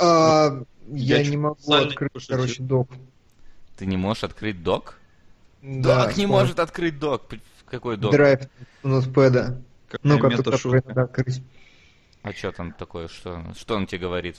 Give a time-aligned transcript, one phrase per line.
[0.00, 2.36] А, я, Я не могу открыть, пошутил.
[2.36, 2.90] короче, док.
[3.76, 4.98] Ты не можешь открыть док?
[5.62, 7.22] Да, док не он- может открыть док.
[7.70, 8.12] Какой док?
[8.12, 8.40] Драйв
[8.82, 9.62] ноутпэда.
[10.02, 11.42] Ну-ка, тут надо открыть.
[12.22, 13.08] А что там такое?
[13.08, 14.36] Что, что он тебе говорит?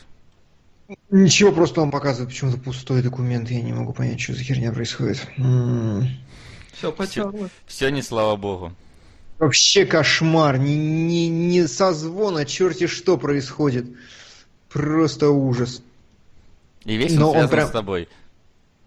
[1.10, 5.28] Ничего, просто он показывает почему-то пустой документ, я не могу понять, что за херня происходит.
[5.38, 6.08] М.
[6.74, 7.50] Все, потерло.
[7.66, 8.74] Все не слава богу.
[9.40, 13.88] Вообще кошмар, не, не, не созвона, черти что происходит.
[14.76, 15.82] Просто ужас.
[16.84, 18.10] И весь Но он он прям- с тобой.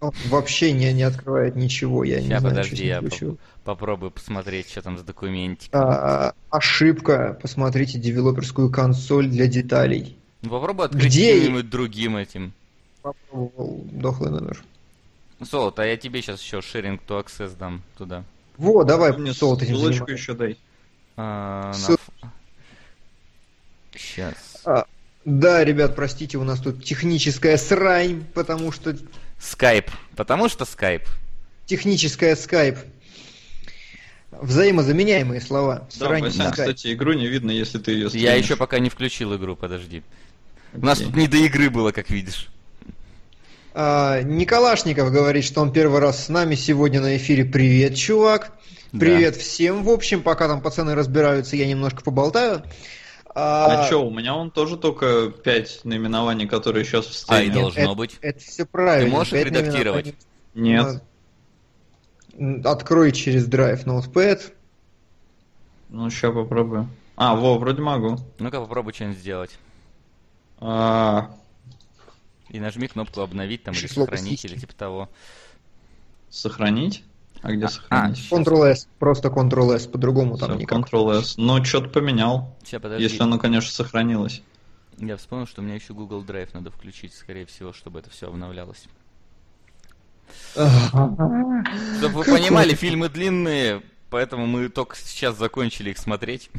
[0.00, 3.36] Он вообще не, не открывает ничего, я не Сейчас, знаю, подожди, с я случилось.
[3.38, 5.70] поп- попробую посмотреть, что там за документик.
[5.74, 10.18] А, ошибка, посмотрите девелоперскую консоль для деталей.
[10.42, 12.52] Ну, попробуй открыть Где каким-нибудь другим этим.
[13.00, 14.62] Попробовал дохлый номер.
[15.42, 18.24] Солод, а я тебе сейчас еще sharing to access дам туда.
[18.58, 20.58] Во, давай, Мне солод этим ссылочку еще дай.
[21.16, 21.98] А, Ссыл-
[23.96, 24.62] Сейчас.
[25.24, 28.96] Да, ребят, простите, у нас тут техническая срань, потому что
[29.38, 29.90] Скайп.
[30.16, 31.02] Потому что скайп.
[31.66, 32.76] техническая скайп.
[34.30, 35.88] Взаимозаменяемые слова.
[35.98, 36.70] Да, Срань и Васян, скайп.
[36.76, 38.44] кстати, игру не видно, если ты ее Я стримишь.
[38.44, 40.02] еще пока не включил игру, подожди.
[40.74, 42.48] У нас тут не до игры было, как видишь.
[43.74, 47.44] А, Николашников говорит, что он первый раз с нами сегодня на эфире.
[47.44, 48.52] Привет, чувак.
[48.92, 48.98] Да.
[49.00, 49.82] Привет всем.
[49.82, 52.62] В общем, пока там пацаны разбираются, я немножко поболтаю.
[53.34, 57.46] А, А, что, у меня он тоже только 5 наименований, которые сейчас в А, и
[57.46, 57.54] стриме.
[57.62, 58.18] должно это, быть.
[58.20, 59.10] Это все правильно.
[59.10, 60.14] Ты можешь их Пять редактировать?
[60.54, 61.02] Нет.
[62.40, 64.52] А, Открой через драйв Notepad.
[65.90, 66.88] Ну, сейчас попробую.
[67.16, 68.16] А, во, вроде могу.
[68.38, 69.58] Ну-ка попробуй что-нибудь сделать.
[70.60, 71.30] А,
[72.48, 74.46] И нажми кнопку обновить там или Число сохранить сиськи.
[74.54, 75.08] или типа того.
[76.30, 77.04] сохранить?
[77.42, 78.16] А где А, сохранить?
[78.18, 78.30] щас.
[78.38, 78.88] Ctrl-S.
[78.98, 79.86] Просто Ctrl-S.
[79.86, 80.78] По-другому там никак.
[80.78, 81.34] Ctrl-S.
[81.36, 82.56] Ну, что-то поменял.
[82.64, 83.02] Сейчас, подожди.
[83.02, 84.42] Если оно, конечно, сохранилось.
[84.98, 88.26] Я вспомнил, что у меня еще Google Drive надо включить, скорее всего, чтобы это все
[88.26, 88.88] обновлялось.
[90.54, 96.50] Чтобы вы понимали, фильмы длинные, поэтому мы только сейчас закончили их смотреть.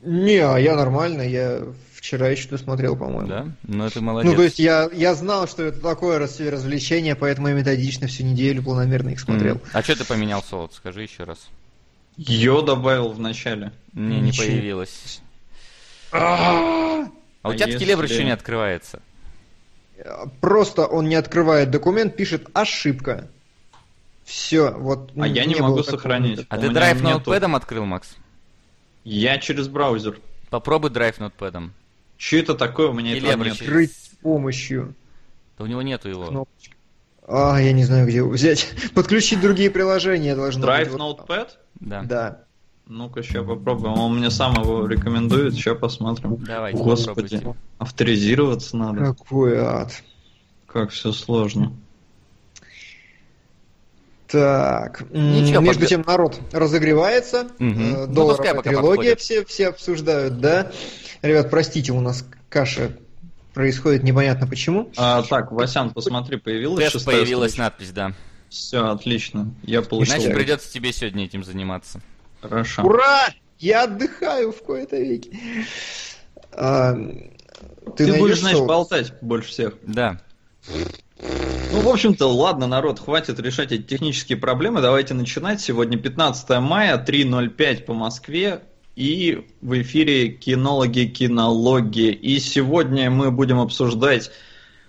[0.00, 1.62] Не, а я нормально, я
[2.02, 3.28] вчера еще досмотрел, по-моему.
[3.28, 3.46] Да?
[3.62, 4.28] Ну это молодец.
[4.32, 8.24] Ну, то есть я, я знал, что это такое раз- развлечение, поэтому я методично всю
[8.24, 9.54] неделю планомерно их смотрел.
[9.54, 9.60] М.
[9.72, 10.74] А что ты поменял, Солод?
[10.74, 11.48] Скажи еще раз.
[12.16, 13.70] Йо добавил в начале.
[13.92, 14.46] Не, не Ничего.
[14.46, 15.22] появилось.
[16.10, 17.06] А
[17.44, 19.00] у А тебя если- Ткелебр еще не открывается.
[20.40, 23.28] Просто он не открывает документ, пишет ошибка.
[24.24, 25.12] Все, вот.
[25.16, 26.44] А я не могу сохранить.
[26.48, 28.16] А У ты драйв ноутпэдом открыл, Макс?
[29.04, 30.18] Я через браузер.
[30.50, 31.72] Попробуй драйв ноутпэдом.
[32.22, 32.88] Что это такое?
[32.88, 34.94] У меня через- Открыть с помощью
[35.58, 36.26] Да у него нету его.
[36.26, 36.76] кнопочки.
[37.26, 38.72] А, я не знаю, где его взять.
[38.94, 41.00] Подключить другие приложения должно Драйв быть.
[41.00, 41.28] Вот.
[41.28, 41.48] Notepad?
[41.80, 42.02] Да.
[42.02, 42.44] Да.
[42.86, 43.98] Ну-ка, сейчас попробуем.
[43.98, 46.36] Он мне сам его рекомендует, сейчас посмотрим.
[46.36, 47.60] Давайте Господи, попробуйте.
[47.78, 49.00] авторизироваться надо.
[49.14, 49.92] Какой ад.
[50.66, 51.72] Как все сложно.
[54.32, 59.68] Так, Ничего, между пока- тем народ разогревается, э, Ну, долларовая пускай пока трилогия все, все
[59.68, 60.72] обсуждают, да?
[61.20, 62.96] Ребят, простите, у нас каша
[63.52, 64.90] происходит непонятно почему.
[64.96, 67.70] А, так, Васян, посмотри, появилась Тест шестая появилась строчка?
[67.72, 68.12] надпись, да.
[68.48, 69.52] Все, отлично.
[69.64, 70.14] Я получил.
[70.14, 72.00] Значит, придется тебе сегодня этим заниматься.
[72.40, 72.82] Хорошо.
[72.84, 73.28] Ура!
[73.58, 75.38] Я отдыхаю в кои-то веки.
[76.52, 78.68] А, Ты, найдешь будешь, значит, соус?
[78.68, 79.74] болтать больше всех.
[79.82, 80.20] Да.
[81.72, 84.80] Ну, в общем-то, ладно, народ, хватит решать эти технические проблемы.
[84.80, 85.60] Давайте начинать.
[85.60, 88.62] Сегодня 15 мая, 3.05 по Москве.
[88.94, 92.10] И в эфире кинологи, кинологи.
[92.10, 94.30] И сегодня мы будем обсуждать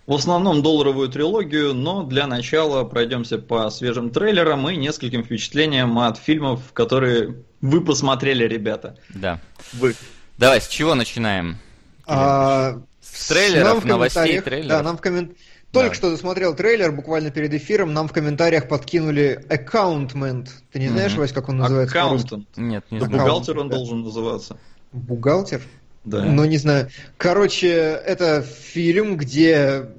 [0.06, 6.18] в основном долларовую трилогию, но для начала пройдемся по свежим трейлерам и нескольким впечатлениям от
[6.18, 8.98] фильмов, которые вы посмотрели, ребята.
[9.14, 9.40] Да.
[9.72, 9.96] Вы.
[10.38, 11.58] Давай, с чего начинаем?
[12.06, 14.70] А, С трейлеров, нам в новостей, комментариях- трейлеров?
[14.70, 15.36] Да, нам в коммен-
[15.74, 15.96] Только Давай.
[15.96, 20.48] что досмотрел трейлер, буквально перед эфиром, нам в комментариях подкинули accountant.
[20.72, 21.22] Ты не знаешь, Мгм.
[21.22, 21.98] Вась, как он называется?
[22.00, 22.48] Аккаунтант.
[22.56, 23.22] Нет, не Да, знаю.
[23.24, 23.76] бухгалтер он да.
[23.78, 24.58] должен называться.
[24.92, 25.62] Бухгалтер?
[26.06, 26.24] Да.
[26.26, 26.90] Ну, не знаю.
[27.18, 29.90] Короче, это фильм, где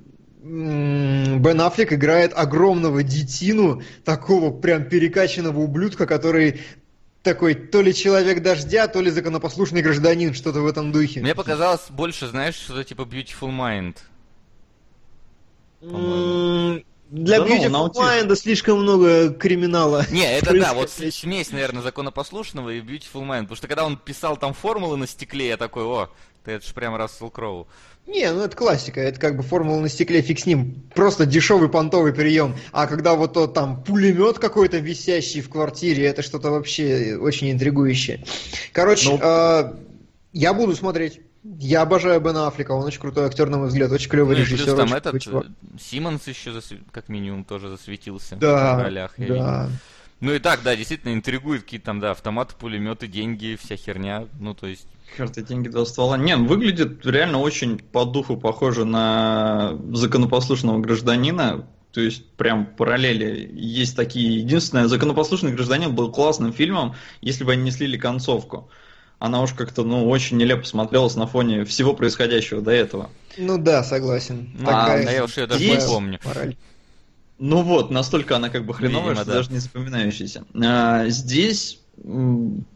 [0.45, 6.61] Бен Аффлек играет огромного детину, такого прям перекачанного ублюдка, который
[7.25, 11.21] такой то ли человек дождя, то ли законопослушный гражданин, что-то в этом духе.
[11.21, 13.97] Мне показалось больше, знаешь, что-то типа Beautiful Mind.
[17.11, 18.05] Для Да ну, Beautiful наутист.
[18.05, 20.05] Mind слишком много криминала.
[20.11, 23.43] Не, это да, вот смесь, наверное, законопослушного и Beautiful Mind.
[23.43, 26.09] Потому что когда он писал там формулы на стекле, я такой, о,
[26.45, 27.69] ты это же прям Рассел Кроу.
[28.07, 30.83] Не, ну это классика, это как бы формула на стекле, фиг с ним.
[30.95, 32.55] Просто дешевый понтовый прием.
[32.73, 38.25] А когда вот тот там пулемет какой-то висящий в квартире, это что-то вообще очень интригующее.
[38.73, 39.19] Короче, Ну.
[39.23, 39.73] э,
[40.33, 41.21] я буду смотреть.
[41.45, 44.65] Я обожаю Бена Аффлека, он очень крутой актер, на мой взгляд, очень клевый Ну режиссер.
[44.65, 45.45] плюс там очень этот, чувак.
[45.47, 49.19] э, Симмонс еще, засв- как минимум, тоже засветился Да, в ролях.
[49.19, 49.37] видел.
[49.37, 49.69] да.
[50.21, 54.27] Ну и так, да, действительно интригует какие-то там, да, автоматы, пулеметы, деньги, вся херня.
[54.41, 54.87] Ну, то есть,
[55.19, 56.17] Карты, деньги, два ствола.
[56.17, 61.67] Не, ну, выглядит реально очень по духу похоже на законопослушного гражданина.
[61.93, 64.39] То есть прям параллели есть такие.
[64.41, 68.71] Единственное, законопослушный гражданин был классным фильмом, если бы они не слили концовку.
[69.25, 73.09] Она уж как-то, ну, очень нелепо смотрелась на фоне всего происходящего до этого.
[73.39, 74.51] Ну да, согласен.
[74.59, 76.19] ну, Такая а я уж ее даже здесь- не помню.
[76.27, 76.57] мораль.
[77.39, 79.39] Ну вот, настолько она как бы хреновая, Видимо, что да.
[79.39, 80.45] даже не запоминающаяся.
[80.63, 81.81] А, здесь,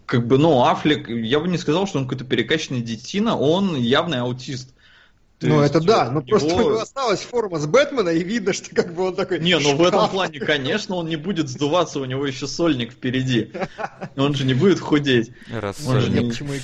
[0.06, 4.20] как бы, ну, Аффлек, я бы не сказал, что он какой-то перекачанный детина, он явный
[4.20, 4.72] аутист.
[5.38, 8.25] То Ну есть это да, у ну просто у него- осталась форма с Бэтмена, и
[8.25, 9.38] видно, что как бы он такой...
[9.38, 13.52] Не, ну в этом плане, конечно, он не будет сдуваться, у него еще сольник впереди.
[14.17, 15.31] Он же не будет худеть.
[15.52, 16.55] Раз не- Почему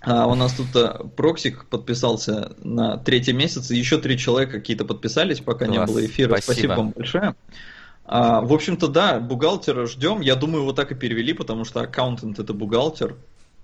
[0.00, 4.84] А у нас тут а, Проксик подписался на третий месяц, и еще три человека какие-то
[4.84, 6.28] подписались, пока не Класс, было эфира.
[6.30, 6.52] спасибо.
[6.52, 7.34] Спасибо вам большое.
[8.04, 10.20] А, в общем-то, да, бухгалтера ждем.
[10.20, 13.14] Я думаю, его так и перевели, потому что accountant это бухгалтер.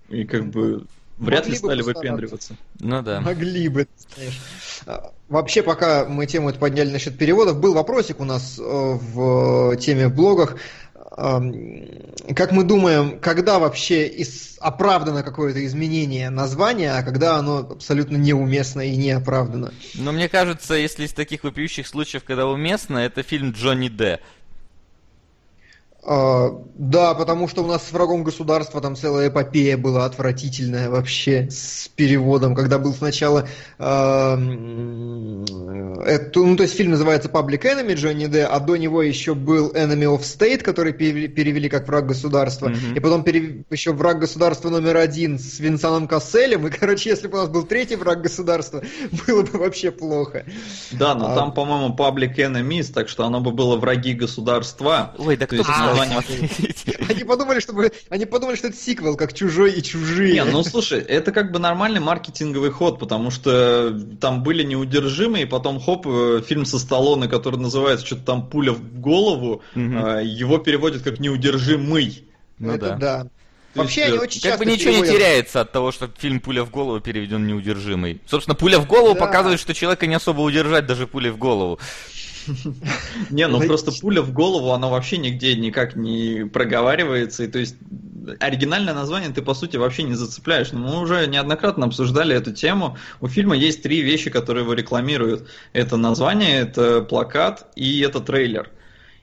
[0.08, 0.85] И как бы
[1.22, 2.56] вряд ли Могли бы стали выпендриваться.
[2.80, 3.20] Ну да.
[3.20, 3.88] Могли бы.
[4.86, 9.74] А, Вообще, пока мы тему эту подняли насчет переводов, был вопросик у нас э, в
[9.78, 10.58] теме в блогах.
[11.16, 14.10] Как мы думаем, когда вообще
[14.60, 19.72] оправдано какое-то изменение названия, а когда оно абсолютно неуместно и не оправдано?
[19.94, 24.20] Но мне кажется, если из таких вопиющих случаев, когда уместно, это фильм Джонни Д.
[26.04, 31.49] А, Да, потому что у нас с врагом государства там целая эпопея была отвратительная вообще
[31.50, 33.46] с переводом, когда был сначала
[33.78, 35.44] а, м,
[36.00, 39.70] это, ну то есть фильм называется Public Enemy Джонни Д, а до него еще был
[39.72, 42.94] Enemy of State, который перевели, перевели как враг государства, Мгм.
[42.96, 47.38] и потом перев- еще враг государства номер один с Винсаном Касселем, и короче, если бы
[47.38, 48.82] у нас был третий враг государства,
[49.28, 50.44] было бы вообще плохо.
[50.90, 55.12] Да, но А- там, по-моему, Public Enemies, так что оно бы было враги государства.
[55.19, 55.56] Ой, да То
[55.94, 56.84] название- смотреть?
[57.10, 60.34] Они подумали, чтобы, они подумали, что это сиквел, как чужой и чужие.
[60.34, 65.46] Не, ну слушай, это как бы нормальный маркетинговый ход, потому что там были неудержимые, и
[65.46, 69.78] потом хоп, э, фильм со Сталлоне, который называется что-то там «Пуля в голову», э,
[70.24, 72.24] его переводят как «неудержимый».
[72.58, 72.96] Ну это да.
[72.96, 73.26] да.
[73.74, 75.92] То Вообще есть, они э, очень Как часто бы ничего не переводят- теряется от того,
[75.92, 78.20] что фильм «Пуля в голову» переведен неудержимый.
[78.26, 79.20] Собственно, «Пуля в голову» Да.
[79.20, 81.78] показывает, что человека не особо удержать даже пулей в голову.
[83.30, 87.44] Не, ну просто пуля в голову, она вообще нигде никак не проговаривается.
[87.44, 87.76] И то есть
[88.40, 90.72] оригинальное название ты, по сути, вообще не зацепляешь.
[90.72, 92.96] Но мы уже неоднократно обсуждали эту тему.
[93.20, 95.48] У фильма есть три вещи, которые его рекламируют.
[95.72, 98.70] Это название, это плакат и это трейлер.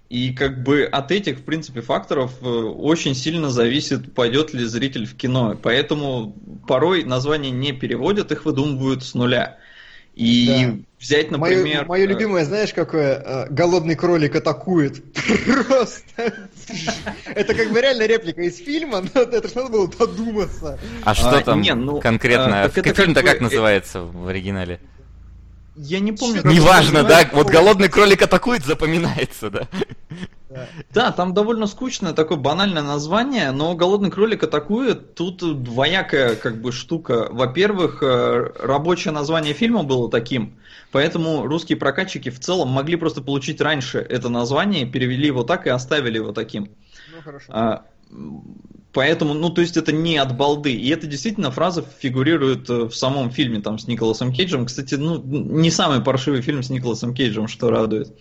[0.10, 5.06] И как бы от этих, в принципе, факторов э, очень сильно зависит, пойдет ли зритель
[5.06, 5.56] в кино.
[5.62, 6.36] Поэтому
[6.68, 9.60] порой названия не переводят, их выдумывают с нуля.
[10.20, 10.76] И Да.
[11.00, 11.86] взять, Мое, например...
[11.86, 13.24] мое э, любимое, знаешь, какое?
[13.26, 15.02] Э, Голодный кролик атакует.
[15.16, 16.34] Просто.
[17.26, 20.78] Это как бы реально реплика из фильма, но это ж надо было додуматься.
[21.06, 22.64] А что А, там ну, конкретно?
[22.64, 24.82] а, фильм-то как э, называется в оригинале?
[25.82, 27.30] Я не помню, как Неважно, да?
[27.32, 29.68] Вот голодный кролик атакует, запоминается, да?
[30.94, 35.16] Да, там довольно скучное такое банальное название, но голодный кролик атакует.
[35.16, 37.28] Тут двоякая как бы штука.
[37.32, 40.58] Во-первых, э, рабочее название фильма было таким,
[40.92, 45.70] поэтому русские прокатчики в целом могли просто получить раньше это название, перевели его так и
[45.70, 46.72] оставили его таким.
[47.16, 47.46] Ну хорошо.
[47.50, 47.86] А,
[48.92, 50.74] Поэтому, ну, то есть это не от балды.
[50.74, 54.66] И это действительно фраза фигурирует э, в самом фильме там с Николасом Кейджем.
[54.66, 58.12] Кстати, ну, не самый паршивый фильм с Николасом Кейджем, что радует.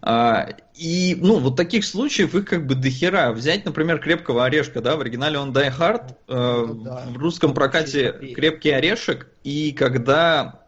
[0.00, 3.32] А, и, ну, вот таких случаев их как бы дохера.
[3.32, 7.04] Взять, например, «Крепкого орешка», да, в оригинале он «Die Hard», э, Ну да.
[7.08, 10.67] в русском прокате «Крепкий орешек», и когда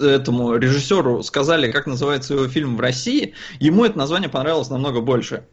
[0.00, 5.44] этому режиссеру сказали, как называется его фильм в России, ему это название понравилось намного больше.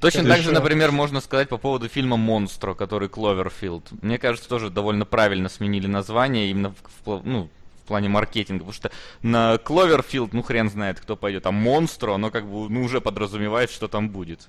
[0.00, 4.02] Точно так же, например, можно сказать по поводу фильма «Монстро», который Кловерфилд.
[4.02, 7.48] Мне кажется, тоже довольно правильно сменили название именно в, ну,
[7.84, 8.90] в плане маркетинга, потому что
[9.22, 13.70] на Кловерфилд, ну хрен знает, кто пойдет, а Монстро, оно как бы ну, уже подразумевает,
[13.70, 14.48] что там будет.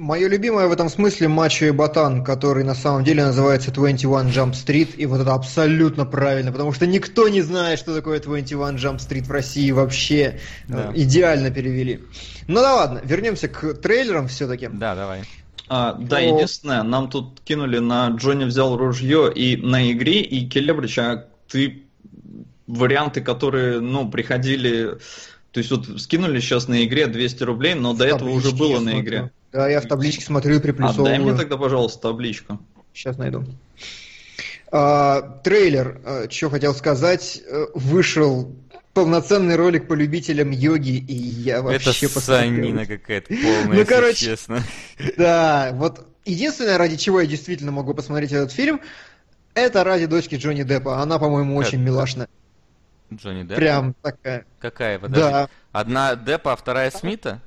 [0.00, 4.52] Мое любимое в этом смысле Мачо и Ботан, который на самом деле называется 21 Jump
[4.52, 8.96] Street, и вот это абсолютно правильно, потому что никто не знает, что такое 21 Jump
[8.96, 10.40] Street в России вообще.
[10.68, 10.90] Да.
[10.90, 12.00] Э, Идеально перевели.
[12.46, 14.70] Ну да ладно, вернемся к трейлерам все-таки.
[14.72, 15.24] Да, давай.
[15.68, 16.20] А, да, О.
[16.20, 21.82] единственное, нам тут кинули на Джонни взял ружье и на игре, и Келебрич, а ты
[22.66, 24.96] варианты, которые, ну, приходили,
[25.52, 28.98] то есть вот скинули сейчас на игре 200 рублей, но до этого уже было на
[28.98, 29.30] игре.
[29.52, 31.36] Да, я в табличке смотрю и А дай мне приплюсовываю.
[31.36, 32.58] тогда, пожалуйста, табличку.
[32.92, 33.44] Сейчас найду.
[34.72, 38.54] А, трейлер, а, что хотел сказать, э, вышел
[38.94, 44.26] полноценный ролик по любителям йоги, и я вообще Это санина какая-то полная, ну, если короче,
[44.26, 44.62] честно.
[45.16, 48.80] Да, вот единственное, ради чего я действительно могу посмотреть этот фильм,
[49.54, 51.00] это ради дочки Джонни Деппа.
[51.00, 52.28] Она, по-моему, Как- очень милашная.
[53.12, 53.56] Джонни Депп?
[53.56, 54.44] Прям такая.
[54.60, 54.98] Какая?
[55.00, 55.20] Подожди.
[55.20, 55.48] Да.
[55.72, 57.42] Одна Деппа, а вторая Смита?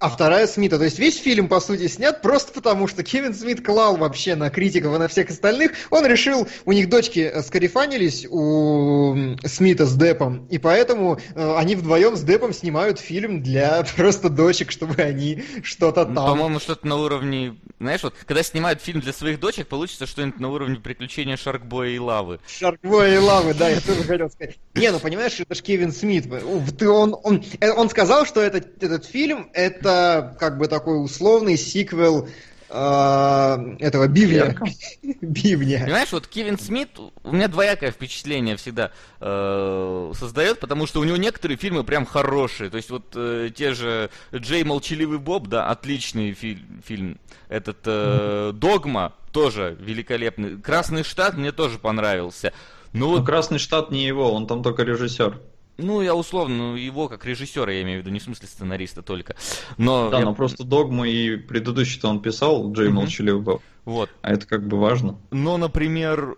[0.00, 0.78] А вторая Смита.
[0.78, 4.48] То есть весь фильм, по сути, снят просто потому, что Кевин Смит клал вообще на
[4.48, 5.72] критиков и на всех остальных.
[5.90, 11.76] Он решил, у них дочки э, скарифанились у Смита с Депом, и поэтому э, они
[11.76, 16.26] вдвоем с Депом снимают фильм для просто дочек, чтобы они что-то Ну, там...
[16.28, 17.58] По-моему, что-то на уровне...
[17.78, 21.98] Знаешь, вот, когда снимают фильм для своих дочек, получится что-нибудь на уровне приключения Шаркбоя и
[21.98, 22.40] Лавы.
[22.48, 24.56] Шаркбоя и лавы, да, я тоже хотел сказать.
[24.74, 26.24] Не, ну понимаешь, это же Кевин Смит.
[26.32, 29.89] Он, он, э, он сказал, что этот, этот фильм это
[30.38, 32.28] как бы такой условный сиквел
[32.68, 34.56] э, этого бивня.
[35.20, 35.80] Бивня.
[35.84, 41.16] Понимаешь, вот Кевин Смит, у меня двоякое впечатление всегда э, создает, потому что у него
[41.16, 42.70] некоторые фильмы прям хорошие.
[42.70, 47.18] То есть вот э, те же Джей Молчаливый Боб, да, отличный филь- фильм.
[47.48, 50.60] Этот э, Догма тоже великолепный.
[50.60, 52.52] Красный штат мне тоже понравился.
[52.92, 55.40] Ну вот, Красный штат не его, он там только режиссер.
[55.80, 59.02] Ну я условно, ну, его как режиссера я имею в виду, не в смысле сценариста
[59.02, 59.34] только.
[59.78, 62.96] Но Да, я- но просто Догму и предыдущий-то он писал, Джей Мгм.
[62.96, 63.62] Молчаливый Боб.
[63.84, 64.10] вот.
[64.22, 65.16] А это как бы важно.
[65.30, 66.36] Но, например,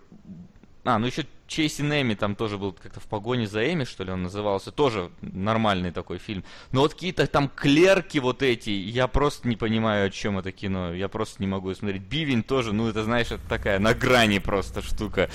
[0.85, 4.11] а, ну еще Чейсин Эми там тоже был как-то в погоне за Эми, что ли,
[4.11, 4.71] он назывался.
[4.71, 6.45] Тоже нормальный такой фильм.
[6.71, 10.95] Но вот какие-то там клерки вот эти, я просто не понимаю, о чем это кино.
[10.95, 12.03] Я просто не могу смотреть.
[12.03, 15.29] Бивень тоже, ну это, знаешь, это такая на грани просто штука.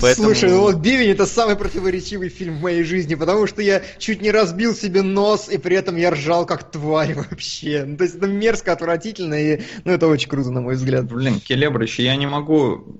[0.00, 3.82] Поэтому- Слушай, ну вот Бивень это самый противоречивый фильм в моей жизни, потому что я
[3.98, 7.84] чуть не разбил себе нос, и при этом я ржал как тварь вообще.
[7.84, 11.06] Ну, то есть это мерзко, отвратительно, и ну это очень круто, на мой взгляд.
[11.12, 12.98] Блин, Келебрыч, я не могу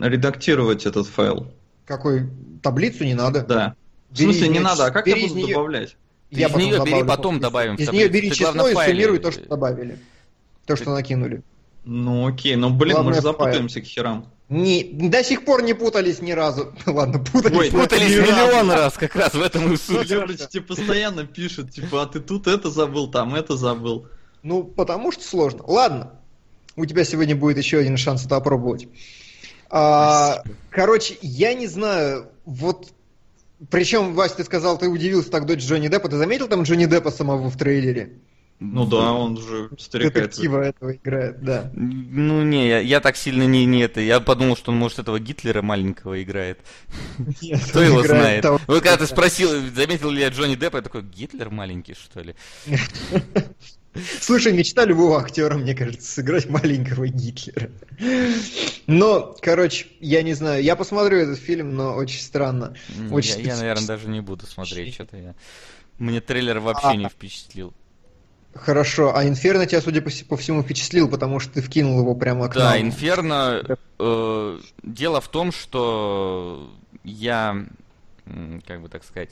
[0.00, 1.52] редактировать этот файл.
[1.86, 2.28] Какой
[2.62, 3.42] таблицу не надо.
[3.42, 3.74] Да.
[4.10, 5.96] В Бери смысле, не надо, а как бери я буду неё- добавлять?
[6.30, 8.70] Я из потом бери, добавлю потом из- добавим в Из нее бери Ты, число главное,
[8.70, 9.98] и в файле- суммируй то, что добавили.
[10.66, 11.42] То, что накинули.
[11.84, 13.32] Ну окей, ну блин, Главное, мы же файл.
[13.32, 14.26] запутаемся к херам.
[14.48, 16.72] Не, до сих пор не путались ни разу.
[16.86, 17.56] Ладно, путались.
[17.58, 20.08] Ой, Путались миллион раз, как раз в этом и суть.
[20.08, 24.06] Келебрыч тебе постоянно пишет, типа, а ты тут это забыл, там это забыл.
[24.42, 25.62] Ну, потому что сложно.
[25.66, 26.12] Ладно,
[26.76, 28.88] у тебя сегодня будет еще один шанс это опробовать.
[29.76, 32.92] А, короче, я не знаю, вот...
[33.70, 36.08] Причем, Вася, ты сказал, ты удивился так дочь Джонни Деппа.
[36.08, 38.12] Ты заметил там Джонни Деппа самого в трейлере?
[38.60, 40.10] Ну да, он же старика.
[40.20, 41.72] Детектива этого играет, да.
[41.74, 44.00] Ну не, я, я так сильно не, не это.
[44.00, 46.60] Я подумал, что он может этого Гитлера маленького играет.
[47.42, 48.42] Нет, Кто его знает?
[48.42, 52.20] того- Вот когда ты спросил, заметил ли я Джонни Деппа, я такой, Гитлер маленький, что
[52.20, 52.36] ли?
[54.20, 57.70] Слушай, мечта любого актера, мне кажется, сыграть маленького Гитлера.
[58.86, 62.74] Но, короче, я не знаю, я посмотрю этот фильм, но очень странно.
[63.10, 65.34] Очень я, я, наверное, даже не буду смотреть, что-то я...
[65.98, 67.72] Мне трейлер вообще не впечатлил.
[68.54, 72.48] Хорошо, а Инферно тебя, судя по, по всему, впечатлил, потому что ты вкинул его прямо
[72.48, 72.82] к Да, нам.
[72.82, 73.78] Инферно.
[73.98, 76.72] э, дело в том, что
[77.02, 77.66] я,
[78.66, 79.30] как бы так сказать,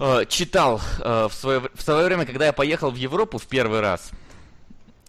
[0.00, 3.80] э, читал э, в свое, в свое время, когда я поехал в Европу в первый
[3.80, 4.10] раз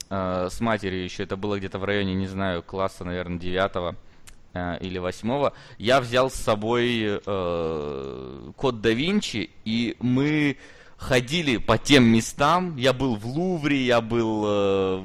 [0.10, 3.96] э, с матерью еще, это было где-то в районе, не знаю, класса, наверное, девятого
[4.82, 10.58] или восьмого, я взял с собой код да Винчи, и мы
[10.98, 12.76] ходили по тем местам.
[12.76, 14.42] Я был в Лувре, я был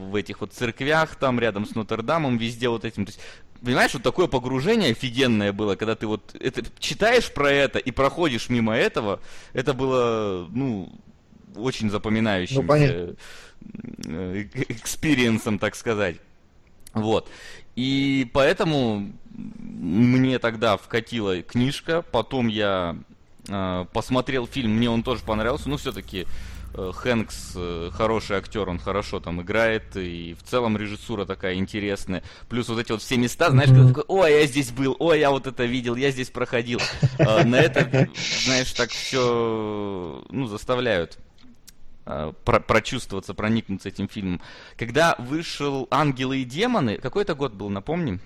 [0.08, 3.06] в этих вот церквях там рядом с Нотр-Дамом, везде вот этим.
[3.06, 3.20] То есть,
[3.66, 8.48] понимаешь, вот такое погружение офигенное было, когда ты вот это читаешь про это и проходишь
[8.48, 9.20] мимо этого.
[9.52, 10.92] Это было, ну,
[11.56, 13.16] очень запоминающимся Ну,
[14.06, 16.16] э, experience ом, так сказать.
[16.94, 17.28] Вот.
[17.74, 22.96] И поэтому мне тогда вкатила книжка, потом я
[23.48, 26.26] э, посмотрел фильм, мне он тоже понравился, ну все-таки
[26.76, 32.22] Хэнкс э, хороший актер, он хорошо там играет, и в целом режиссура такая интересная.
[32.48, 35.30] Плюс вот эти вот все места, знаешь, когда такой, ой, я здесь был, ой, я
[35.30, 36.80] вот это видел, я здесь проходил.
[37.18, 38.08] Э, На это,
[38.44, 41.18] знаешь, так все, ну, заставляют
[42.04, 44.40] э, про- прочувствоваться, проникнуться этим фильмом.
[44.76, 48.20] Когда вышел «Ангелы и демоны», какой это год был, напомним?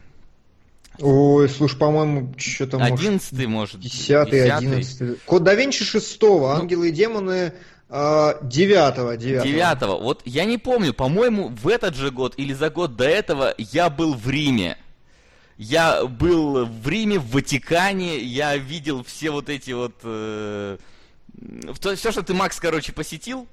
[0.98, 2.98] Ой, слушай, по-моему, что-то может...
[2.98, 3.80] Одиннадцатый, может.
[3.80, 5.16] Десятый, одиннадцатый.
[5.24, 6.60] Код да Винчи шестого, Ну.
[6.62, 7.54] Ангелы и демоны
[7.90, 9.48] девятого, девятого.
[9.48, 10.00] Девятого.
[10.00, 13.90] Вот я не помню, по-моему, в этот же год или за год до этого я
[13.90, 14.78] был в Риме.
[15.58, 19.94] Я был в Риме, в Ватикане, я видел все вот эти вот...
[20.04, 20.78] Э,
[21.74, 23.46] все, что ты, Макс, короче, посетил.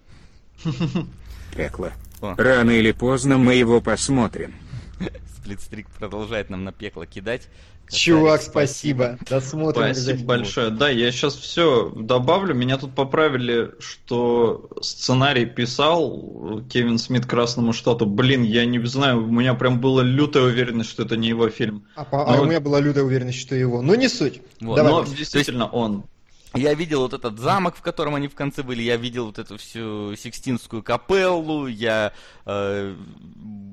[1.55, 1.91] Пекло.
[2.21, 2.35] О.
[2.37, 4.55] Рано или поздно мы его посмотрим.
[5.37, 7.49] Сплитстрик продолжает нам на пекло кидать.
[7.89, 9.17] Чувак, спасибо.
[9.29, 10.69] Досмотрим Спасибо большое.
[10.69, 12.53] Да, я сейчас все добавлю.
[12.53, 18.05] Меня тут поправили, что сценарий писал Кевин Смит Красному штату.
[18.05, 21.85] Блин, я не знаю, у меня прям была лютая уверенность, что это не его фильм.
[21.95, 22.27] А, Но...
[22.27, 23.81] а у меня была лютая уверенность, что его.
[23.81, 24.41] Но не суть.
[24.59, 24.75] Вот.
[24.75, 24.91] Давай.
[24.91, 25.73] Но действительно есть...
[25.73, 26.03] он.
[26.53, 29.57] Я видел вот этот замок, в котором они в конце были, я видел вот эту
[29.57, 32.13] всю Сикстинскую капеллу, я
[32.45, 32.95] э,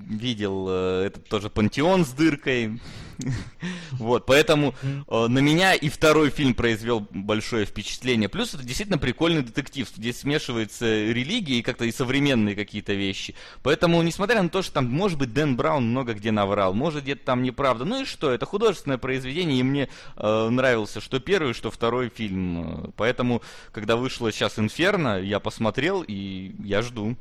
[0.08, 2.80] видел э, этот тоже пантеон с дыркой.
[3.92, 8.28] Вот, поэтому э, на меня и второй фильм произвел большое впечатление.
[8.28, 9.88] Плюс это действительно прикольный детектив.
[9.94, 13.34] Здесь смешивается религия и как-то и современные какие-то вещи.
[13.62, 17.24] Поэтому, несмотря на то, что там, может быть, Дэн Браун много где наврал, может, где-то
[17.24, 17.84] там неправда.
[17.84, 22.92] Ну и что, это художественное произведение, и мне э, нравился что первый, что второй фильм.
[22.96, 23.42] Поэтому,
[23.72, 27.16] когда вышло сейчас «Инферно», я посмотрел, и я жду.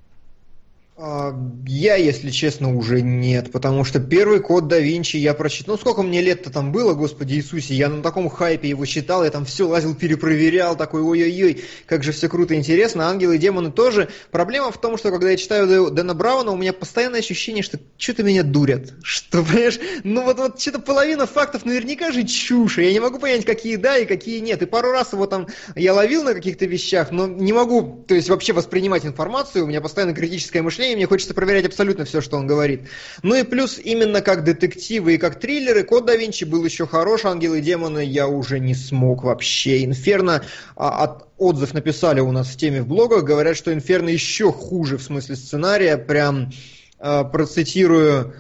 [0.95, 1.33] А,
[1.65, 5.73] я, если честно, уже нет, потому что первый код да Винчи я прочитал.
[5.73, 9.31] Ну, сколько мне лет-то там было, Господи Иисусе, я на таком хайпе его читал, я
[9.31, 13.07] там все лазил, перепроверял, такой, ой-ой-ой, как же все круто и интересно.
[13.07, 14.09] Ангелы и демоны тоже.
[14.29, 18.21] Проблема в том, что когда я читаю Дэна Брауна, у меня постоянное ощущение, что что-то
[18.21, 18.93] меня дурят.
[19.03, 23.45] Что, понимаешь, ну вот, вот что-то половина фактов наверняка же чушь, я не могу понять,
[23.45, 24.61] какие да и какие нет.
[24.61, 28.29] И пару раз его там я ловил на каких-то вещах, но не могу, то есть
[28.29, 32.37] вообще воспринимать информацию, у меня постоянно критическое мышление, мышления, мне хочется проверять абсолютно все, что
[32.37, 32.81] он говорит.
[33.21, 37.25] Ну и плюс именно как детективы и как триллеры, Код да Винчи был еще хорош,
[37.25, 39.85] Ангелы и демоны я уже не смог вообще.
[39.85, 40.43] Инферно
[40.75, 44.97] а, от отзыв написали у нас в теме в блогах, говорят, что Инферно еще хуже
[44.97, 46.51] в смысле сценария, прям
[46.99, 48.33] э, процитирую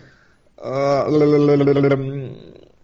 [0.57, 1.05] э,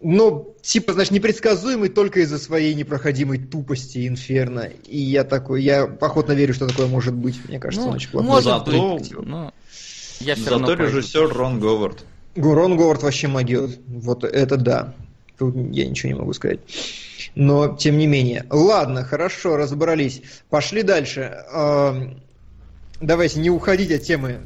[0.01, 4.69] ну, типа, значит, непредсказуемый только из-за своей непроходимой тупости Инферно.
[4.85, 7.39] И я такой, я охотно верю, что такое может быть.
[7.47, 8.27] Мне кажется, ну, он очень плохой.
[8.27, 9.51] Может Зато, но...
[10.19, 12.05] я все Зато режиссер Рон Говард.
[12.35, 13.79] Рон Говард вообще могет.
[13.87, 14.93] Вот это да.
[15.39, 16.59] Тут я ничего не могу сказать.
[17.33, 18.45] Но, тем не менее.
[18.51, 20.21] Ладно, хорошо, разобрались.
[20.51, 21.45] Пошли дальше.
[23.01, 24.41] Давайте не уходить от темы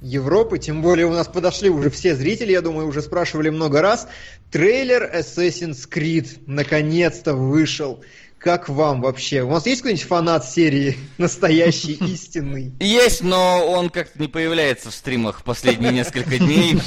[0.00, 4.06] Европы, тем более у нас подошли уже все зрители, я думаю, уже спрашивали много раз.
[4.50, 8.02] Трейлер Assassin's Creed наконец-то вышел.
[8.38, 9.42] Как вам вообще?
[9.42, 12.72] У вас есть какой-нибудь фанат серии настоящий, истинный?
[12.78, 16.80] Есть, но он как-то не появляется в стримах последние несколько дней.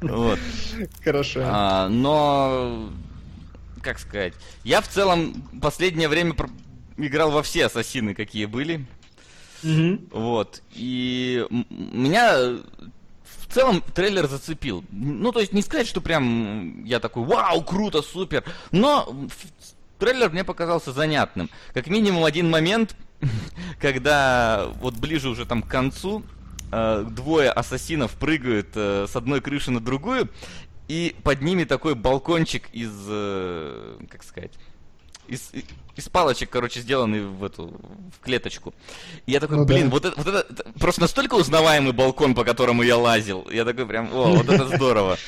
[0.00, 0.38] Вот.
[1.02, 1.40] Хорошо.
[1.44, 2.88] А, но,
[3.82, 6.36] как сказать, я в целом последнее время
[6.96, 8.86] играл во все ассасины, какие были.
[9.66, 10.18] Угу.
[10.18, 10.62] Вот.
[10.74, 12.56] И меня
[13.46, 14.84] в целом трейлер зацепил.
[14.90, 18.44] Ну, то есть не сказать, что прям я такой, вау, круто, супер.
[18.70, 19.28] Но
[19.98, 21.50] трейлер мне показался занятным.
[21.74, 22.96] Как минимум один момент,
[23.80, 26.22] когда вот ближе уже там к концу,
[26.72, 30.28] э, двое ассасинов прыгают э, с одной крыши на другую,
[30.88, 34.52] и под ними такой балкончик из, э, как сказать,
[35.28, 35.50] из,
[35.96, 37.68] из палочек, короче, сделанный в эту
[38.16, 38.74] в клеточку.
[39.26, 39.90] И я такой, ну, блин, да.
[39.90, 43.46] вот, это, вот это, это просто настолько узнаваемый балкон, по которому я лазил.
[43.50, 45.18] Я такой прям, о, вот это здорово.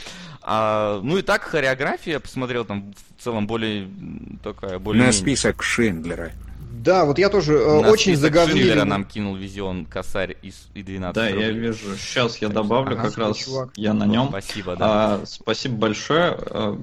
[0.42, 3.88] А, ну и так хореография, посмотрел там в целом более
[4.42, 5.04] такая более.
[5.04, 6.32] На список Шиндлера.
[6.70, 8.84] Да, вот я тоже э, очень заговнил.
[8.84, 11.46] нам кинул визион косарь из и 12 Да, рублей.
[11.46, 11.96] я вижу.
[11.96, 13.36] Сейчас я добавлю ага, как раз.
[13.36, 13.70] Чувак.
[13.76, 14.28] Я на нем.
[14.28, 14.86] Спасибо, да.
[14.88, 16.36] А, спасибо большое.
[16.38, 16.78] А,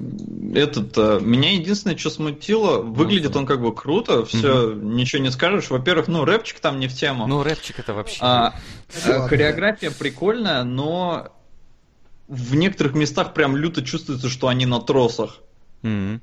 [0.54, 4.80] этот а, меня единственное, что смутило, выглядит ну, он как бы круто, все, угу.
[4.80, 5.70] ничего не скажешь.
[5.70, 7.28] Во-первых, ну рэпчик там не в тему.
[7.28, 8.18] Ну рэпчик это вообще.
[8.22, 8.56] А,
[9.08, 11.32] а, хореография прикольная, но
[12.28, 15.38] в некоторых местах прям люто чувствуется, что они на тросах.
[15.84, 16.20] Mm-hmm.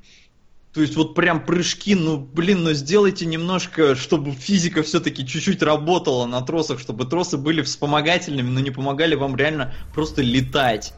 [0.73, 6.25] То есть вот прям прыжки, ну блин, ну сделайте немножко, чтобы физика все-таки чуть-чуть работала
[6.25, 10.95] на тросах, чтобы тросы были вспомогательными, но не помогали вам реально просто летать.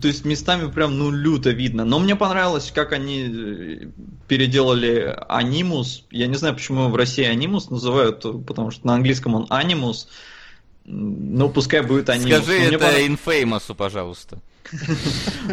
[0.00, 1.84] То есть местами прям, ну, люто видно.
[1.84, 3.86] Но мне понравилось, как они э,
[4.28, 6.04] переделали анимус.
[6.10, 10.08] Я не знаю, почему в России анимус называют, потому что на английском он анимус.
[10.84, 12.44] Ну, пускай будет анимус.
[12.44, 12.98] Скажи это понрав...
[12.98, 14.38] Infamous, пожалуйста.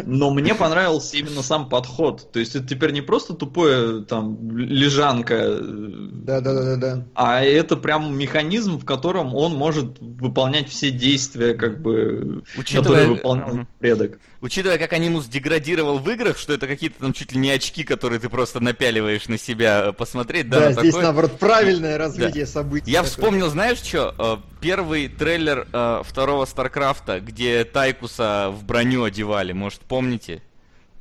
[0.06, 2.32] Но мне понравился именно сам подход.
[2.32, 5.58] То есть это теперь не просто тупое там лежанка.
[5.60, 7.06] Да, да, да, да.
[7.14, 12.82] А это прям механизм, в котором он может выполнять все действия, как бы, Учитывая...
[12.82, 14.18] которые выполнял предок.
[14.40, 18.20] Учитывая, как анимус деградировал в играх, что это какие-то там чуть ли не очки, которые
[18.20, 20.48] ты просто напяливаешь на себя э, посмотреть.
[20.48, 21.02] Да, да здесь такое...
[21.02, 22.50] наоборот правильное развитие да.
[22.50, 22.90] событий.
[22.90, 23.10] Я такое.
[23.10, 24.42] вспомнил, знаешь что?
[24.60, 30.42] Э, первый трейлер э, второго Старкрафта, где Тайкуса в броню одевали, может, помните?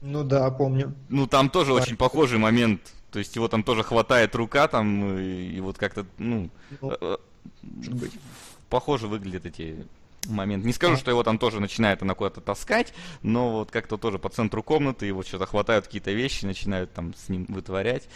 [0.02, 0.96] Ну да, помню.
[1.10, 1.84] Ну там тоже так.
[1.84, 2.82] очень похожий момент.
[3.12, 6.94] То есть его там тоже хватает рука, там, и, и вот как-то, ну, ну
[7.64, 8.12] может быть.
[8.70, 9.88] похоже выглядят эти
[10.28, 10.64] момент.
[10.64, 12.94] Не скажу, что его там тоже начинает она куда-то таскать,
[13.24, 17.30] но вот как-то тоже по центру комнаты его что-то хватают какие-то вещи, начинают там с
[17.30, 18.08] ним вытворять.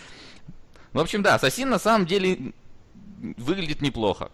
[0.93, 2.53] Ну, в общем, да, Ассасин на самом деле
[3.38, 4.29] выглядит неплохо.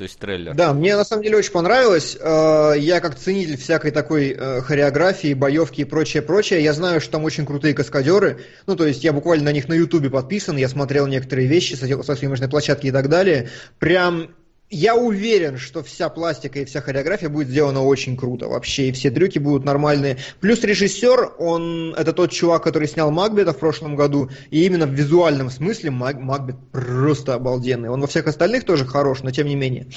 [0.00, 0.54] То есть трейлер.
[0.54, 2.16] Да, мне на самом деле очень понравилось.
[2.18, 6.64] Э, я как ценитель всякой такой э, хореографии, боевки и прочее, прочее.
[6.64, 8.40] Я знаю, что там очень крутые каскадеры.
[8.66, 12.16] Ну, то есть я буквально на них на Ютубе подписан, я смотрел некоторые вещи со
[12.16, 13.50] съемочной площадки и так далее.
[13.78, 14.30] Прям
[14.70, 19.10] я уверен, что вся пластика и вся хореография будет сделана очень круто вообще, и все
[19.10, 20.18] трюки будут нормальные.
[20.38, 24.92] Плюс режиссер, он, это тот чувак, который снял Макбета в прошлом году, и именно в
[24.92, 27.88] визуальном смысле Мак, Макбет просто обалденный.
[27.88, 29.88] Он во всех остальных тоже хорош, но тем не менее.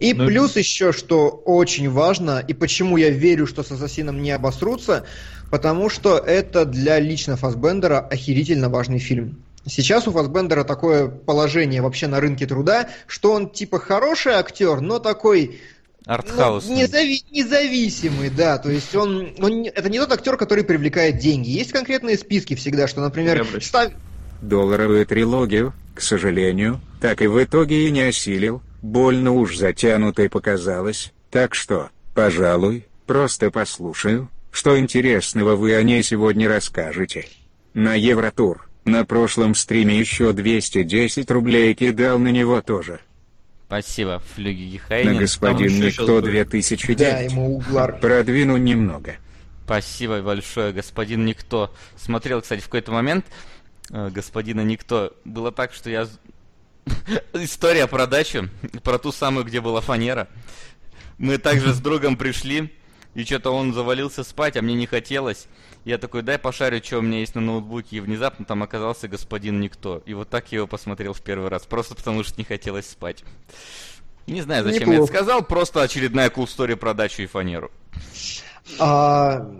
[0.00, 0.24] И но...
[0.24, 5.04] Ну, плюс еще, что очень важно, и почему я верю, что с Ассасином не обосрутся,
[5.48, 9.44] потому что это для лично Фасбендера охерительно важный фильм.
[9.68, 14.98] Сейчас у Фасбендера такое положение вообще на рынке труда, что он типа хороший актер, но
[14.98, 15.60] такой
[16.08, 16.66] Артхаус.
[16.66, 18.56] Ну, незави- независимый, да.
[18.58, 19.66] То есть он, он.
[19.66, 21.50] Это не тот актер, который привлекает деньги.
[21.50, 23.92] Есть конкретные списки всегда, что, например, став...
[24.40, 28.62] Долларовую трилогию, к сожалению, так и в итоге и не осилил.
[28.80, 31.12] Больно уж затянутой показалось.
[31.30, 37.26] Так что, пожалуй, просто послушаю, что интересного вы о ней сегодня расскажете.
[37.74, 38.67] На Евротур.
[38.88, 43.00] На прошлом стриме еще 210 рублей кидал на него тоже.
[43.66, 45.12] Спасибо, Флюги Гехайнин.
[45.12, 46.98] На господин Никто 2009.
[46.98, 47.98] Да, ему углар.
[48.00, 49.16] Продвину немного.
[49.66, 51.70] Спасибо большое, господин Никто.
[51.96, 53.26] Смотрел, кстати, в какой-то момент
[53.90, 55.12] э, господина Никто.
[55.26, 56.08] Было так, что я...
[57.34, 58.48] История про дачу,
[58.82, 60.28] про ту самую, где была фанера.
[61.18, 62.72] Мы также с другом пришли,
[63.14, 65.46] и что-то он завалился спать, а мне не хотелось.
[65.84, 69.60] Я такой, дай пошарю, что у меня есть на ноутбуке, и внезапно там оказался господин
[69.60, 70.02] Никто.
[70.06, 73.24] И вот так я его посмотрел в первый раз, просто потому что не хотелось спать.
[74.26, 74.96] Не знаю, зачем Неплохо.
[74.96, 77.70] я это сказал, просто очередная cool story про дачу и фанеру.
[78.78, 79.50] А,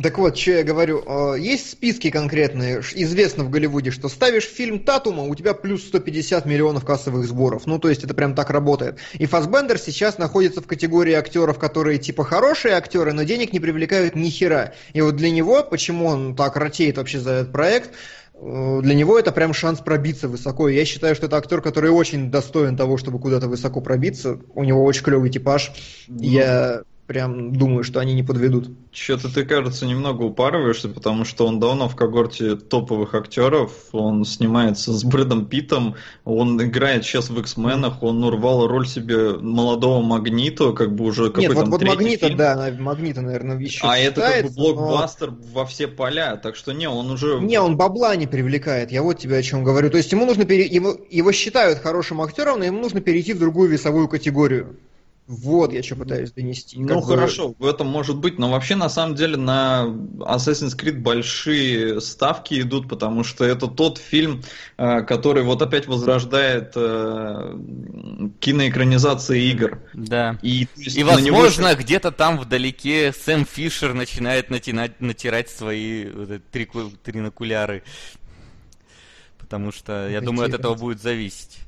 [0.00, 4.78] так вот, что я говорю, а, есть списки конкретные, известно в Голливуде, что ставишь фильм
[4.80, 7.66] Татума, у тебя плюс 150 миллионов кассовых сборов.
[7.66, 8.98] Ну, то есть это прям так работает.
[9.14, 14.16] И Фасбендер сейчас находится в категории актеров, которые типа хорошие актеры, но денег не привлекают
[14.16, 14.72] ни хера.
[14.92, 17.90] И вот для него, почему он так ротеет вообще за этот проект,
[18.34, 20.68] э, для него это прям шанс пробиться высоко.
[20.68, 24.38] И я считаю, что это актер, который очень достоин того, чтобы куда-то высоко пробиться.
[24.54, 25.72] У него очень клевый типаж.
[26.08, 26.16] Mm.
[26.20, 28.70] Я прям думаю, что они не подведут.
[28.90, 34.94] Что-то ты, кажется, немного упарываешься, потому что он давно в когорте топовых актеров, он снимается
[34.94, 40.94] с Брэдом Питом, он играет сейчас в X-менах, он урвал роль себе молодого Магнита, как
[40.94, 42.38] бы уже какой-то Нет, вот, вот Магнита, фильм.
[42.38, 45.36] да, Магнита, наверное, еще А это как бы блокбастер но...
[45.52, 47.40] во все поля, так что не, он уже...
[47.40, 49.90] Не, он бабла не привлекает, я вот тебе о чем говорю.
[49.90, 50.64] То есть ему нужно пере...
[50.64, 54.78] его, его считают хорошим актером, но ему нужно перейти в другую весовую категорию.
[55.32, 56.78] Вот я что пытаюсь донести.
[56.78, 57.06] Ну бы...
[57.06, 59.84] хорошо, в этом может быть, но вообще на самом деле на
[60.18, 64.42] Assassin's Creed большие ставки идут, потому что это тот фильм,
[64.76, 67.56] э, который вот опять возрождает э,
[68.40, 69.80] киноэкранизации игр.
[69.94, 70.38] Да.
[70.42, 71.80] И, есть, И возможно, него...
[71.80, 76.68] где-то там вдалеке Сэм Фишер начинает натянать, натирать свои вот, три,
[77.02, 77.84] тринокуляры.
[79.38, 81.60] Потому что, я думаю, от этого будет зависеть.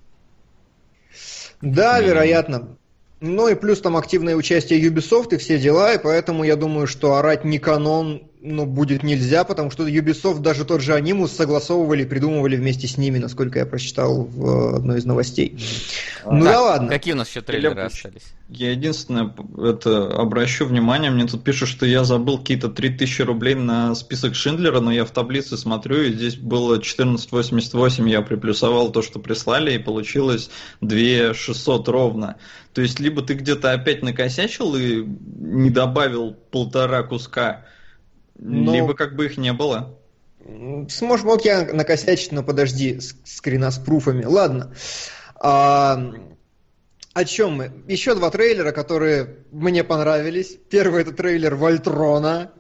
[1.62, 2.76] Да, вероятно.
[3.20, 7.14] Ну и плюс там активное участие Ubisoft и все дела, и поэтому я думаю, что
[7.14, 12.56] орать не канон ну, будет нельзя, потому что Ubisoft даже тот же анимус согласовывали, придумывали
[12.56, 15.58] вместе с ними, насколько я прочитал в одной из новостей.
[16.26, 16.88] Ну так, да ладно.
[16.90, 18.34] Какие у нас еще трейлеры я, остались?
[18.50, 23.94] Я единственное это обращу внимание, мне тут пишут, что я забыл какие-то 3000 рублей на
[23.94, 29.20] список Шиндлера, но я в таблице смотрю, и здесь было 1488, я приплюсовал то, что
[29.20, 30.50] прислали, и получилось
[30.82, 32.36] 2600 ровно.
[32.74, 35.02] То есть, либо ты где-то опять накосячил и
[35.38, 37.64] не добавил полтора куска,
[38.36, 38.74] но...
[38.74, 39.98] Либо как бы их не было.
[40.88, 44.24] Сможешь, мог я накосячить, но подожди, скрина с пруфами.
[44.24, 44.74] Ладно.
[45.36, 46.12] А,
[47.14, 47.72] о чем мы?
[47.86, 50.58] Еще два трейлера, которые мне понравились.
[50.68, 52.50] Первый это трейлер Вольтрона.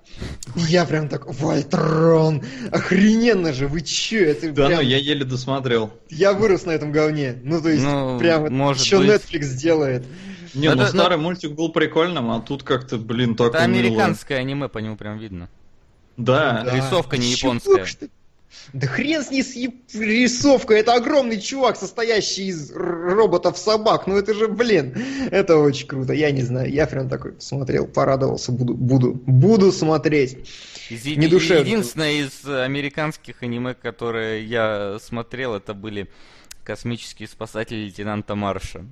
[0.54, 4.26] Я прям так, Вольтрон, охрененно же, вы че?
[4.26, 4.78] Это да, прям...
[4.78, 5.92] ну я еле досмотрел.
[6.08, 7.36] Я вырос на этом говне.
[7.42, 9.08] Ну, то есть, ну, прям, может что быть...
[9.08, 10.04] Netflix делает.
[10.54, 14.68] Не, ну, ну старый мультик был прикольным, а тут как-то, блин, так Это американское аниме,
[14.68, 15.50] по нему прям видно.
[16.16, 16.62] Да.
[16.64, 16.76] да.
[16.76, 17.86] Рисовка не японская.
[18.72, 24.48] Да хрен с ней с рисовкой, это огромный чувак, состоящий из роботов-собак, ну это же,
[24.48, 24.96] блин,
[25.30, 30.48] это очень круто, я не знаю, я прям такой смотрел, порадовался, буду, буду, буду смотреть.
[30.88, 31.60] Из, не душевно.
[31.60, 36.08] Единственное из американских аниме, которые я смотрел, это были
[36.62, 38.84] «Космические спасатели лейтенанта Марша».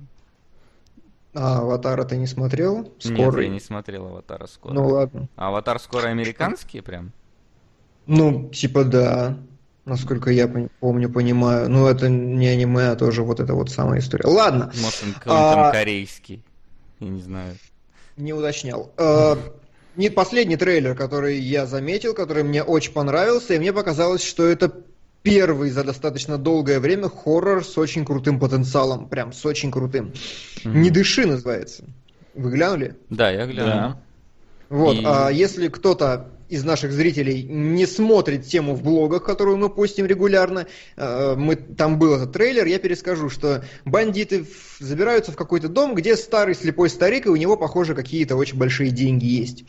[1.33, 2.91] А Аватара ты не смотрел?
[3.03, 4.73] Нет, я не смотрел Аватара скоро.
[4.73, 5.27] Ну ладно.
[5.35, 7.11] А Аватар скоро американские прям?
[8.05, 9.37] Ну, типа да.
[9.85, 10.47] Насколько я
[10.79, 11.69] помню, понимаю.
[11.69, 14.27] Ну, это не аниме, а тоже вот эта вот самая история.
[14.27, 14.71] Ладно.
[14.81, 15.71] Может, он а...
[15.71, 16.41] корейский.
[16.99, 17.57] Я не знаю.
[18.15, 18.91] Не уточнял.
[18.97, 19.37] А,
[19.97, 24.71] не последний трейлер, который я заметил, который мне очень понравился, и мне показалось, что это
[25.23, 29.07] первый за достаточно долгое время хоррор с очень крутым потенциалом.
[29.07, 30.13] Прям с очень крутым.
[30.63, 30.73] Mm-hmm.
[30.73, 31.85] «Не дыши» называется.
[32.35, 32.95] Вы глянули?
[33.09, 33.65] Да, я глянул.
[33.65, 33.99] Да.
[34.69, 35.03] Вот, и...
[35.05, 40.67] а если кто-то из наших зрителей не смотрит тему в блогах, которую мы постим регулярно,
[40.95, 44.45] э, мы, там был этот трейлер, я перескажу, что бандиты
[44.79, 48.91] забираются в какой-то дом, где старый слепой старик, и у него, похоже, какие-то очень большие
[48.91, 49.65] деньги есть.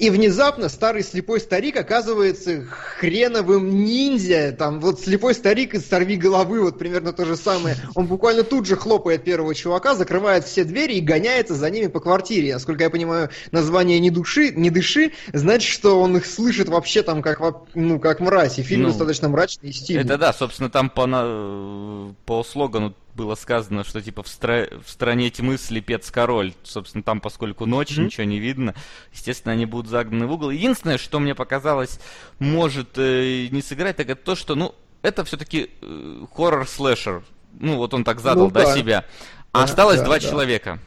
[0.00, 4.50] И внезапно старый слепой старик оказывается хреновым ниндзя.
[4.58, 7.76] Там вот слепой старик из «Сорви головы» вот примерно то же самое.
[7.94, 12.00] Он буквально тут же хлопает первого чувака, закрывает все двери и гоняется за ними по
[12.00, 12.54] квартире.
[12.54, 17.20] Насколько я понимаю, название «Не, души, не дыши» значит, что он их слышит вообще там
[17.20, 17.42] как,
[17.74, 18.58] ну, как мразь.
[18.58, 20.04] И фильм ну, достаточно мрачный и стильный.
[20.04, 24.68] Это да, собственно, там по, по слогану было сказано, что типа в, стра...
[24.84, 26.54] в стране тьмы слепец король.
[26.62, 28.04] Собственно, там, поскольку ночь, mm-hmm.
[28.04, 28.74] ничего не видно,
[29.12, 30.50] естественно, они будут загнаны в угол.
[30.50, 32.00] Единственное, что мне показалось,
[32.38, 37.22] может э, не сыграть, так это то, что, ну, это все-таки э, хоррор-слэшер.
[37.52, 39.04] Ну, вот он так задал, ну, да, да, себя.
[39.52, 40.20] А да, осталось да, два да.
[40.20, 40.78] человека.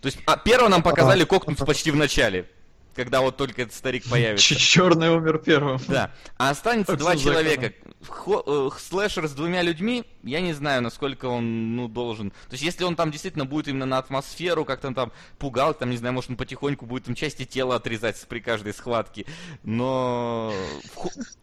[0.00, 2.48] То есть, а первого нам показали кокнуть почти в начале
[2.94, 4.54] когда вот только этот старик появится.
[4.54, 5.78] Черный умер первым.
[5.88, 6.10] Да.
[6.36, 7.72] А останется два человека.
[8.26, 12.30] Э, слэшер с двумя людьми, я не знаю, насколько он, ну, должен.
[12.30, 15.98] То есть, если он там действительно будет именно на атмосферу, как-то там пугал, там, не
[15.98, 19.26] знаю, может, он потихоньку будет там части тела отрезать при каждой схватке.
[19.64, 20.52] Но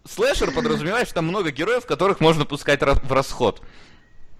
[0.10, 3.62] слэшер подразумевает, что там много героев, которых можно пускать в расход.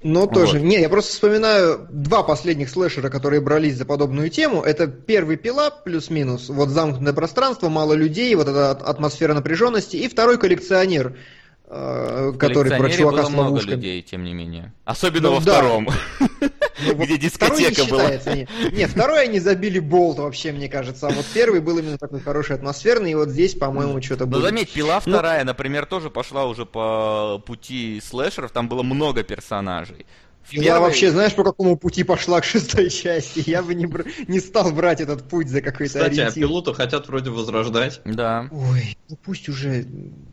[0.02, 0.34] Но вот.
[0.34, 0.60] тоже.
[0.60, 4.62] Не, я просто вспоминаю два последних слэшера, которые брались за подобную тему.
[4.62, 10.38] Это первый пила плюс-минус, вот замкнутое пространство, мало людей, вот эта атмосфера напряженности, и второй
[10.38, 11.16] коллекционер.
[11.70, 14.74] Э, который про чувака было с много людей, тем не менее.
[14.86, 15.52] Особенно ну, во да.
[15.52, 15.90] втором.
[16.20, 18.12] Ну, где дискотека была.
[18.72, 18.86] Не.
[18.86, 21.08] второй они забили болт вообще, мне кажется.
[21.08, 24.40] А вот первый был именно такой хороший атмосферный, и вот здесь, по-моему, что-то было.
[24.40, 29.24] Ну, заметь, пила ну, вторая, например, тоже пошла уже по пути слэшеров, там было много
[29.24, 30.06] персонажей.
[30.50, 30.66] Первой...
[30.66, 33.44] Я вообще, знаешь, по какому пути пошла к шестой части?
[33.46, 34.06] Я бы не, бр...
[34.28, 36.44] не стал брать этот путь за какой-то Кстати, ориентир.
[36.44, 38.02] а пилоту хотят вроде возрождать.
[38.06, 38.48] Да.
[38.52, 39.86] Ой, ну пусть уже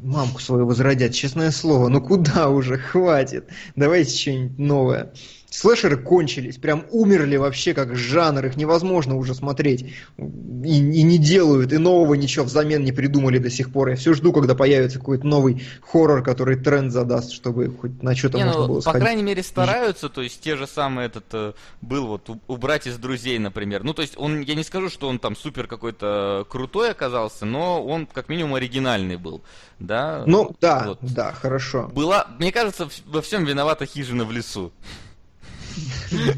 [0.03, 1.89] мамку свою возродят, честное слово.
[1.89, 3.49] Ну куда уже, хватит.
[3.75, 5.13] Давайте что-нибудь новое.
[5.55, 9.95] Слэшеры кончились, прям умерли вообще как жанр, их невозможно уже смотреть.
[10.19, 13.91] И, и не делают, и нового ничего взамен не придумали до сих пор.
[13.91, 18.39] Я все жду, когда появится какой-то новый хоррор, который тренд задаст, чтобы хоть на что-то
[18.39, 18.99] не, можно ну, было сходить.
[18.99, 22.99] По крайней мере стараются, то есть те же самые этот э, был вот убрать из
[22.99, 23.85] друзей, например.
[23.85, 27.81] Ну то есть он, я не скажу, что он там супер какой-то крутой оказался, но
[27.81, 29.41] он как минимум оригинальный был,
[29.79, 30.25] да?
[30.27, 30.99] Ну да, вот.
[31.01, 31.89] да, хорошо.
[31.95, 34.73] Была, мне кажется, во всем виновата хижина в лесу.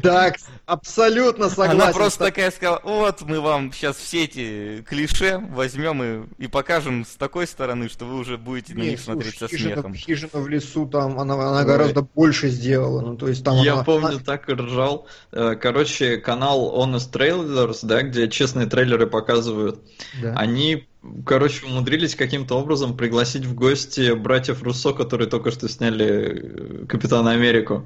[0.01, 0.33] Да,
[0.65, 1.81] абсолютно согласен.
[1.81, 7.05] Она просто такая сказала, вот мы вам сейчас все эти клише возьмем и, и покажем
[7.05, 9.93] с такой стороны, что вы уже будете на них смотреть со смехом.
[9.93, 13.01] Хижина в лесу, там она, она гораздо больше сделала.
[13.01, 13.83] Ну, то есть, там Я она...
[13.83, 15.07] помню, так и ржал.
[15.31, 19.79] Э, короче, канал Honest Trailers, да, где честные трейлеры показывают,
[20.21, 20.33] да.
[20.35, 20.87] они
[21.25, 27.85] короче, умудрились каким-то образом пригласить в гости братьев Руссо, которые только что сняли Капитана Америку.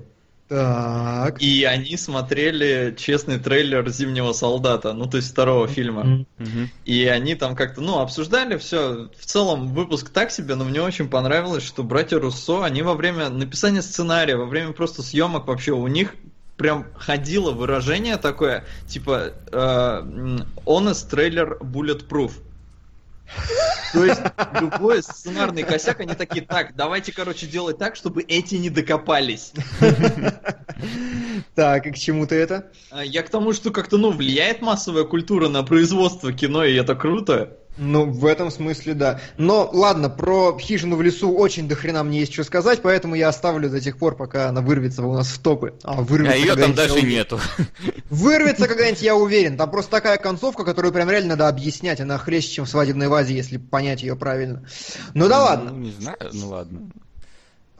[0.52, 1.42] Так.
[1.42, 6.26] И они смотрели честный трейлер Зимнего солдата, ну то есть второго фильма.
[6.40, 6.68] Mm-hmm.
[6.84, 9.10] И они там как-то, ну, обсуждали все.
[9.18, 13.30] В целом выпуск так себе, но мне очень понравилось, что братья Руссо, они во время
[13.30, 16.16] написания сценария, во время просто съемок вообще у них
[16.58, 22.34] прям ходило выражение такое, типа э, honest трейлер bulletproof.
[23.94, 24.22] То есть
[24.60, 29.54] любой сценарный косяк, они такие, так, давайте, короче, делать так, чтобы эти не докопались.
[31.56, 32.72] Так, и к чему ты это?
[32.90, 36.96] А, я к тому, что как-то, ну, влияет массовая культура на производство кино, и это
[36.96, 37.58] круто.
[37.78, 39.20] Ну, в этом смысле, да.
[39.38, 43.30] Но, ладно, про хижину в лесу очень до хрена мне есть что сказать, поэтому я
[43.30, 45.74] оставлю до тех пор, пока она вырвется у нас в топы.
[45.84, 47.02] А, вырвется а ее там даже я...
[47.02, 47.40] нету.
[48.10, 49.58] Вырвется когда-нибудь, я уверен.
[49.58, 52.02] Там просто такая концовка, которую прям реально надо объяснять.
[52.02, 54.66] Она хлеще, чем в свадебной вазе, если понять ее правильно.
[55.14, 55.72] Ну да ладно.
[55.72, 56.92] Ну, не знаю, ну ладно.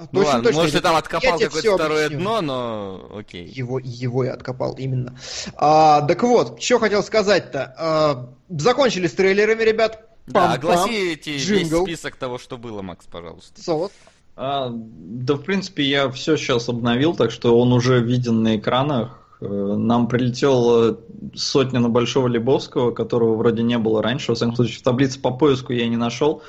[0.02, 0.62] А, ну, точно, ладно, точно.
[0.62, 2.24] Может, ты там откопал какое-то второе объясню.
[2.24, 3.46] дно, но окей.
[3.46, 5.16] Его, его я откопал, именно.
[5.56, 7.76] А, так вот, что хотел сказать-то.
[7.78, 10.08] А, закончили с трейлерами, ребят.
[10.26, 13.62] Да, огласи весь список того, что было, Макс, пожалуйста.
[13.62, 13.92] Солод.
[14.36, 19.20] А, да, в принципе, я все сейчас обновил, так что он уже виден на экранах.
[19.40, 21.00] Нам прилетела
[21.36, 24.32] сотня на Большого Лебовского, которого вроде не было раньше.
[24.32, 26.42] Во всяком случае, в таблице по поиску я не нашел.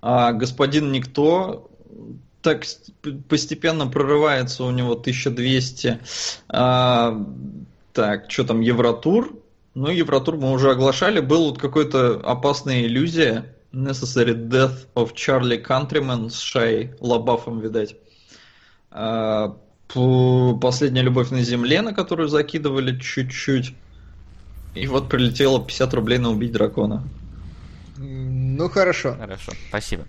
[0.00, 1.70] А господин Никто
[2.46, 2.64] так
[3.28, 5.98] постепенно прорывается у него 1200.
[6.48, 7.26] А,
[7.92, 9.36] так, что там, Евротур?
[9.74, 11.18] Ну, Евротур мы уже оглашали.
[11.18, 13.52] Был вот какой-то опасная иллюзия.
[13.72, 17.96] Necessary Death of Charlie Countryman с Шай Лабафом, видать.
[18.92, 19.56] А,
[19.88, 23.74] Последняя любовь на земле, на которую закидывали чуть-чуть.
[24.76, 27.02] И вот прилетело 50 рублей на убить дракона.
[27.98, 29.16] Ну хорошо.
[29.18, 30.04] Хорошо, спасибо.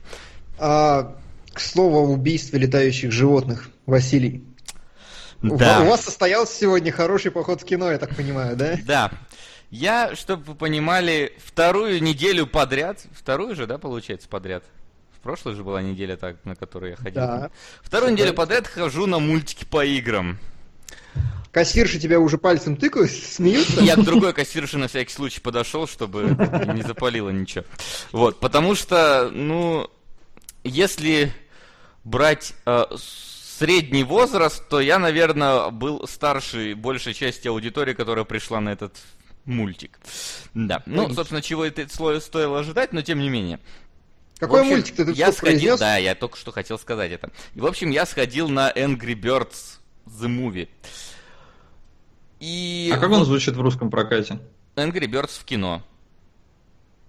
[0.60, 1.16] А,
[1.58, 4.44] к слову о убийстве летающих животных, Василий.
[5.42, 5.82] Да.
[5.82, 8.78] У, вас состоялся сегодня хороший поход в кино, я так понимаю, да?
[8.86, 9.12] Да.
[9.70, 14.64] Я, чтобы вы понимали, вторую неделю подряд, вторую же, да, получается, подряд,
[15.28, 17.22] прошлой же была неделя, так, на которую я ходил.
[17.22, 17.52] Да.
[17.82, 20.40] Вторую неделю подряд хожу на мультики по играм.
[21.52, 23.82] Кассирши тебя уже пальцем тыкают, смеются?
[23.82, 26.30] Я к другой кассирше на всякий случай подошел, чтобы
[26.74, 27.66] не запалило ничего.
[28.14, 29.90] Вот, потому что, ну,
[30.64, 31.34] если
[32.08, 32.86] брать э,
[33.58, 38.96] средний возраст, то я, наверное, был старше большей части аудитории, которая пришла на этот
[39.46, 40.00] мультик.
[40.54, 40.82] Да.
[40.86, 43.60] Ну, собственно, чего это стоило ожидать, но тем не менее.
[44.40, 45.80] Какой общем, мультик ты тут я сходил, произнес?
[45.80, 47.32] Да, я только что хотел сказать это.
[47.56, 50.70] И, в общем, я сходил на Angry Birds The Movie.
[52.40, 52.92] И...
[52.94, 54.40] А как он звучит в русском прокате?
[54.76, 55.84] Angry Birds в кино.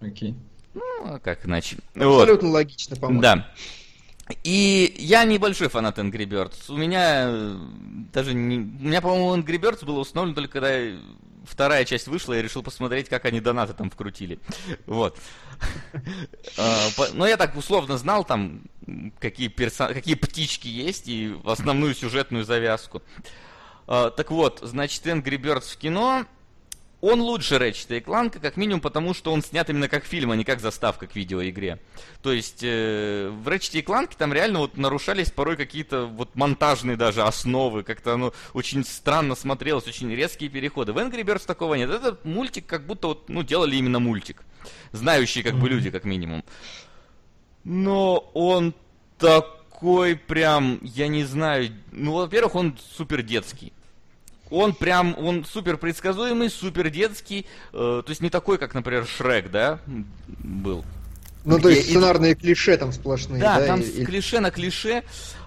[0.00, 0.34] Окей.
[0.72, 1.76] Ну, а как иначе?
[1.94, 2.54] Абсолютно вот.
[2.54, 3.20] логично, по-моему.
[3.20, 3.52] Да.
[4.44, 6.56] И я небольшой фанат Angry Birds.
[6.68, 7.56] У меня э,
[8.12, 8.58] даже не...
[8.58, 10.98] У меня, по-моему, Angry Birds было установлено только когда
[11.44, 14.38] вторая часть вышла, я решил посмотреть, как они донаты там вкрутили.
[14.86, 15.18] Вот.
[16.56, 18.62] А, но я так условно знал там,
[19.18, 19.92] какие, персон...
[19.92, 23.02] какие птички есть и основную сюжетную завязку.
[23.88, 26.26] А, так вот, значит, Angry Birds в кино
[27.00, 30.36] он лучше Ratchet и Clank, как минимум потому, что он снят именно как фильм, а
[30.36, 31.78] не как заставка к видеоигре.
[32.22, 36.96] То есть э, в Ratchet и Clank там реально вот нарушались порой какие-то вот монтажные
[36.96, 40.92] даже основы, как-то оно очень странно смотрелось, очень резкие переходы.
[40.92, 41.90] В Angry Birds такого нет.
[41.90, 44.42] Этот мультик как будто вот, ну, делали именно мультик.
[44.90, 46.44] Знающие как бы люди, как минимум.
[47.62, 48.74] Но он
[49.18, 53.72] такой прям, я не знаю, ну, во-первых, он супер детский
[54.50, 59.50] он прям, он супер предсказуемый, супер детский, э, то есть не такой, как, например, Шрек,
[59.50, 60.84] да, был.
[61.44, 62.34] Ну, то есть сценарные и...
[62.34, 63.60] клише там сплошные, да?
[63.60, 64.04] Да, там и...
[64.04, 65.02] клише на клише.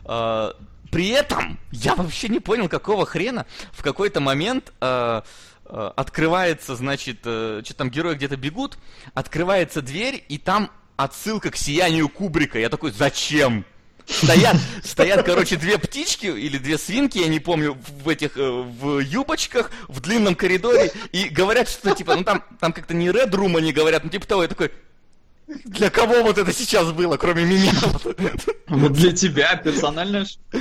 [0.05, 0.51] Э,
[0.91, 5.21] при этом я вообще не понял, какого хрена в какой-то момент э,
[5.65, 8.77] э, открывается, значит, э, что там герои где-то бегут,
[9.13, 12.59] открывается дверь, и там отсылка к сиянию Кубрика.
[12.59, 13.65] Я такой, зачем?
[14.11, 18.99] Стоят, стоят, короче, две птички или две свинки, я не помню, в этих, э, в
[18.99, 23.57] юбочках, в длинном коридоре, и говорят, что типа, ну там, там как-то не Red Room
[23.57, 24.71] они говорят, ну типа того, я такой,
[25.65, 27.73] для кого вот это сейчас было, кроме меня?
[28.67, 30.59] Вот для тебя персональная шутка.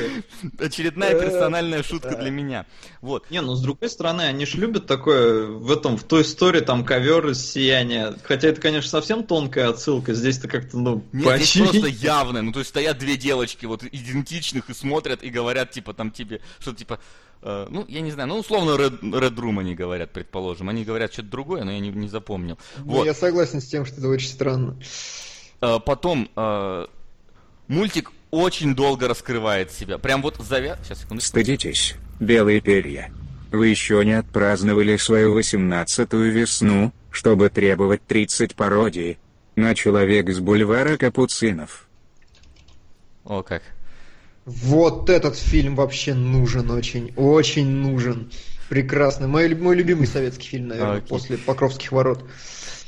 [0.59, 2.67] Очередная персональная шутка для меня.
[3.01, 3.31] Вот.
[3.31, 6.85] Не, ну с другой стороны, они же любят такое в этом, в той истории, там
[6.85, 8.15] ковер из сияния.
[8.25, 10.15] Хотя это, конечно, совсем тонкая отсылка.
[10.15, 12.43] Здесь-то как-то, ну, Нет, здесь просто явно.
[12.43, 16.41] Ну, то есть стоят две девочки, вот идентичных, и смотрят, и говорят, типа, там, тебе,
[16.59, 17.01] что типа,
[17.43, 20.69] Uh, ну, я не знаю, ну, условно, Red, Red Room они говорят, предположим.
[20.69, 22.59] Они говорят что-то другое, но я не, не запомнил.
[22.79, 23.07] Ну, вот.
[23.07, 24.77] я согласен с тем, что это очень странно.
[25.61, 26.89] Uh, потом, uh,
[27.67, 29.97] мультик очень долго раскрывает себя.
[29.99, 30.79] Прям вот завя...
[30.85, 31.23] Сейчас, секунду.
[31.23, 33.11] Стыдитесь, белые перья.
[33.51, 39.19] Вы еще не отпраздновали свою восемнадцатую весну, чтобы требовать 30 пародий.
[39.57, 41.89] На человек с бульвара Капуцинов.
[43.25, 43.63] О, как.
[44.45, 48.31] Вот этот фильм вообще нужен очень, очень нужен.
[48.69, 49.27] Прекрасный.
[49.27, 51.09] Мой, мой любимый советский фильм, наверное, Окей.
[51.09, 52.25] после Покровских ворот.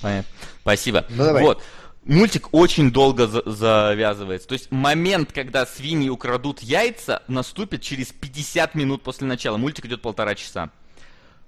[0.00, 0.30] Понятно.
[0.62, 1.04] Спасибо.
[1.10, 1.42] Ну, давай.
[1.42, 1.62] Вот.
[2.04, 4.48] Мультик очень долго за- завязывается.
[4.48, 9.56] То есть момент, когда свиньи украдут яйца, наступит через 50 минут после начала.
[9.56, 10.70] Мультик идет полтора часа.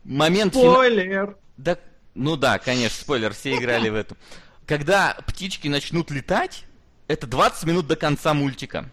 [0.04, 1.26] Момент Спойлер!
[1.26, 1.34] Фина...
[1.56, 1.78] Да,
[2.14, 4.16] ну да, конечно, спойлер, все играли в эту.
[4.66, 6.64] Когда птички начнут летать,
[7.08, 8.90] это 20 минут до конца мультика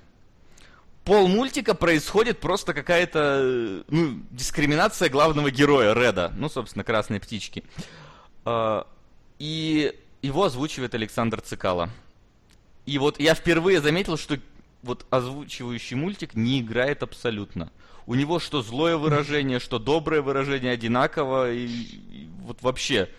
[1.04, 7.64] пол мультика происходит просто какая-то ну, дискриминация главного героя Реда, ну, собственно, красной птички.
[8.46, 8.88] А,
[9.40, 11.90] и его озвучивает Александр Цикало.
[12.86, 14.38] И вот я впервые заметил, что
[14.84, 17.72] вот озвучивающий мультик не играет абсолютно.
[18.08, 23.10] У него что злое выражение, что доброе выражение одинаково, и, и вот вообще.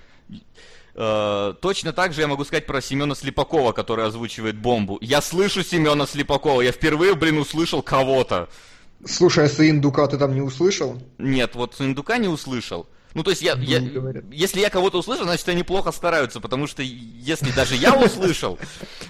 [0.95, 4.99] Э, точно так же я могу сказать про Семена Слепакова, который озвучивает бомбу.
[5.01, 8.49] Я слышу Семена Слепакова, я впервые, блин, услышал кого-то.
[9.05, 11.01] Слушай, а Саиндука ты там не услышал?
[11.18, 12.86] Нет, вот Сундука не услышал.
[13.15, 13.83] Ну, то есть, я, я,
[14.31, 18.59] если я кого-то услышал, значит, они плохо стараются, потому что если даже я услышал,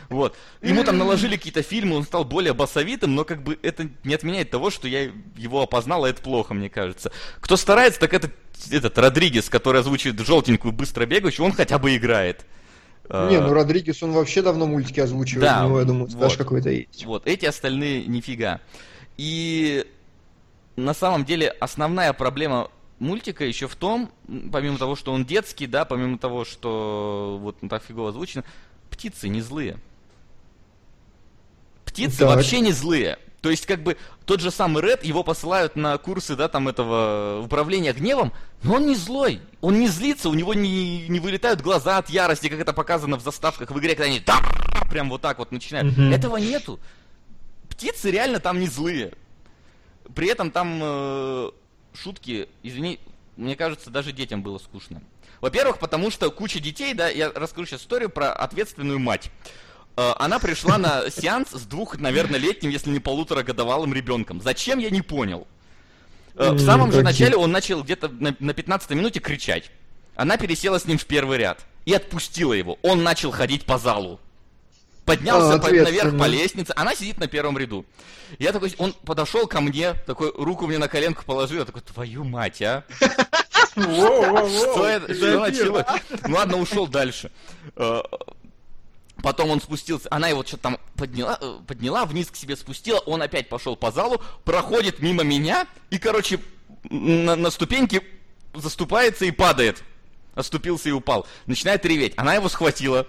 [0.09, 4.15] вот, ему там наложили какие-то фильмы, он стал более басовитым, но как бы это не
[4.15, 7.13] отменяет того, что я его опознал, а это плохо, мне кажется.
[7.41, 8.31] Кто старается, так это
[8.71, 12.45] этот Родригес, который озвучивает желтенькую, быстро бегающую, он хотя бы играет.
[13.09, 16.37] Не, ну Родригес, он вообще давно мультики озвучивает, Да, у него, я думаю, вот.
[16.37, 17.05] какой-то есть.
[17.05, 18.61] Вот, эти остальные нифига.
[19.19, 19.85] И
[20.77, 22.71] на самом деле основная проблема
[23.03, 24.11] мультика еще в том,
[24.51, 28.45] помимо того, что он детский, да, помимо того, что вот он так фигово озвучено,
[28.91, 29.79] птицы не злые.
[31.85, 32.29] Птицы Так.
[32.29, 33.19] вообще не злые.
[33.43, 37.43] То есть, как бы, тот же самый Ред, его посылают на курсы, да, там, этого
[37.45, 38.33] управления гневом,
[38.63, 42.49] но он не злой, он не злится, у него не, не вылетают глаза от ярости,
[42.49, 44.41] как это показано в заставках в игре, когда они «Да!»
[44.89, 45.97] прям вот так вот начинают.
[45.97, 46.13] Мгм.
[46.13, 46.79] Этого нету.
[47.69, 49.15] Птицы реально там не злые.
[50.15, 51.51] При этом там э,
[51.95, 53.01] шутки, извини,
[53.37, 55.03] мне кажется, даже детям было скучно.
[55.41, 59.31] Во-первых, потому что куча детей, да, я расскажу сейчас историю про ответственную мать.
[59.97, 64.41] Э, Она пришла на сеанс с двух, наверное, летним, если не полуторагодовалым ребенком.
[64.41, 65.47] Зачем, я не понял.
[66.35, 69.71] Э, В самом же начале он начал где-то на, на 15 минуте кричать.
[70.15, 72.79] Она пересела с ним в первый ряд и отпустила его.
[72.83, 74.21] Он начал ходить по залу.
[75.05, 77.85] Поднялся по- наверх по лестнице, она сидит на первом ряду.
[78.39, 82.25] Я такой, он подошел ко мне, такой руку мне на коленку положил, я такой, твою
[82.25, 82.85] мать, а?
[83.75, 85.15] Что это?
[85.15, 85.85] Что началось?
[86.27, 87.31] Ну ладно, ушел дальше.
[87.77, 88.01] Э,
[89.23, 93.23] Потом он спустился, она его что-то там подняла, э, подняла, вниз к себе спустила, он
[93.23, 96.41] опять пошел по залу, проходит мимо меня и, короче,
[96.91, 98.03] на, на ступеньке
[98.55, 99.83] заступается и падает.
[100.35, 101.27] Оступился и упал.
[101.47, 102.15] Начинает реветь.
[102.17, 103.07] Она его схватила,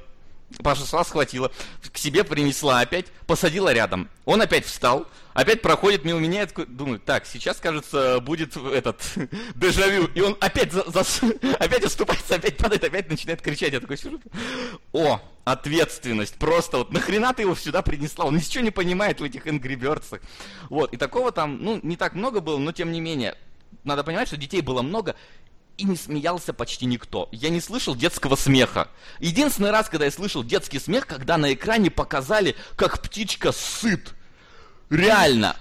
[0.62, 1.52] пошла, схватила,
[1.92, 4.10] к себе принесла опять, посадила рядом.
[4.26, 9.02] Он опять встал, опять проходит мимо меня, я думаю, так, сейчас, кажется, будет этот
[9.56, 10.08] дежавю.
[10.08, 13.74] И он опять, за- зас- опять оступается, опять падает, опять начинает кричать.
[13.74, 14.20] Я такой сижу,
[14.92, 18.26] о, ответственность, просто вот нахрена ты его сюда принесла?
[18.26, 20.22] Он ничего не понимает в этих Angry Birds'ах.
[20.70, 23.36] Вот, и такого там, ну, не так много было, но тем не менее,
[23.84, 25.16] надо понимать, что детей было много,
[25.78, 27.30] и не смеялся почти никто.
[27.32, 28.90] Я не слышал детского смеха.
[29.20, 34.14] Единственный раз, когда я слышал детский смех, когда на экране показали, как птичка сыт.
[34.90, 35.56] Реально.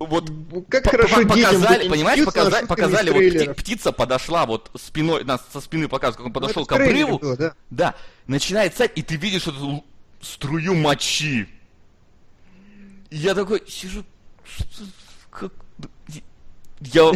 [0.00, 0.30] Вот
[0.68, 5.40] Как по- хорошо по- показали, понимаешь, показали, показали вот пти- птица подошла вот спиной, нас
[5.52, 7.18] со спины показывают, как он Ну, подошел это к обрыву.
[7.18, 7.54] было, да.
[7.70, 7.94] Да,
[8.26, 9.84] начинает сать, и ты видишь эту
[10.20, 11.48] струю мочи.
[13.10, 14.04] И я такой сижу,
[14.44, 14.64] что,
[15.30, 15.52] как,
[16.80, 17.12] я,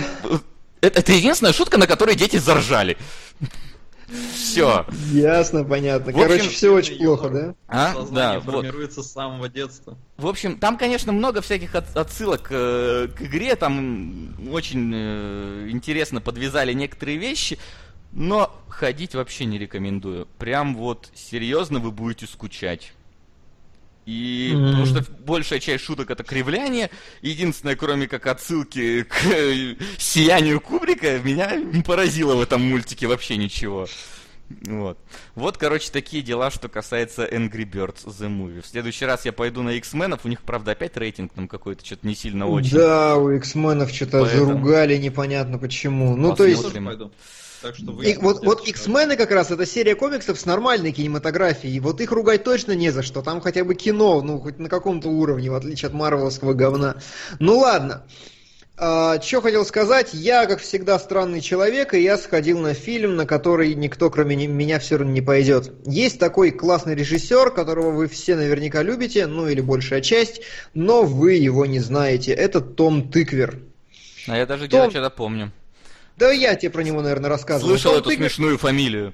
[0.83, 2.99] это, это единственная шутка, на которой дети заржали.
[4.35, 4.85] Все.
[5.13, 6.13] Ясно, понятно.
[6.13, 7.55] В общем, Короче, все очень плохо, да?
[7.67, 7.95] А?
[7.95, 8.55] Сознание Да, вот.
[8.57, 9.97] формируется с самого детства.
[10.19, 16.21] В общем, там, конечно, много всяких от- отсылок э, к игре, там очень э, интересно
[16.21, 17.59] подвязали некоторые вещи,
[18.13, 20.29] но ходить вообще не рекомендую.
[20.39, 22.93] Прям вот серьезно вы будете скучать.
[24.05, 24.67] И Мгм.
[24.67, 26.91] потому что большая часть шуток это кривляние.
[27.21, 29.15] Единственное, кроме как отсылки к
[29.99, 33.87] сиянию Кубрика, меня не поразило в этом мультике вообще ничего.
[34.67, 34.99] Вот.
[35.35, 38.61] Вот, короче, такие дела, что касается Angry Birds The Movie.
[38.61, 42.07] В следующий раз я пойду на X-менов, у них, правда, опять рейтинг там какой-то, что-то
[42.07, 42.77] не сильно очень.
[42.77, 46.17] Да, у X-менов что-то Поэтому- заругали, непонятно почему.
[46.17, 47.13] Ну, то Я есть, Посмотрим.
[47.63, 48.67] Так что вы И вот, вот.
[48.67, 51.77] X-мены как раз это серия комиксов с нормальной кинематографией.
[51.77, 53.23] И вот их ругать точно не за что.
[53.23, 56.97] Там хотя бы кино, ну, хоть на каком-то уровне, в отличие от марвеловского говна.
[57.39, 58.05] Ну ладно.
[59.23, 63.75] что хотел сказать, я, как всегда, странный человек, и я сходил на фильм, на который
[63.75, 65.73] никто, кроме меня, все равно не пойдет.
[65.87, 70.41] Есть такой классный режиссер, которого вы все наверняка любите, ну или большая часть,
[70.75, 72.33] но вы его не знаете.
[72.33, 73.61] Это Том Тыквер.
[74.27, 75.53] А я даже Том- где-то что-то помню.
[76.23, 77.71] Да я тебе про него, наверное, рассказывал.
[77.71, 79.13] Слышал Том эту Тыквер- смешную фамилию.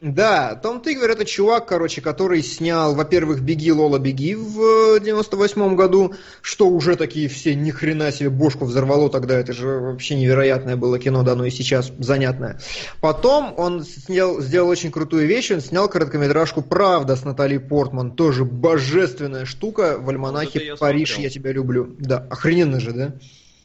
[0.00, 6.14] Да, Том Тыгвер это чувак, короче, который снял, во-первых, «Беги, Лола, беги» в 98 году,
[6.40, 11.00] что уже такие все ни хрена себе бошку взорвало тогда, это же вообще невероятное было
[11.00, 12.60] кино, да, но и сейчас занятное.
[13.00, 18.44] Потом он снял, сделал очень крутую вещь, он снял короткометражку «Правда» с Натальей Портман, тоже
[18.44, 21.24] божественная штука в Вот альманахе я «Париж, смотрел.
[21.24, 21.96] я тебя люблю».
[21.98, 23.12] Да, охрененно же, да?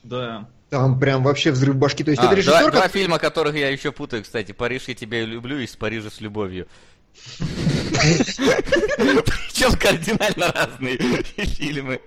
[0.03, 0.49] Да.
[0.69, 2.03] Там прям вообще взрыв башки.
[2.03, 4.51] То есть А, это режиссер, два, два как- фильма, которых я еще путаю, кстати.
[4.51, 6.67] «Париж, я тебя люблю» и «С Парижа с любовью».
[8.65, 12.01] Причем кардинально разные фильмы.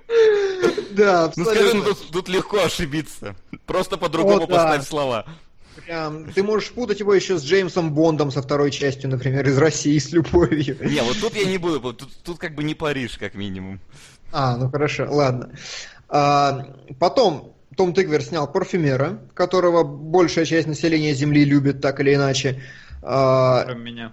[0.93, 1.95] Да, Ну скажи, ну абсолютно.
[1.95, 3.37] тут, тут легко ошибиться.
[3.67, 4.55] Просто по-другому да.
[4.57, 5.27] поставь слова.
[5.87, 9.97] Прям, ты можешь путать его еще с Джеймсом Бондом со второй частью, например, из России
[9.99, 10.77] с любовью.
[10.81, 13.81] Не, вот тут я не буду, вот тут, тут как бы не Париж, как минимум.
[14.33, 15.53] А, ну хорошо, ладно.
[16.09, 16.67] А,
[16.99, 22.61] потом том Тыгвер снял «Парфюмера», которого большая часть населения Земли любит так или иначе.
[23.03, 24.13] А, Кроме меня.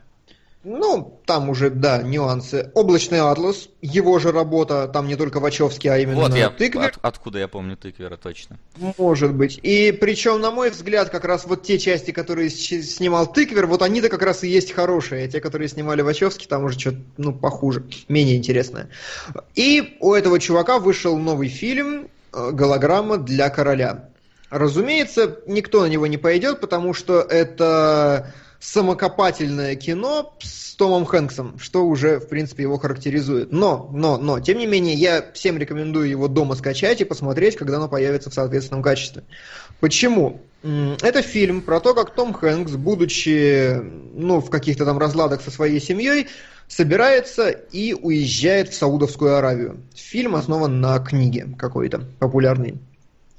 [0.63, 2.71] Ну, там уже, да, нюансы.
[2.75, 6.89] Облачный атлас, его же работа, там не только Вачовский, а именно вот я, Тыквер.
[6.89, 8.59] От, откуда я помню Тыквера, точно.
[8.99, 9.59] Может быть.
[9.63, 14.09] И причем, на мой взгляд, как раз вот те части, которые снимал Тыквер, вот они-то
[14.09, 15.25] как раз и есть хорошие.
[15.25, 18.89] А те, которые снимали Вачовский, там уже что-то, ну, похуже, менее интересное.
[19.55, 22.09] И у этого чувака вышел новый фильм
[22.51, 24.09] «Голограмма для короля».
[24.49, 31.85] Разумеется, никто на него не пойдет, потому что это самокопательное кино с Томом Хэнксом, что
[31.85, 33.51] уже, в принципе, его характеризует.
[33.51, 37.77] Но, но, но, тем не менее, я всем рекомендую его дома скачать и посмотреть, когда
[37.77, 39.23] оно появится в соответственном качестве.
[39.79, 40.41] Почему?
[40.63, 43.79] Это фильм про то, как Том Хэнкс, будучи
[44.15, 46.27] ну, в каких-то там разладах со своей семьей,
[46.67, 49.81] собирается и уезжает в Саудовскую Аравию.
[49.95, 52.75] Фильм основан на книге какой-то популярной.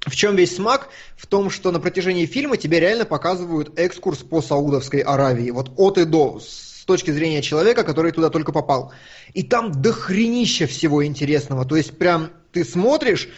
[0.06, 0.88] В чем весь смак?
[1.16, 5.50] В том, что на протяжении фильма тебе реально показывают экскурс по Саудовской Аравии.
[5.50, 8.92] Вот от и до, с точки зрения человека, который туда только попал.
[9.34, 11.64] И там дохренища всего интересного.
[11.64, 13.28] То есть прям ты смотришь,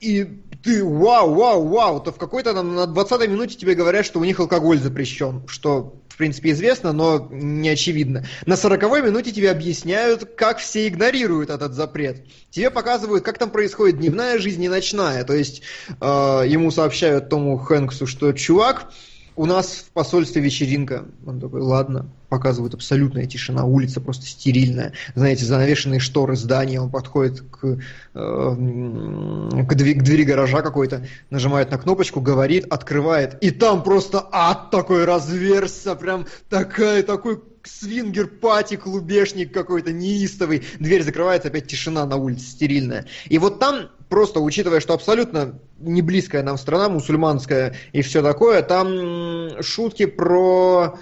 [0.00, 4.20] и ты вау, вау, вау, то в какой-то там на 20-й минуте тебе говорят, что
[4.20, 8.26] у них алкоголь запрещен, что в принципе известно, но не очевидно.
[8.44, 12.26] На 40-й минуте тебе объясняют, как все игнорируют этот запрет.
[12.50, 15.24] Тебе показывают, как там происходит дневная жизнь и ночная.
[15.24, 16.04] То есть э,
[16.46, 18.92] ему сообщают Тому Хэнксу, что чувак,
[19.36, 21.04] у нас в посольстве вечеринка.
[21.26, 22.06] Он такой, ладно.
[22.28, 24.92] Показывают абсолютная тишина, улица просто стерильная.
[25.14, 26.80] Знаете, занавешенные шторы здания.
[26.80, 27.76] Он подходит к, э,
[28.14, 33.36] к, двери, к двери гаража какой-то, нажимает на кнопочку, говорит, открывает.
[33.42, 35.94] И там просто ад такой разверзся.
[35.94, 40.62] Прям такая, такой свингер-пати, клубешник какой-то неистовый.
[40.78, 43.06] Дверь закрывается, опять тишина на улице, стерильная.
[43.28, 48.62] И вот там, просто учитывая, что абсолютно не близкая нам страна, мусульманская и все такое,
[48.62, 50.98] там шутки про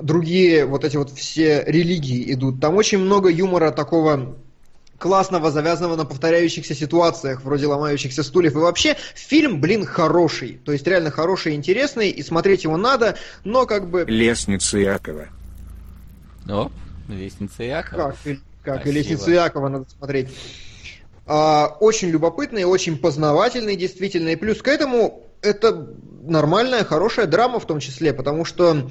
[0.00, 2.60] другие вот эти вот все религии идут.
[2.60, 4.36] Там очень много юмора такого
[4.98, 8.54] классного, завязанного на повторяющихся ситуациях, вроде ломающихся стульев.
[8.54, 10.60] И вообще, фильм, блин, хороший.
[10.64, 14.04] То есть реально хороший, интересный, и смотреть его надо, но как бы...
[14.06, 15.28] Лестница Якова.
[16.48, 16.70] О,
[17.08, 18.14] лестница Якова.
[18.24, 20.28] Как, как и лестницу Якова надо смотреть.
[21.26, 24.30] А, очень любопытный, очень познавательный, действительно.
[24.30, 25.88] И плюс к этому это
[26.22, 28.88] нормальная, хорошая драма в том числе, потому что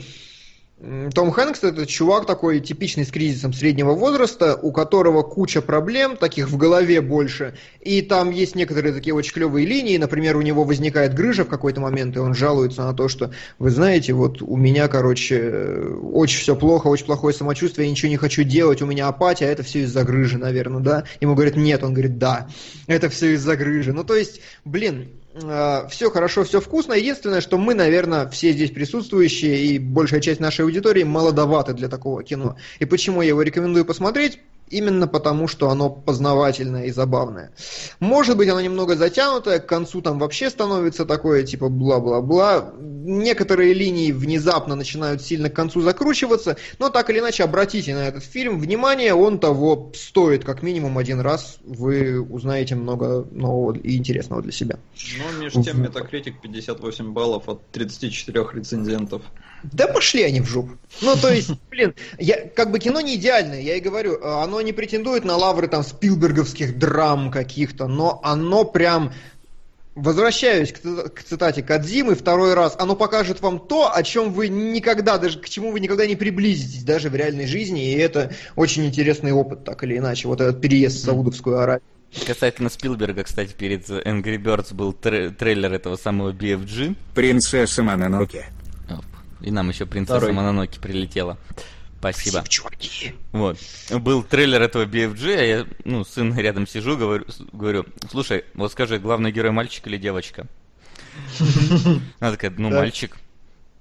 [1.14, 6.50] том Хэнкс это чувак такой типичный с кризисом среднего возраста, у которого куча проблем, таких
[6.50, 7.56] в голове больше.
[7.80, 9.96] И там есть некоторые такие очень клевые линии.
[9.98, 13.70] Например, у него возникает грыжа в какой-то момент, и он жалуется на то, что, вы
[13.70, 15.72] знаете, вот у меня, короче,
[16.12, 19.50] очень все плохо, очень плохое самочувствие, я ничего не хочу делать, у меня апатия, а
[19.50, 21.04] это все из-за грыжи, наверное, да?
[21.22, 22.50] Ему говорят, нет, он говорит, да,
[22.88, 23.94] это все из-за грыжи.
[23.94, 26.94] Ну, то есть, блин, э, все хорошо, все вкусно.
[26.94, 32.24] Единственное, что мы, наверное, все здесь присутствующие и большая часть нашей аудитории молодоваты для такого
[32.24, 32.58] кино.
[32.80, 34.40] И почему я его рекомендую посмотреть?
[34.70, 37.52] Именно потому, что оно познавательное и забавное.
[38.00, 42.74] Может быть, оно немного затянутое, к концу там вообще становится такое, типа, бла-бла-бла.
[42.80, 48.24] Некоторые линии внезапно начинают сильно к концу закручиваться, но так или иначе, обратите на этот
[48.24, 54.42] фильм внимание, он того стоит, как минимум один раз, вы узнаете много нового и интересного
[54.42, 54.78] для себя.
[55.18, 59.22] Ну, между тем, Metacritic 58 баллов от 34 рецензентов.
[59.64, 60.78] Да пошли они в жопу.
[61.02, 64.74] Ну, то есть, блин, я, как бы кино не идеальное, я и говорю, оно не
[64.74, 69.14] претендует на лавры там спилберговских драм каких-то, но оно прям
[69.96, 72.76] Возвращаюсь к, цитате Кадзимы второй раз.
[72.80, 76.84] Оно покажет вам то, о чем вы никогда, даже к чему вы никогда не приблизитесь,
[76.84, 77.92] даже в реальной жизни.
[77.92, 80.28] И это очень интересный опыт, так или иначе.
[80.28, 81.84] Вот этот переезд в Саудовскую Аравию.
[82.26, 86.96] Касательно Спилберга, кстати, перед Angry Birds был трейлер этого самого BFG.
[87.14, 88.48] Принцесса Мононоке.
[89.44, 90.34] И нам еще принцесса Второй.
[90.34, 91.38] Мононоки прилетела.
[92.00, 92.44] Спасибо.
[92.44, 93.16] Спасибо, чуваки.
[93.32, 93.58] Вот.
[93.92, 99.00] Был трейлер этого BFG, а я, ну, сын рядом сижу, говорю, говорю, слушай, вот скажи,
[99.00, 100.48] главный герой мальчик или девочка?
[102.20, 103.18] Она такая, ну, мальчик.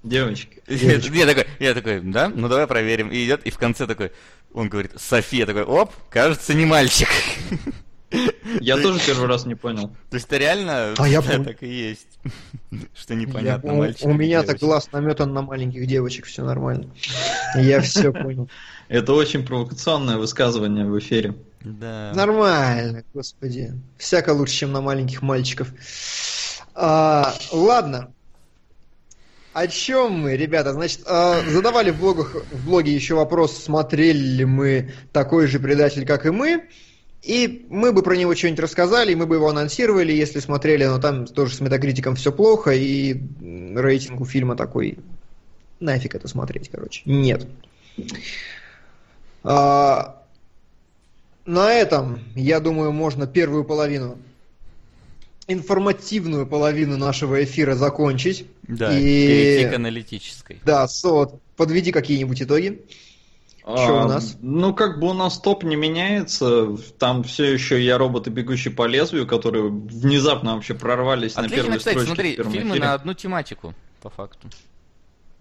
[0.03, 0.51] Девочка.
[0.67, 3.09] Я такой, я такой, да, ну давай проверим.
[3.09, 4.11] И идет, и в конце такой,
[4.53, 7.07] он говорит, София, такой, оп, кажется, не мальчик.
[8.59, 9.89] Я тоже первый раз не понял.
[10.09, 12.19] То есть это реально а я так и есть.
[12.93, 14.05] Что непонятно, я, мальчик.
[14.05, 16.89] У меня-то глаз наметан на маленьких девочек, все нормально.
[17.55, 18.49] Я все понял.
[18.87, 21.35] Это очень провокационное высказывание в эфире.
[21.61, 22.11] Да.
[22.13, 23.73] Нормально, господи.
[23.97, 25.69] Всяко лучше, чем на маленьких мальчиков.
[26.75, 28.13] А, ладно.
[29.53, 30.73] О чем мы, ребята?
[30.73, 36.05] Значит, а, задавали в, блогах, в блоге еще вопрос, смотрели ли мы такой же предатель,
[36.05, 36.67] как и мы.
[37.23, 41.25] И мы бы про него что-нибудь рассказали, мы бы его анонсировали, если смотрели, но там
[41.25, 44.97] тоже с метакритиком все плохо, и рейтинг у фильма такой,
[45.79, 47.01] нафиг это смотреть, короче.
[47.05, 47.47] Нет.
[49.45, 50.21] А,
[51.45, 54.17] на этом, я думаю, можно первую половину,
[55.47, 58.45] информативную половину нашего эфира закончить.
[58.63, 59.01] Да, и...
[59.01, 60.59] перейти к аналитической.
[60.65, 62.81] Да, Сот, подведи какие-нибудь итоги.
[63.63, 64.37] Что а, у нас?
[64.41, 66.75] Ну, как бы у нас топ не меняется.
[66.99, 71.77] Там все еще я роботы, бегущие по лезвию, которые внезапно вообще прорвались Отлично, на первой
[71.77, 72.13] кстати, строчке.
[72.13, 72.85] смотри, фильмы эфире.
[72.85, 74.49] на одну тематику, по факту.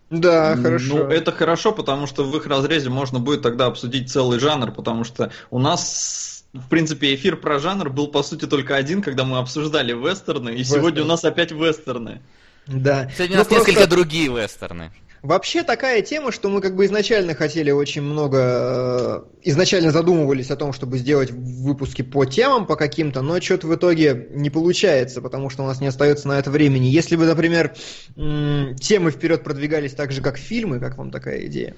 [0.08, 0.98] Да, хорошо.
[0.98, 5.02] Ну, это хорошо, потому что в их разрезе можно будет тогда обсудить целый жанр, потому
[5.02, 9.38] что у нас, в принципе, эфир про жанр был, по сути, только один, когда мы
[9.38, 10.80] обсуждали вестерны, и Вестерн.
[10.80, 12.20] сегодня у нас опять вестерны.
[12.66, 13.10] Да.
[13.16, 13.70] Сегодня у нас ну, просто...
[13.72, 14.92] несколько другие вестерны.
[15.22, 20.56] Вообще такая тема, что мы как бы изначально хотели очень много, э, изначально задумывались о
[20.56, 25.48] том, чтобы сделать выпуски по темам, по каким-то, но что-то в итоге не получается, потому
[25.48, 26.86] что у нас не остается на это времени.
[26.86, 27.72] Если бы, например,
[28.16, 31.76] темы вперед продвигались так же, как фильмы, как вам такая идея?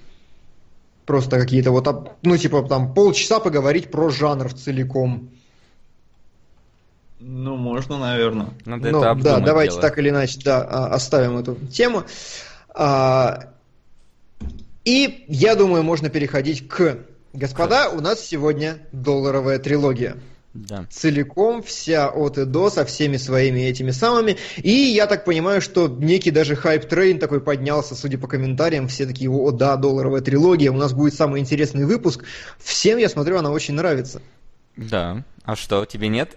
[1.05, 5.29] Просто какие-то вот, ну типа там полчаса поговорить про жанр в целиком.
[7.21, 8.49] Ну, можно, наверное.
[8.65, 9.83] Надо ну, это да, давайте дело.
[9.83, 12.05] так или иначе, да, оставим эту тему.
[12.75, 13.55] А,
[14.85, 16.99] и я думаю, можно переходить к...
[17.33, 20.17] Господа, у нас сегодня долларовая трилогия.
[20.55, 20.87] Да.
[20.89, 24.37] Целиком, вся от и до, со всеми своими этими самыми.
[24.59, 29.05] И я так понимаю, что некий даже hype train такой поднялся, судя по комментариям, все
[29.05, 32.25] такие, о да, долларовая трилогия, у нас будет самый интересный выпуск.
[32.61, 34.23] Всем, я смотрю, она очень нравится.
[34.77, 35.25] Да.
[35.45, 36.37] А что, тебе нет?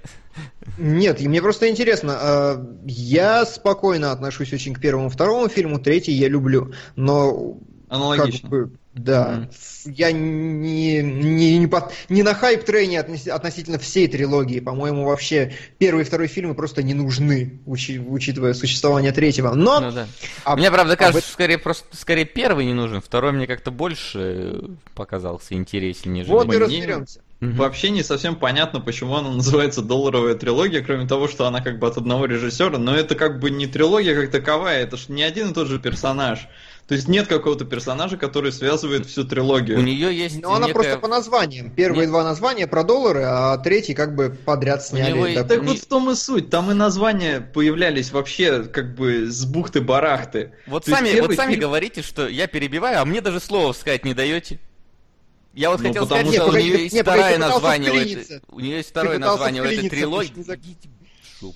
[0.78, 2.18] Нет, мне просто интересно.
[2.20, 7.58] А, я спокойно отношусь очень к первому, второму фильму, третий я люблю, но
[7.90, 8.50] Аналогично.
[8.50, 9.48] Как бы, да.
[9.50, 9.94] Mm-hmm.
[9.96, 14.60] Я не, не, не, под, не на хайп-трейне относительно всей трилогии.
[14.60, 19.54] По-моему, вообще первый и второй фильмы просто не нужны, учи, учитывая существование третьего.
[19.54, 19.80] Но...
[19.80, 20.08] Ну, да.
[20.44, 21.34] об, мне, правда, кажется, об...
[21.34, 26.26] скорее, просто, скорее первый не нужен, второй мне как-то больше показался интереснее.
[26.26, 27.22] Вот и разберемся.
[27.40, 27.52] Угу.
[27.52, 31.88] Вообще не совсем понятно, почему она называется долларовая трилогия, кроме того, что она как бы
[31.88, 35.52] от одного режиссера, но это как бы не трилогия как таковая, это же не один
[35.52, 36.48] и тот же персонаж.
[36.88, 39.78] То есть нет какого-то персонажа, который связывает всю трилогию.
[39.78, 40.42] У нее есть.
[40.42, 41.70] Но она просто по названиям.
[41.70, 42.12] Первые нет.
[42.12, 45.32] два названия про доллары, а третий как бы подряд сняли.
[45.32, 45.48] Есть...
[45.48, 46.50] Так вот в том и суть.
[46.50, 50.54] Там и названия появлялись вообще как бы с бухты-барахты.
[50.66, 51.62] Вот То сами, вот сами фильм...
[51.62, 54.60] говорите, что я перебиваю, а мне даже слова сказать не даете.
[55.58, 58.78] Я вот ну, хотел сказать, что, у нее есть второе название у, этой, у нее
[58.78, 60.32] есть второе название у этой трилогии.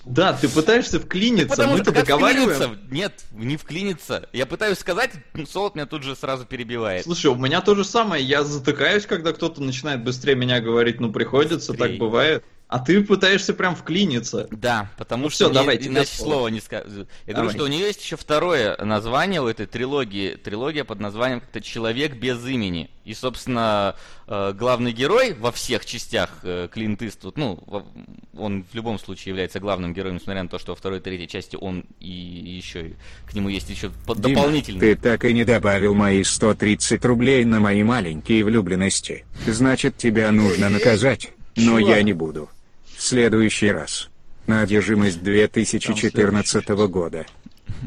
[0.04, 2.80] Да, ты пытаешься вклиниться, мы-то договариваем.
[2.90, 4.28] Нет, не вклиниться.
[4.32, 5.12] Я пытаюсь сказать,
[5.48, 7.04] Солод меня тут же сразу перебивает.
[7.04, 8.24] Слушай, у меня то же самое.
[8.24, 10.98] Я затыкаюсь, когда кто-то начинает быстрее меня говорить.
[10.98, 11.90] Ну, приходится, быстрее.
[11.90, 12.44] так бывает.
[12.72, 14.48] А ты пытаешься прям вклиниться.
[14.50, 16.30] Да, потому ну, что все, давай, иначе слово.
[16.30, 17.00] слова не скажу.
[17.26, 17.34] Я давай.
[17.34, 20.36] думаю, что у нее есть еще второе название у этой трилогии.
[20.36, 22.88] Трилогия под названием как-то «Человек без имени».
[23.04, 23.94] И, собственно,
[24.26, 27.62] э, главный герой во всех частях э, Клинт Иствуд, ну,
[28.34, 31.28] он в любом случае является главным героем, несмотря на то, что во второй и третьей
[31.28, 32.94] части он и еще
[33.28, 34.80] к нему есть еще Дима, дополнительный.
[34.80, 39.26] ты так и не добавил мои 130 рублей на мои маленькие влюбленности.
[39.46, 41.32] Значит, тебя нужно наказать.
[41.54, 42.48] Но я не буду
[43.02, 44.08] следующий раз.
[44.46, 47.26] На одержимость 2014 года.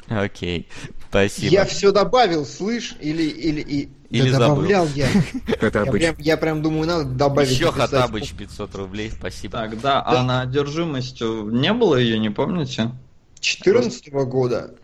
[0.07, 0.67] Окей,
[1.09, 1.51] спасибо.
[1.51, 5.07] Я все добавил, слышь, или или и или да добавлял я.
[5.61, 7.51] Я прям, я прям думаю, надо добавить.
[7.51, 9.57] Еще Хатабыч 500 рублей, спасибо.
[9.57, 12.91] Так, да, а на одержимость не было ее, не помните?
[13.39, 14.75] 14 года.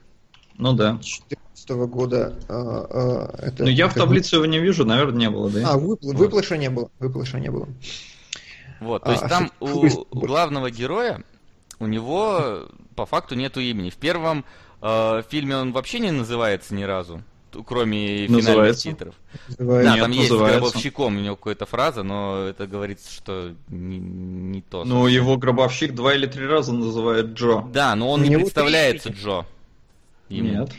[0.57, 0.99] Ну да.
[1.01, 2.35] 14 года.
[2.49, 5.71] А, а, это, ну я в таблице его не вижу, наверное, не было, да?
[5.71, 6.89] А, выпл- выплыша не было.
[6.99, 7.67] Выплыша не было.
[8.81, 11.23] Вот, то есть а, там у, у главного героя,
[11.79, 13.91] у него по факту нету имени.
[13.91, 14.43] В первом
[14.81, 17.21] э, фильме он вообще не называется ни разу,
[17.65, 19.15] кроме финальных титров.
[19.47, 19.89] Называется.
[19.89, 24.61] Да, Нет, там есть гробовщиком, у него какая-то фраза, но это говорится, что не, не
[24.63, 24.83] то.
[24.83, 27.61] Ну, его гробовщик два или три раза называет Джо.
[27.71, 29.45] Да, но он у не представляется Джо.
[30.27, 30.49] Ему.
[30.49, 30.71] Нет.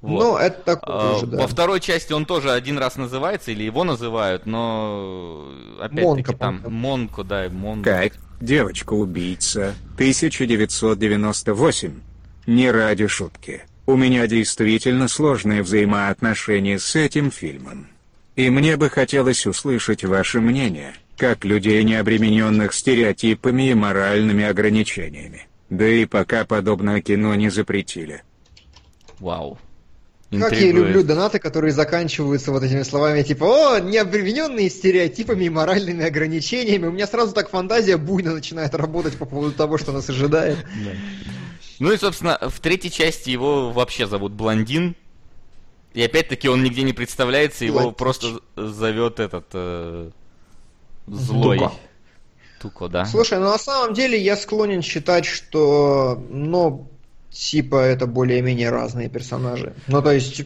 [0.00, 0.22] Вот.
[0.22, 1.38] Ну, это такое а, уже, да.
[1.38, 5.48] Во второй части он тоже один раз называется, или его называют, но
[5.80, 7.90] опять-таки там Монко, да, Монко.
[7.90, 8.12] Как?
[8.40, 12.00] Девочка-убийца, 1998.
[12.46, 13.62] Не ради шутки.
[13.86, 17.88] У меня действительно сложные взаимоотношения с этим фильмом.
[18.36, 25.48] И мне бы хотелось услышать ваше мнение, как людей, не обремененных стереотипами и моральными ограничениями.
[25.70, 28.22] Да и пока подобное кино не запретили.
[29.18, 29.58] Вау.
[30.30, 35.48] Как я люблю донаты, которые заканчиваются вот этими словами, типа, о, не обремененные стереотипами и
[35.48, 36.86] моральными ограничениями.
[36.86, 40.58] У меня сразу так фантазия буйно начинает работать по поводу того, что нас ожидает.
[41.78, 44.96] Ну и, собственно, в третьей части его вообще зовут Блондин.
[45.94, 50.10] И опять-таки он нигде не представляется, его просто зовет этот э,
[51.06, 51.58] злой.
[51.58, 51.72] Туко.
[52.60, 53.06] Туко, да.
[53.06, 56.90] Слушай, ну на самом деле я склонен считать, что, ну,
[57.30, 59.74] типа это более-менее разные персонажи.
[59.86, 60.42] Ну, то есть,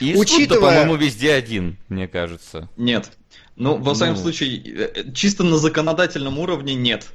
[0.00, 0.60] И учитывая...
[0.60, 2.68] по-моему, везде один, мне кажется.
[2.76, 3.10] Нет.
[3.56, 4.20] Ну, во всяком ну...
[4.20, 7.06] случае, э, чисто на законодательном уровне нет.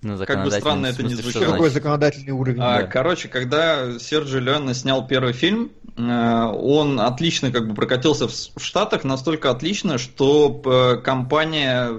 [0.00, 1.52] На как бы странно это не звучало.
[1.52, 2.60] Какой законодательный уровень?
[2.60, 2.86] А, да.
[2.88, 9.04] Короче, когда Серджи Леоне снял первый фильм, э, он отлично как бы прокатился в Штатах,
[9.04, 11.90] настолько отлично, что э, компания,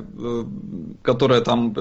[1.01, 1.73] которая там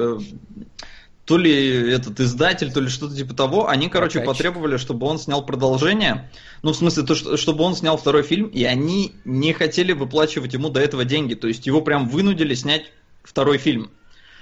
[1.32, 4.36] то ли этот издатель, то ли что-то типа того, они, короче, Прокачик.
[4.36, 6.30] потребовали, чтобы он снял продолжение.
[6.60, 10.52] Ну, в смысле, то, что, чтобы он снял второй фильм, и они не хотели выплачивать
[10.52, 11.32] ему до этого деньги.
[11.32, 13.90] То есть его прям вынудили снять второй фильм.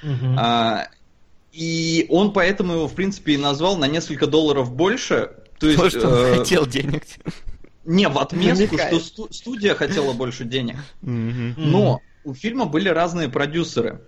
[0.03, 0.35] Угу.
[0.37, 0.89] А,
[1.53, 5.31] и он поэтому его, в принципе, и назвал на несколько долларов больше.
[5.61, 7.05] То есть, Может, он э, хотел денег.
[7.85, 10.79] Не, в отместку, что сту- студия хотела больше денег.
[11.03, 14.01] Но у фильма были разные продюсеры.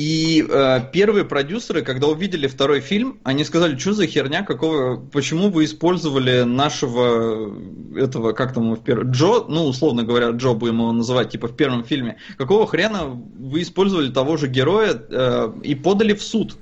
[0.00, 5.50] И э, первые продюсеры, когда увидели второй фильм, они сказали, что за херня, какого, почему
[5.50, 7.54] вы использовали нашего
[7.94, 11.54] этого, как там в первом, Джо, ну условно говоря, Джо будем его называть, типа в
[11.54, 16.56] первом фильме, какого хрена вы использовали того же героя э, и подали в суд?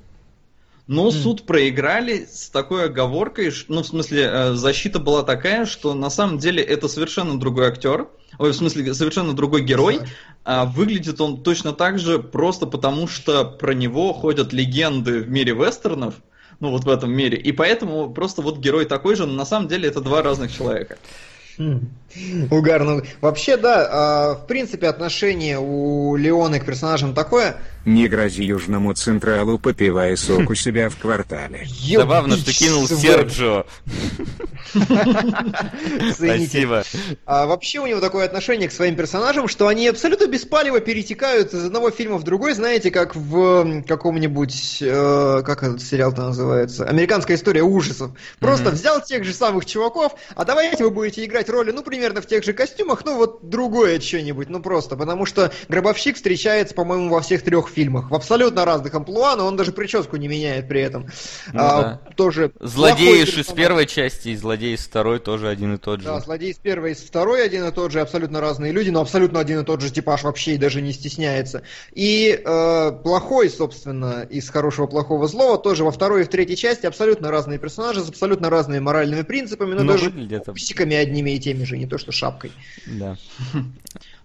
[0.87, 1.11] Но mm.
[1.11, 6.39] суд проиграли с такой оговоркой, ну в смысле э, защита была такая, что на самом
[6.39, 9.99] деле это совершенно другой актер, ой, в смысле совершенно другой герой,
[10.45, 16.15] выглядит он точно так же просто потому, что про него ходят легенды в мире вестернов,
[16.59, 19.67] ну вот в этом мире, и поэтому просто вот герой такой же, но на самом
[19.67, 20.97] деле это два разных человека.
[22.51, 23.01] Угарно.
[23.21, 27.57] Вообще, да, а, в принципе, отношение у Леоны к персонажам такое.
[27.85, 31.65] Не грози Южному Централу, попивая сок у себя в квартале.
[31.67, 33.65] Забавно, что кинул Серджо.
[36.13, 36.83] Спасибо.
[37.25, 41.65] А вообще у него такое отношение к своим персонажам, что они абсолютно беспалево перетекают из
[41.65, 47.63] одного фильма в другой, знаете, как в каком-нибудь, э, как этот сериал-то называется, «Американская история
[47.63, 48.11] ужасов».
[48.39, 52.27] Просто взял тех же самых чуваков, а давайте вы будете играть роли, ну, примерно в
[52.27, 57.19] тех же костюмах, ну, вот другое что-нибудь, ну, просто, потому что Гробовщик встречается, по-моему, во
[57.19, 61.07] всех трех фильмах, в абсолютно разных амплуа, но он даже прическу не меняет при этом.
[61.51, 62.13] Ну, а, да.
[62.15, 66.05] Тоже Злодей из первой части и злодей из второй тоже один и тот же.
[66.05, 69.01] Да, злодей из первой и из второй один и тот же, абсолютно разные люди, но
[69.01, 71.63] абсолютно один и тот же типаж вообще и даже не стесняется.
[71.91, 76.85] И э, плохой, собственно, из хорошего, плохого, злого тоже во второй и в третьей части
[76.85, 80.11] абсолютно разные персонажи с абсолютно разными моральными принципами, но, но даже
[80.53, 82.51] псиками одними и теми же, не то что шапкой.
[82.85, 83.17] Да.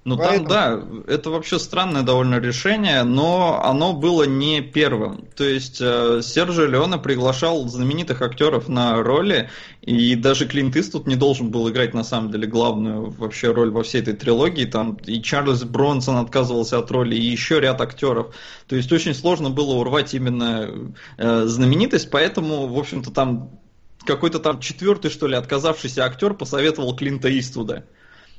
[0.04, 0.48] Ну Поэтому...
[0.48, 5.26] там, да, это вообще странное довольно решение, но оно было не первым.
[5.34, 9.48] То есть э, Сержио Леоне приглашал знаменитых актеров на роли,
[9.80, 13.82] и даже Клинт Иствуд не должен был играть на самом деле главную вообще роль во
[13.82, 14.66] всей этой трилогии.
[14.66, 18.34] Там и Чарльз Бронсон отказывался от роли, и еще ряд актеров.
[18.66, 20.68] То есть очень сложно было урвать именно
[21.16, 23.58] э, знаменитость, поэтому, в общем-то, там
[24.06, 27.84] какой-то там четвертый, что ли, отказавшийся актер посоветовал Клинта Иствуда.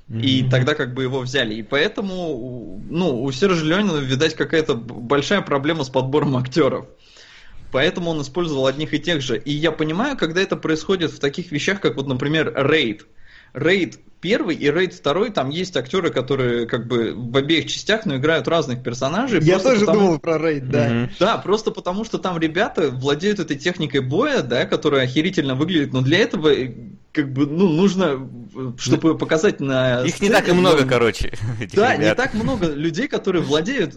[0.08, 1.56] И тогда как бы его взяли.
[1.56, 6.86] И поэтому, ну, у Сержа Ленина, видать, какая-то большая проблема с подбором актеров.
[7.72, 9.38] Поэтому он использовал одних и тех же.
[9.38, 13.08] И я понимаю, когда это происходит в таких вещах, как вот, например, рейд.
[13.54, 18.16] Рейд первый и Рейд второй, там есть актеры, которые как бы в обеих частях, но
[18.16, 19.40] играют разных персонажей.
[19.44, 20.00] Я тоже потому...
[20.00, 20.90] думал про Рейд, да.
[20.90, 21.10] Mm-hmm.
[21.20, 26.02] Да, просто потому что там ребята владеют этой техникой боя, да, которая охерительно выглядит, но
[26.02, 26.50] для этого
[27.12, 28.28] как бы, ну, нужно,
[28.80, 30.02] чтобы показать на...
[30.02, 30.90] Их сцене, не так и много, но...
[30.90, 31.32] короче.
[31.74, 32.00] Да, ребят.
[32.00, 33.94] не так много людей, которые владеют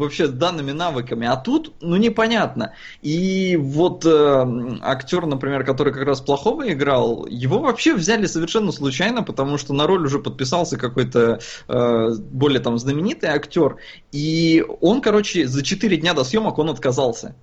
[0.00, 2.74] вообще данными навыками, а тут, ну, непонятно.
[3.02, 9.22] И вот э, актер, например, который как раз плохого играл, его вообще взяли совершенно случайно,
[9.22, 13.76] потому что на роль уже подписался какой-то э, более там знаменитый актер,
[14.12, 17.34] и он, короче, за 4 дня до съемок он отказался.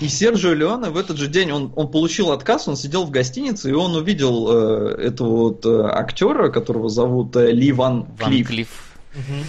[0.00, 3.70] И Серджио Леоне в этот же день он, он получил отказ, он сидел в гостинице,
[3.70, 8.48] и он увидел э, этого вот э, актера, которого зовут э, Ли Ван, Ван Клифф.
[8.48, 8.68] Клифф.
[9.16, 9.44] Угу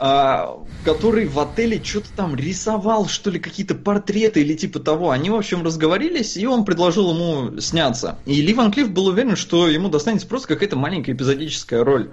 [0.00, 5.10] а, который в отеле что-то там рисовал, что ли, какие-то портреты или типа того.
[5.10, 8.18] Они, в общем, разговорились, и он предложил ему сняться.
[8.24, 12.12] И Ли Ван Клифф был уверен, что ему достанется просто какая-то маленькая эпизодическая роль.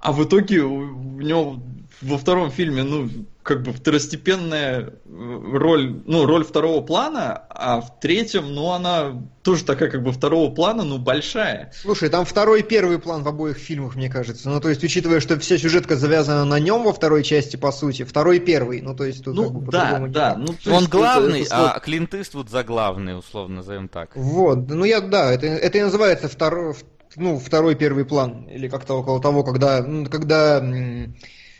[0.00, 1.60] А в итоге у него
[2.02, 3.08] во втором фильме, ну,
[3.42, 9.64] как бы второстепенная э, роль, ну, роль второго плана, а в третьем, ну, она тоже
[9.64, 11.72] такая как бы второго плана, но большая.
[11.74, 14.48] Слушай, там второй и первый план в обоих фильмах, мне кажется.
[14.50, 18.04] Ну, то есть, учитывая, что вся сюжетка завязана на нем во второй части, по сути,
[18.04, 18.80] второй и первый.
[18.82, 20.34] Ну, то есть, тут Ну, как бы да, по-другому да.
[20.36, 23.88] Ну, то Он есть это- главный, это сло- а Клинт Иствуд за главный, условно назовем
[23.88, 24.10] так.
[24.14, 26.74] Вот, ну я, да, это, это и называется второй,
[27.16, 31.16] ну, второй первый план, или как-то около того, когда, ну, когда, м,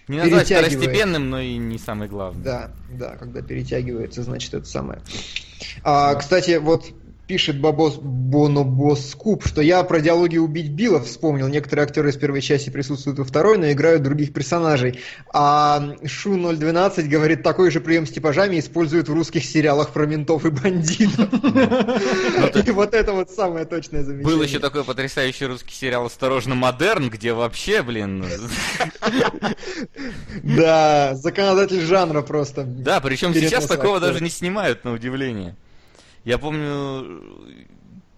[0.09, 2.43] Не назвать второстепенным, но и не самый главный.
[2.43, 5.01] да, да, когда перетягивается, значит, это самое.
[5.85, 6.87] А, кстати, вот
[7.29, 11.47] пишет Бабос Бонобос Куб, что я про диалоги «Убить Билла» вспомнил.
[11.47, 15.01] Некоторые актеры из первой части присутствуют во второй, но играют других персонажей.
[15.33, 20.51] А Шу-012 говорит, такой же прием с типажами используют в русских сериалах про ментов и
[20.51, 21.29] бандитов.
[22.66, 24.37] И вот это вот самое точное замечание.
[24.37, 28.24] Был еще такой потрясающий русский сериал «Осторожно, модерн», где вообще, блин...
[30.43, 32.64] Да, законодатель жанра просто.
[32.64, 35.55] Да, причем сейчас такого даже не снимают, на удивление.
[36.25, 37.23] Я помню,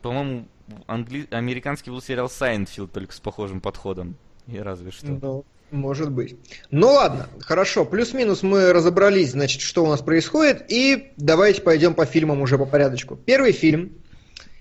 [0.02, 0.46] по-моему,
[0.86, 1.26] англи...
[1.30, 4.16] американский был сериал «Seinfeld», только с похожим подходом.
[4.46, 5.06] И разве что.
[5.06, 6.36] Ну, может быть.
[6.70, 7.84] Ну ладно, хорошо.
[7.84, 10.64] Плюс-минус мы разобрались, значит, что у нас происходит.
[10.70, 13.16] И давайте пойдем по фильмам уже по порядочку.
[13.16, 13.92] Первый фильм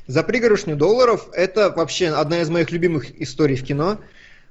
[0.05, 3.99] «За пригоршню долларов»— это вообще одна из моих любимых историй в кино.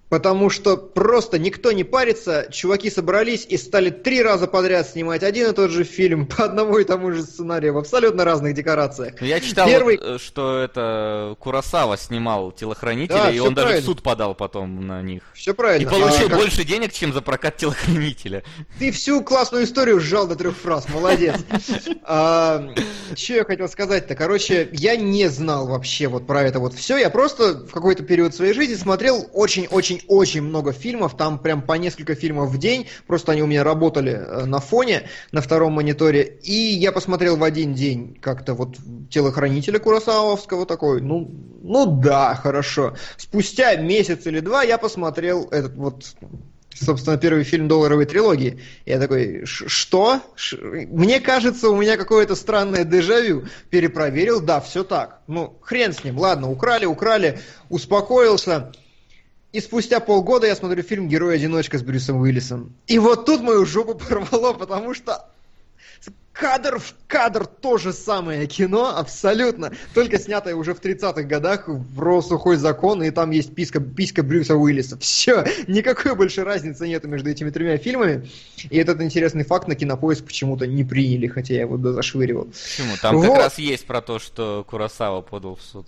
[0.08, 5.50] Потому что просто никто не парится, чуваки собрались и стали три раза подряд снимать один
[5.50, 9.14] и тот же фильм по одному и тому же сценарию в абсолютно разных декорациях.
[9.20, 13.66] Ну, я читал, Первый- вот, э, что это Курасава снимал телохранителя, Да, и он даже
[13.66, 13.86] в правильно.
[13.86, 15.22] суд подал потом на них.
[15.34, 15.90] Все И правильно.
[15.90, 18.44] получил А как- больше денег, чем за прокат телохранителя.
[18.78, 21.36] Ты всю классную историю сжал до трех фраз, молодец.
[22.06, 24.14] Что я хотел сказать-то?
[24.14, 26.96] Короче, я не знал вообще вот про это вот все.
[26.96, 29.28] Я просто в какой-то период своей жизни смотрел
[30.06, 31.16] очень-очень-очень много фильмов.
[31.16, 32.86] Там прям по несколько фильмов в день.
[33.06, 36.22] Просто они у меня работали э, на фоне, на втором мониторе.
[36.42, 38.76] И я посмотрел в один день как-то вот
[39.10, 41.00] телохранителя Курасавовского такой.
[41.00, 41.30] Ну,
[41.62, 42.96] ну да, хорошо.
[43.16, 46.04] Спустя месяц или два я посмотрел этот вот
[46.80, 48.60] собственно, первый фильм долларовой трилогии.
[48.86, 50.20] Я такой, «Ш- что?
[50.36, 53.46] Ш- Мне кажется, у меня какое-то странное дежавю.
[53.70, 55.20] Перепроверил, да, все так.
[55.26, 58.72] Ну, хрен с ним, ладно, украли, украли, успокоился.
[59.58, 62.76] И спустя полгода я смотрю фильм «Герой-одиночка» с Брюсом Уиллисом.
[62.86, 65.28] И вот тут мою жопу порвало, потому что
[66.32, 71.98] кадр в кадр то же самое кино, абсолютно, только снятое уже в 30-х годах в
[71.98, 74.96] «Ро сухой закон», и там есть писка, писка Брюса Уиллиса.
[74.98, 78.28] Все, никакой больше разницы нету между этими тремя фильмами.
[78.70, 82.44] И этот интересный факт на кинопоиск почему-то не приняли, хотя я его зашвыривал.
[82.44, 82.94] Почему?
[83.02, 83.38] Там как Вот.
[83.38, 85.84] раз есть про то, что Курасава подал в суд.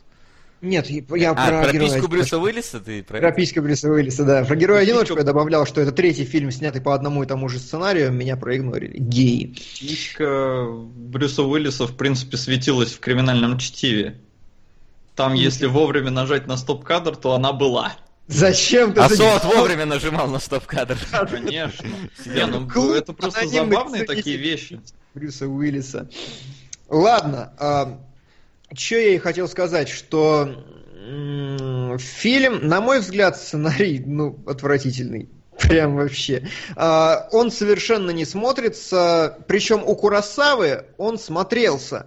[0.63, 2.45] Нет, я а, про, про героя письку Брюса одиночку.
[2.45, 4.45] Уиллиса ты про Про письку Брюса Уиллиса, да.
[4.45, 8.13] Про героя-одиночку я добавлял, что это третий фильм, снятый по одному и тому же сценарию,
[8.13, 8.99] меня проигнорили.
[8.99, 9.55] Геи.
[9.79, 14.21] Писька Брюса Уиллиса, в принципе, светилась в криминальном чтиве.
[15.17, 17.95] Там, если вовремя нажать на стоп-кадр, то она была.
[18.27, 19.09] Зачем ты А?
[19.09, 20.99] Сот вовремя нажимал на стоп-кадр.
[21.11, 21.89] Конечно.
[22.27, 24.81] Не, ну это просто забавные такие вещи.
[25.15, 26.09] Брюса Уиллиса.
[26.89, 27.53] Ладно,
[28.75, 30.65] что я и хотел сказать, что
[31.99, 35.29] фильм, на мой взгляд, сценарий, ну, отвратительный.
[35.59, 36.49] Прям вообще.
[36.77, 42.07] А, он совершенно не смотрится, причем у Курасавы он смотрелся.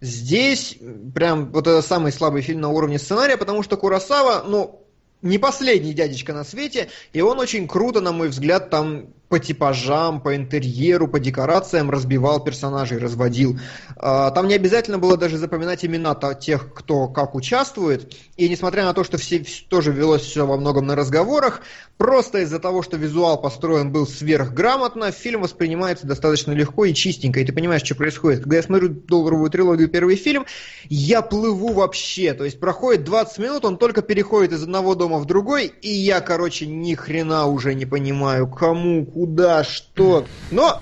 [0.00, 0.76] Здесь
[1.14, 4.84] прям вот это самый слабый фильм на уровне сценария, потому что Курасава, ну,
[5.22, 10.20] не последний дядечка на свете, и он очень круто, на мой взгляд, там по типажам,
[10.20, 13.58] по интерьеру, по декорациям разбивал персонажей, разводил.
[13.96, 18.14] А, Там не обязательно было даже запоминать имена тех, кто как участвует.
[18.36, 21.62] И несмотря на то, что все, вс- тоже велось все во многом на разговорах,
[21.98, 27.40] просто из-за того, что визуал построен был сверхграмотно, фильм воспринимается достаточно легко и чистенько.
[27.40, 28.42] И ты понимаешь, что происходит.
[28.42, 30.46] Когда я смотрю долларовую трилогию первый фильм,
[30.88, 32.34] я плыву вообще.
[32.34, 36.20] То есть проходит 20 минут, он только переходит из одного дома в другой, и я,
[36.20, 39.23] короче, ни хрена уже не понимаю, кому, куда,
[39.64, 40.26] что.
[40.50, 40.80] Но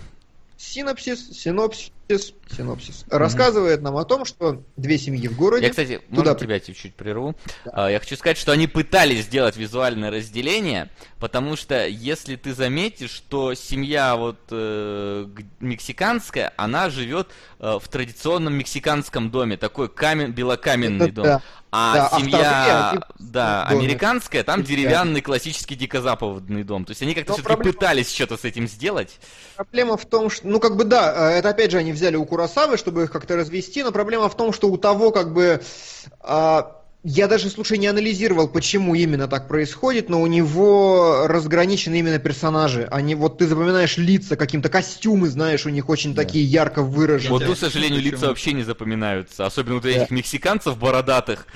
[0.56, 5.64] синопсис, синопсис, синопсис рассказывает нам о том, что две семьи в городе.
[5.64, 7.34] Я, кстати, Туда тебя чуть-чуть прерву?
[7.72, 13.10] А, Я хочу сказать, что они пытались сделать визуальное разделение, потому что если ты заметишь,
[13.10, 15.26] что семья вот э,
[15.60, 17.28] мексиканская, она живет
[17.60, 21.24] э, в традиционном мексиканском доме, такой камен, белокаменный Это дом.
[21.24, 21.42] да.
[21.74, 23.00] А Да, а семья, вторые, они
[23.32, 23.80] да, доме.
[23.80, 25.22] американская, там Деревянный.
[25.22, 26.84] классический дикозаповодный дом.
[26.84, 29.18] То есть они как-то все-таки проблема- пытались что-то с этим сделать.
[29.56, 32.26] Проблема в том, что, ну как бы да, э, это опять же они взяли у
[32.42, 35.62] Курасавы, чтобы их как-то развести, но проблема в том, что у того как бы
[36.20, 42.20] а, Я даже, слушай, не анализировал, почему именно так происходит, но у него разграничены именно
[42.20, 42.86] персонажи.
[42.92, 46.22] Они, вот ты запоминаешь лица, каким-то костюмы, знаешь, у них очень да.
[46.22, 47.32] такие ярко выраженные.
[47.32, 48.14] Вот тут, к сожалению, почему?
[48.14, 49.44] лица вообще не запоминаются.
[49.44, 50.14] Особенно вот этих да.
[50.14, 51.48] мексиканцев бородатых.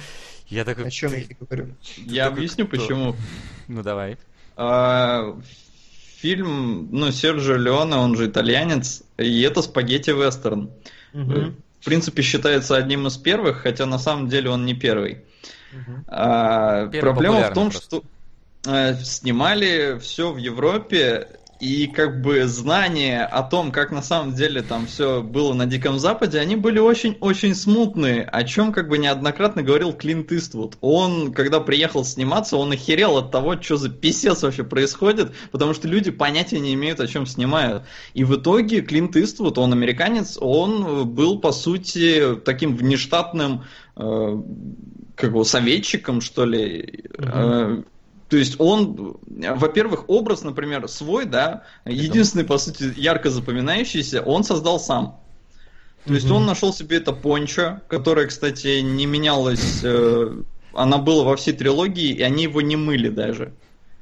[0.49, 0.87] Я такой...
[0.87, 1.75] О чем я говорю?
[1.97, 3.15] Я объясню, почему.
[3.69, 4.19] Ну, давай.
[4.57, 5.37] А,
[6.19, 10.71] фильм, ну, Серджио Леоне, он же итальянец, и это спагетти-вестерн.
[11.13, 11.55] Угу.
[11.81, 15.25] В принципе, считается одним из первых, хотя на самом деле он не первый.
[15.73, 16.05] Угу.
[16.09, 17.87] А, проблема в том, просто.
[17.87, 18.05] что
[18.67, 21.29] э, снимали все в Европе,
[21.61, 25.99] и как бы знания о том, как на самом деле там все было на Диком
[25.99, 30.77] Западе, они были очень-очень смутные, о чем как бы неоднократно говорил Клинт Иствуд.
[30.81, 35.89] Он, когда приехал сниматься, он охерел от того, что за писец вообще происходит, потому что
[35.89, 37.85] люди понятия не имеют, о чем снимают.
[38.13, 43.65] И в итоге Клинт Иствуд, он американец, он был, по сути, таким внештатным
[43.97, 44.43] э,
[45.15, 47.85] как бы советчиком, что ли, mm-hmm.
[48.29, 54.81] То есть он, во-первых, образ, например, свой, да, единственный, по сути, ярко запоминающийся, он создал
[54.81, 55.21] сам.
[56.07, 61.37] То есть он нашел себе это пончо, которое, кстати, не менялось, э, она была во
[61.37, 63.53] всей трилогии, и они его не мыли даже.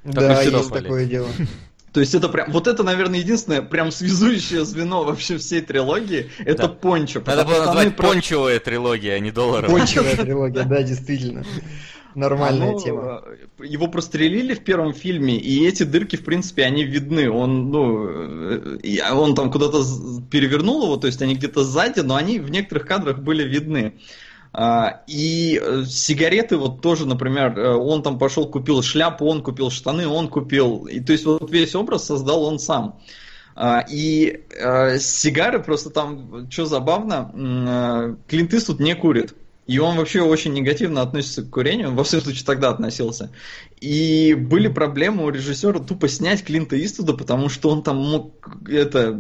[0.05, 1.29] Да, есть такое дело.
[1.95, 6.63] То есть это прям, вот это, наверное, единственное прям связующее звено вообще всей трилогии, это
[6.63, 6.69] да.
[6.69, 7.23] пончо.
[7.25, 8.09] Надо было назвать про...
[8.09, 9.79] пончевая трилогия, а не долларовая.
[9.79, 11.45] Пончевая трилогия, да, действительно.
[12.15, 13.23] Нормальная Оно, тема.
[13.27, 17.31] Э, его прострелили в первом фильме, и эти дырки, в принципе, они видны.
[17.31, 19.83] Он, ну, э, он там куда-то
[20.31, 23.95] перевернул его, то есть они где-то сзади, но они в некоторых кадрах были видны.
[24.53, 30.07] А, и э, сигареты вот тоже, например, он там пошел купил шляпу, он купил штаны,
[30.07, 30.87] он купил.
[30.87, 33.01] И то есть вот весь образ создал он сам.
[33.57, 34.45] А, и
[35.01, 39.35] сигары просто там, что забавно, Клинт Иствуд не курит.
[39.67, 43.31] И он вообще очень негативно относится к курению, во всяком случае тогда относился.
[43.81, 49.19] И были проблемы у режиссера тупо снять Клинта Иствуда, потому что он там мог это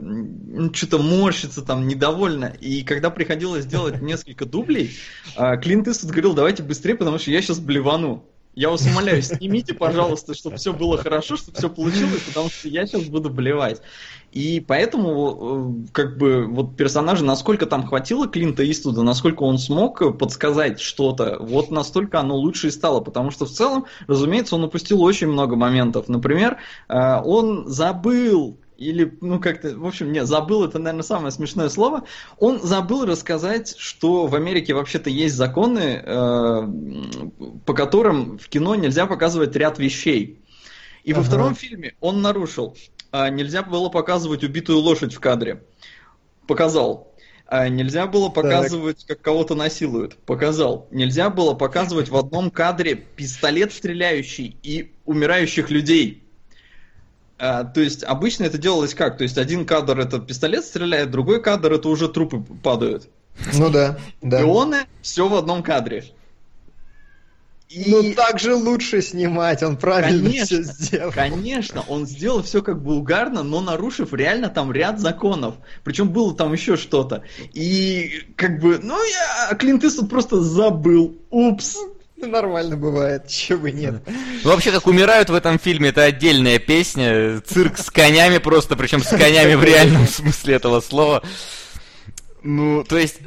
[0.74, 2.54] что-то морщиться там недовольно.
[2.60, 4.90] И когда приходилось делать несколько дублей,
[5.36, 8.24] а, Клинт Иствуд говорил, давайте быстрее, потому что я сейчас блевану.
[8.54, 12.86] Я вас умоляю, снимите, пожалуйста, чтобы все было хорошо, чтобы все получилось, потому что я
[12.86, 13.82] сейчас буду блевать.
[14.30, 20.18] И поэтому, э, как бы, вот персонажа, насколько там хватило Клинта Иствуда, насколько он смог
[20.18, 23.00] подсказать что-то, вот настолько оно лучше и стало.
[23.00, 26.08] Потому что в целом, разумеется, он упустил очень много моментов.
[26.08, 31.68] Например, э, он забыл или, ну, как-то, в общем, не, забыл, это, наверное, самое смешное
[31.68, 32.04] слово.
[32.38, 36.68] Он забыл рассказать, что в Америке вообще-то есть законы, э,
[37.64, 40.40] по которым в кино нельзя показывать ряд вещей.
[41.04, 41.20] И ага.
[41.20, 42.76] во втором фильме он нарушил.
[43.12, 45.62] Э, нельзя было показывать убитую лошадь в кадре.
[46.48, 47.14] Показал.
[47.48, 49.18] Э, нельзя было показывать, так.
[49.18, 50.16] как кого-то насилуют.
[50.16, 50.88] Показал.
[50.90, 56.23] Нельзя было показывать в одном кадре пистолет стреляющий и умирающих людей
[57.44, 59.18] а, то есть обычно это делалось как?
[59.18, 63.10] То есть один кадр это пистолет стреляет, другой кадр это уже трупы падают.
[63.52, 64.40] Ну да, да.
[64.40, 66.04] Ионы все в одном кадре.
[67.68, 67.90] И...
[67.90, 71.12] Ну так же лучше снимать, он правильно конечно, все сделал.
[71.12, 75.56] Конечно, он сделал все как бы угарно, но нарушив реально там ряд законов.
[75.82, 77.24] Причем было там еще что-то.
[77.52, 81.16] И как бы, ну я Клинт Иствуд просто забыл.
[81.30, 81.76] Упс.
[82.16, 84.02] Нормально бывает, чего бы нет.
[84.44, 87.40] Ну, вообще, как умирают в этом фильме, это отдельная песня.
[87.40, 91.22] Цирк с конями просто, причем с конями в реальном смысле этого слова.
[92.42, 93.18] Ну, то есть,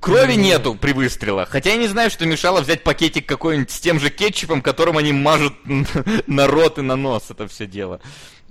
[0.00, 1.48] Крови нету при выстрелах.
[1.48, 5.12] Хотя я не знаю, что мешало взять пакетик какой-нибудь с тем же кетчупом, которым они
[5.12, 5.54] мажут
[6.26, 8.00] на рот и на нос это все дело.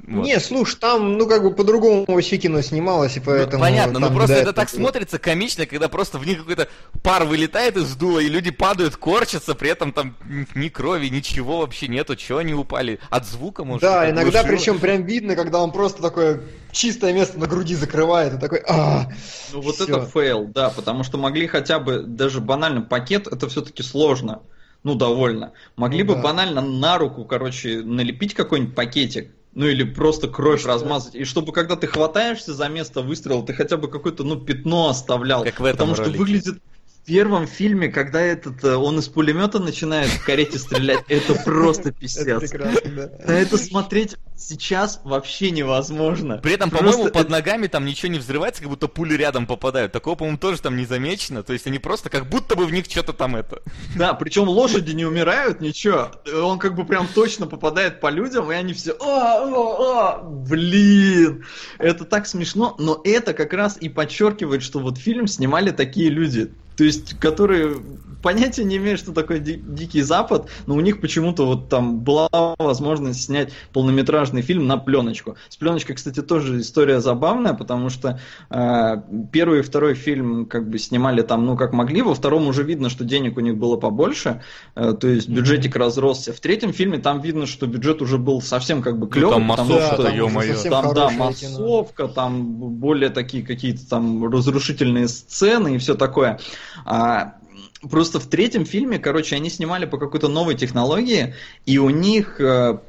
[0.05, 0.25] Вот.
[0.25, 3.57] Не, слушай, там, ну, как бы по-другому вообще кино снималось, и поэтому...
[3.57, 6.67] Ну, понятно, но просто это так смотрится комично, когда просто в них какой-то
[7.03, 10.15] пар вылетает из дула, и люди падают, корчатся, при этом там
[10.55, 12.99] ни крови, ничего вообще нету, чего они упали?
[13.09, 13.81] От звука, может?
[13.81, 14.55] Да, иногда глушило?
[14.55, 16.41] причем прям видно, когда он просто такое
[16.71, 19.09] чистое место на груди закрывает, и такой, а
[19.51, 23.83] Ну, вот это фейл, да, потому что могли хотя бы, даже банально пакет, это все-таки
[23.83, 24.41] сложно
[24.83, 25.51] ну, довольно.
[25.75, 26.21] Могли ну, бы да.
[26.21, 31.15] банально на руку, короче, налепить какой-нибудь пакетик, ну или просто кровь ну, размазать.
[31.15, 35.43] И чтобы когда ты хватаешься за место выстрела, ты хотя бы какое-то ну пятно оставлял.
[35.43, 36.11] Как в этом потому ролике.
[36.11, 36.63] что выглядит
[37.07, 42.51] первом фильме, когда этот э, он из пулемета начинает в карете стрелять, это просто писец.
[42.51, 46.37] На это смотреть сейчас вообще невозможно.
[46.37, 49.93] При этом, по-моему, под ногами там ничего не взрывается, как будто пули рядом попадают.
[49.93, 51.43] Такого, по-моему, тоже там не замечено.
[51.43, 53.61] То есть они просто как будто бы в них что-то там это.
[53.95, 56.11] Да, причем лошади не умирают, ничего.
[56.33, 61.45] Он как бы прям точно попадает по людям, и они все, о, о, о, блин,
[61.77, 62.75] это так смешно.
[62.77, 67.77] Но это как раз и подчеркивает, что вот фильм снимали такие люди то есть, которые
[68.21, 72.29] понятия не имеют, что такое ди- Дикий Запад, но у них почему-то вот там была
[72.57, 75.37] возможность снять полнометражный фильм на пленочку.
[75.49, 78.19] С пленочкой, кстати, тоже история забавная, потому что
[78.49, 78.95] э,
[79.31, 82.89] первый и второй фильм как бы снимали там, ну, как могли, во втором уже видно,
[82.89, 84.41] что денег у них было побольше,
[84.75, 85.79] э, то есть бюджетик mm-hmm.
[85.79, 86.33] разросся.
[86.33, 89.39] В третьем фильме там видно, что бюджет уже был совсем как бы клевый.
[89.39, 90.55] Ну, там массовка, да, ё-моё.
[90.69, 92.13] Там, да, массовка, кино.
[92.13, 92.43] там
[92.79, 96.39] более такие какие-то там разрушительные сцены и все такое.
[96.85, 97.37] А,
[97.81, 102.79] Просто в третьем фильме, короче, они снимали по какой-то новой технологии, и у них, э,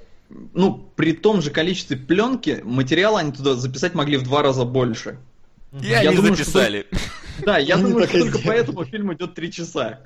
[0.54, 5.18] ну, при том же количестве пленки, материала они туда записать могли в два раза больше.
[5.82, 6.86] И я они думаю, записали.
[6.90, 7.44] Что...
[7.44, 10.00] Да, я думаю, что только поэтому фильм идет три часа.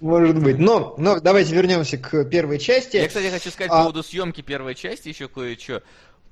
[0.00, 0.58] Может быть.
[0.58, 2.98] Но, но давайте вернемся к первой части.
[2.98, 3.78] Я, кстати, хочу сказать а...
[3.78, 5.82] по поводу съемки первой части еще кое-что.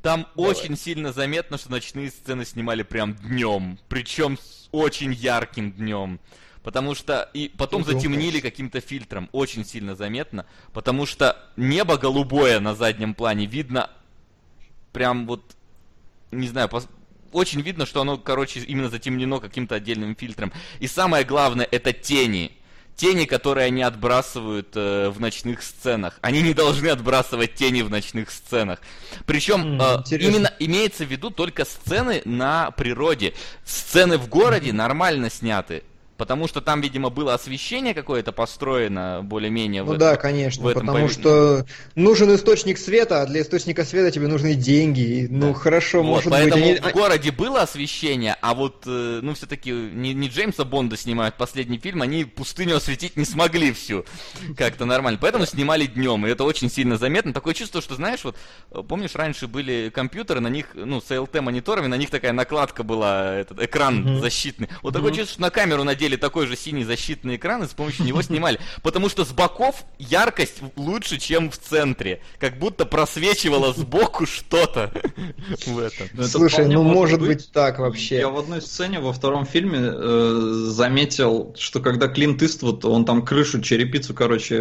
[0.03, 0.51] Там Давай.
[0.53, 3.79] очень сильно заметно, что ночные сцены снимали прям днем.
[3.89, 6.21] Причем с очень ярким днем.
[6.63, 12.75] Потому что и потом затемнили каким-то фильтром, очень сильно заметно, потому что небо голубое на
[12.75, 13.91] заднем плане видно
[14.93, 15.57] прям вот,
[16.31, 16.83] не знаю, по,
[17.33, 20.53] очень видно, что оно, короче, именно затемнено каким-то отдельным фильтром.
[20.81, 22.53] И самое главное, это тени.
[22.99, 26.19] Тени, которые они отбрасывают э, в ночных сценах.
[26.21, 28.81] Они не должны отбрасывать тени в ночных сценах.
[29.25, 33.35] Причем mm, э, именно имеется в виду только сцены на природе.
[33.65, 35.85] Сцены в городе нормально сняты.
[36.19, 39.85] Потому что там, видимо, было освещение какое-то построено более-менее.
[39.85, 41.13] Ну в да, этом, конечно, в этом потому пов...
[41.13, 41.65] что
[41.95, 45.29] нужен источник света, а для источника света тебе нужны деньги.
[45.31, 45.55] Ну да.
[45.55, 46.81] хорошо, вот, может поэтому быть.
[46.81, 46.91] Они...
[46.91, 51.79] в городе было освещение, а вот, э, ну все-таки не, не Джеймса Бонда снимают последний
[51.79, 54.05] фильм, они пустыню осветить не смогли всю
[54.57, 55.21] как-то нормально.
[55.23, 57.33] Поэтому снимали днем, и это очень сильно заметно.
[57.33, 58.37] Такое чувство, что, знаешь, вот
[58.89, 63.37] помнишь, раньше были компьютеры, на них, ну, с LT мониторами, на них такая накладка была,
[63.37, 64.19] этот экран mm-hmm.
[64.19, 64.69] защитный.
[64.83, 64.97] Вот mm-hmm.
[64.97, 68.07] такое чувство, что на камеру надели надели такой же синий защитный экран и с помощью
[68.07, 68.59] него снимали.
[68.83, 72.21] Потому что с боков яркость лучше, чем в центре.
[72.39, 74.91] Как будто просвечивало сбоку что-то
[75.67, 76.09] в этом.
[76.15, 78.19] Ну, Слушай, ну может быть так вообще.
[78.19, 83.25] Я в одной сцене во втором фильме э, заметил, что когда Клинт Иствуд, он там
[83.25, 84.59] крышу, черепицу, короче,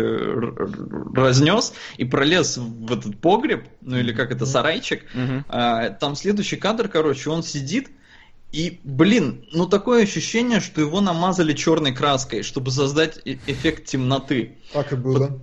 [1.16, 5.04] разнес и пролез в этот погреб, ну или как это, сарайчик,
[5.48, 7.90] а, там следующий кадр, короче, он сидит,
[8.52, 14.58] и, блин, ну такое ощущение, что его намазали черной краской, чтобы создать э эффект темноты.
[14.74, 15.40] Так и было.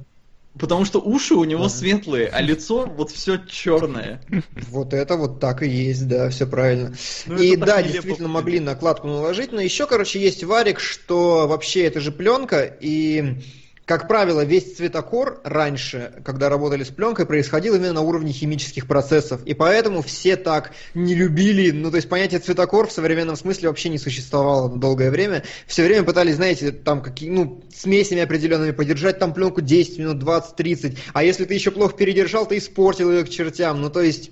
[0.58, 1.68] Потому что уши у него да.
[1.68, 4.22] светлые, а лицо вот все черное.
[4.68, 6.94] Вот это вот так и есть, да, все правильно.
[7.26, 12.00] Ну, и да, действительно могли накладку наложить, но еще, короче, есть варик, что вообще это
[12.00, 13.42] же пленка, и
[13.84, 19.44] как правило, весь цветокор раньше, когда работали с пленкой, происходил именно на уровне химических процессов.
[19.44, 23.90] И поэтому все так не любили, ну то есть понятие цветокор в современном смысле вообще
[23.90, 25.44] не существовало долгое время.
[25.66, 30.56] Все время пытались, знаете, там какие, ну, смесями определенными подержать там пленку 10 минут, 20,
[30.56, 30.98] 30.
[31.12, 33.82] А если ты еще плохо передержал, ты испортил ее к чертям.
[33.82, 34.30] Ну то есть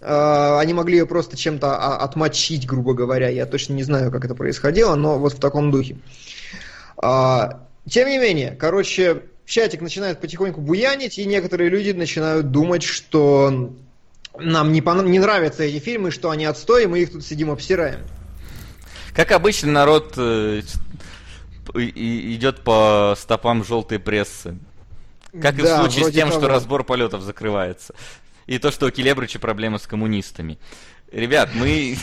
[0.00, 3.28] э, они могли ее просто чем-то а, отмочить, грубо говоря.
[3.28, 5.98] Я точно не знаю, как это происходило, но вот в таком духе.
[6.96, 13.72] А, тем не менее, короче, чатик начинает потихоньку буянить, и некоторые люди начинают думать, что
[14.38, 15.10] нам не, пон...
[15.10, 18.00] не нравятся эти фильмы, что они отстой, и мы их тут сидим обсираем.
[19.14, 20.62] Как обычно, народ э,
[21.74, 24.56] идет по стопам желтой прессы.
[25.40, 26.40] Как да, и в случае с тем, того.
[26.40, 27.94] что разбор полетов закрывается.
[28.46, 30.58] И то, что у Келебрыча проблемы с коммунистами.
[31.10, 31.96] Ребят, мы...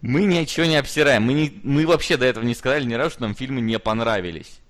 [0.00, 1.22] Мы ничего не обсираем.
[1.24, 4.60] Мы, не, мы вообще до этого не сказали ни разу, что нам фильмы не понравились.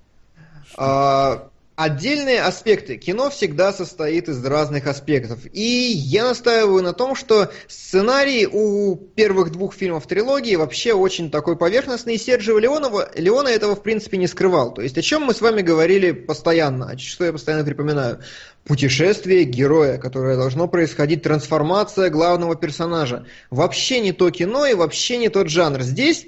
[0.76, 2.98] А, Отдельные аспекты.
[2.98, 5.38] Кино всегда состоит из разных аспектов.
[5.52, 11.56] И я настаиваю на том, что сценарий у первых двух фильмов трилогии вообще очень такой
[11.56, 12.16] поверхностный.
[12.16, 14.74] И Серджио Леонова, Леона этого в принципе не скрывал.
[14.74, 18.20] То есть о чем мы с вами говорили постоянно, что я постоянно припоминаю.
[18.64, 23.24] Путешествие героя, которое должно происходить, трансформация главного персонажа.
[23.50, 25.80] Вообще не то кино и вообще не тот жанр.
[25.80, 26.26] Здесь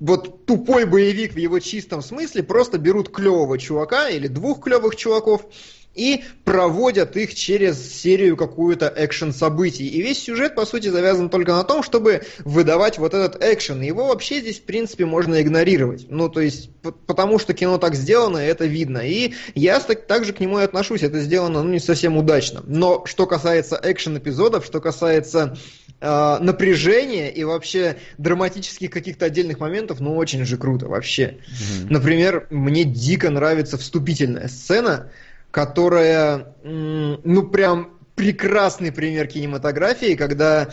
[0.00, 5.46] вот тупой боевик в его чистом смысле, просто берут клевого чувака или двух клевых чуваков
[5.94, 9.86] и проводят их через серию какую-то экшен событий.
[9.86, 13.80] И весь сюжет, по сути, завязан только на том, чтобы выдавать вот этот экшен.
[13.80, 16.06] Его вообще здесь, в принципе, можно игнорировать.
[16.08, 16.70] Ну, то есть,
[17.06, 18.98] потому что кино так сделано, это видно.
[18.98, 21.02] И я так, так же к нему и отношусь.
[21.02, 22.62] Это сделано, ну, не совсем удачно.
[22.66, 25.56] Но что касается экшен-эпизодов, что касается
[26.04, 31.38] э, напряжения и вообще драматических каких-то отдельных моментов, ну, очень же круто вообще.
[31.46, 31.86] Mm-hmm.
[31.90, 35.10] Например, мне дико нравится вступительная сцена,
[35.50, 40.68] которая, ну, прям прекрасный пример кинематографии, когда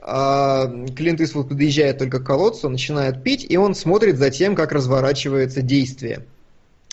[0.00, 4.72] а, Клинт Иствуд подъезжает только к колодцу, начинает пить, и он смотрит за тем, как
[4.72, 6.24] разворачивается действие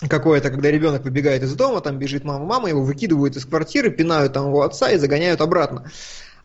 [0.08, 4.32] какое-то, когда ребенок выбегает из дома, там бежит мама, мама, его выкидывают из квартиры, пинают
[4.32, 5.90] там его отца и загоняют обратно.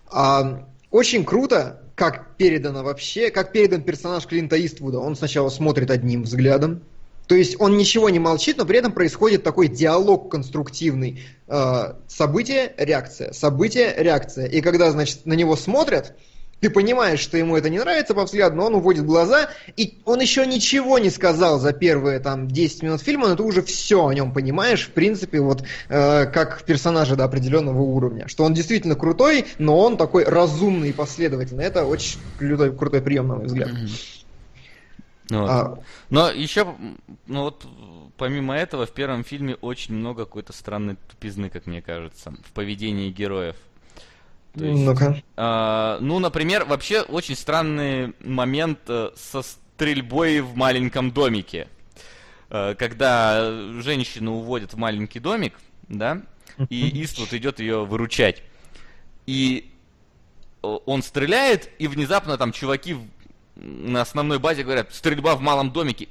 [0.09, 4.99] А, очень круто, как передано вообще, как передан персонаж Клинта Иствуда.
[4.99, 6.83] Он сначала смотрит одним взглядом,
[7.27, 11.21] то есть он ничего не молчит, но при этом происходит такой диалог конструктивный.
[11.47, 14.45] Э, событие, реакция, событие, реакция.
[14.45, 16.15] И когда, значит, на него смотрят,
[16.59, 20.19] ты понимаешь, что ему это не нравится по взгляду, но он уводит глаза, и он
[20.19, 24.13] еще ничего не сказал за первые там 10 минут фильма, но ты уже все о
[24.13, 28.27] нем понимаешь, в принципе, вот э, как персонажа до определенного уровня.
[28.27, 31.65] Что он действительно крутой, но он такой разумный и последовательный.
[31.65, 33.69] Это очень крутой, крутой прием, на мой взгляд.
[35.29, 35.49] Ну, вот.
[35.49, 35.79] а...
[36.09, 36.75] Но еще,
[37.27, 37.65] ну вот,
[38.17, 43.11] помимо этого, в первом фильме очень много какой-то странной тупизны, как мне кажется, в поведении
[43.11, 43.55] героев.
[44.59, 45.21] Ну-ка.
[45.35, 51.67] Э, ну, например, вообще очень странный момент э, со стрельбой в маленьком домике.
[52.49, 53.51] Э, когда
[53.81, 55.53] женщину уводят в маленький домик,
[55.87, 56.21] да,
[56.69, 58.41] и Иствуд идет ее выручать.
[59.25, 59.71] И
[60.61, 62.97] он стреляет, и внезапно там чуваки
[63.55, 66.07] на основной базе говорят, стрельба в малом домике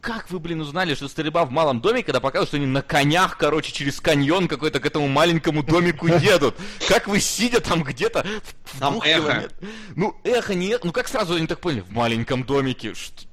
[0.00, 3.36] как вы, блин, узнали, что стрельба в малом доме, когда показывают, что они на конях,
[3.36, 6.56] короче, через каньон какой-то к этому маленькому домику едут?
[6.88, 8.26] Как вы, сидя там где-то
[8.64, 9.20] в Там эхо.
[9.20, 9.54] Километр...
[9.96, 10.78] Ну, эхо не...
[10.82, 11.80] Ну, как сразу они так поняли?
[11.80, 12.94] В маленьком домике.
[12.94, 13.24] Что...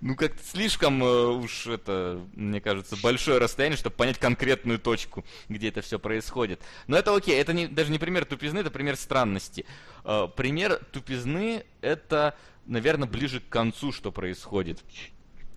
[0.00, 5.68] Ну, как-то слишком э, уж это, мне кажется, большое расстояние, чтобы понять конкретную точку, где
[5.68, 6.60] это все происходит.
[6.88, 9.64] Но это окей, это не, даже не пример тупизны, это пример странности.
[10.04, 12.34] Э, пример тупизны это,
[12.66, 14.82] наверное, ближе к концу, что происходит.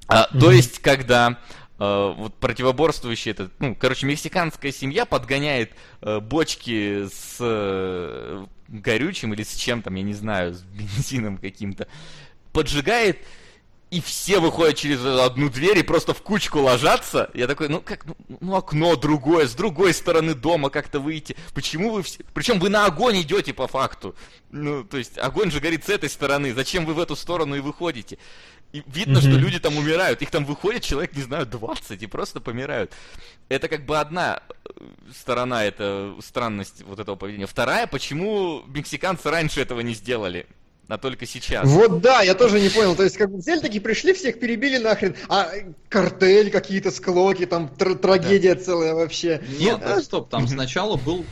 [0.08, 0.40] А, mm-hmm.
[0.40, 1.40] То есть, когда
[1.80, 5.72] э, вот противоборствующий этот, ну, короче, мексиканская семья подгоняет
[6.02, 11.88] э, бочки с э, горючим или с чем там, я не знаю, с бензином каким-то,
[12.54, 13.20] поджигает
[13.92, 17.30] и все выходят через одну дверь и просто в кучку ложатся.
[17.34, 21.36] Я такой, ну как, ну, ну окно другое, с другой стороны дома как-то выйти.
[21.54, 22.24] Почему вы все...
[22.34, 24.16] Причем вы на огонь идете по факту.
[24.52, 26.54] Ну, то есть огонь же горит с этой стороны.
[26.54, 28.18] Зачем вы в эту сторону и выходите?
[28.76, 29.22] И видно, mm-hmm.
[29.22, 30.22] что люди там умирают.
[30.22, 32.92] Их там выходит человек, не знаю, 20 и просто помирают.
[33.48, 34.70] Это как бы одна э,
[35.18, 37.48] сторона, это странность вот этого поведения.
[37.48, 40.46] Вторая, почему мексиканцы раньше этого не сделали?
[40.88, 41.68] а только сейчас.
[41.68, 42.96] Вот да, я тоже не понял.
[42.96, 45.50] То есть, как бы взяли такие, пришли, всех перебили нахрен, а
[45.90, 48.62] картель какие-то, склоки, там тр- трагедия да.
[48.62, 49.42] целая вообще.
[49.58, 50.02] Нет, ну, а...
[50.04, 51.26] стоп, там сначала был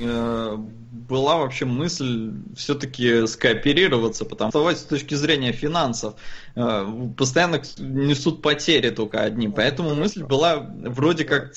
[0.00, 0.58] э,
[0.96, 6.14] была вообще мысль все-таки скооперироваться, потому что с точки зрения финансов
[6.54, 6.86] э,
[7.16, 9.48] постоянно несут потери только одни.
[9.48, 11.52] Поэтому мысль была вроде как...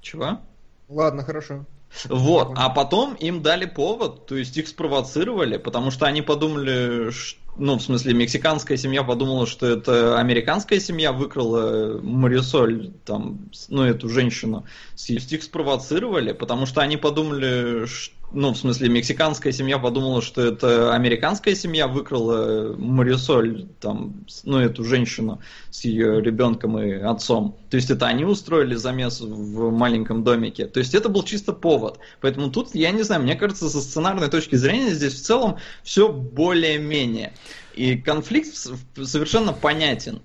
[0.00, 0.40] Чего?
[0.88, 1.66] Ладно, хорошо.
[2.08, 7.40] Вот, а потом им дали повод, то есть их спровоцировали, потому что они подумали, что
[7.58, 14.08] ну, в смысле, мексиканская семья подумала, что это американская семья выкрала Марисоль, там, ну, эту
[14.08, 14.64] женщину.
[15.08, 20.94] Их спровоцировали, потому что они подумали, что ну, в смысле, мексиканская семья подумала, что это
[20.94, 27.56] американская семья выкрала Марисоль, там, ну, эту женщину с ее ребенком и отцом.
[27.70, 30.66] То есть это они устроили замес в маленьком домике.
[30.66, 31.98] То есть это был чисто повод.
[32.20, 36.08] Поэтому тут, я не знаю, мне кажется, со сценарной точки зрения здесь в целом все
[36.08, 37.32] более-менее.
[37.74, 40.22] И конфликт совершенно понятен.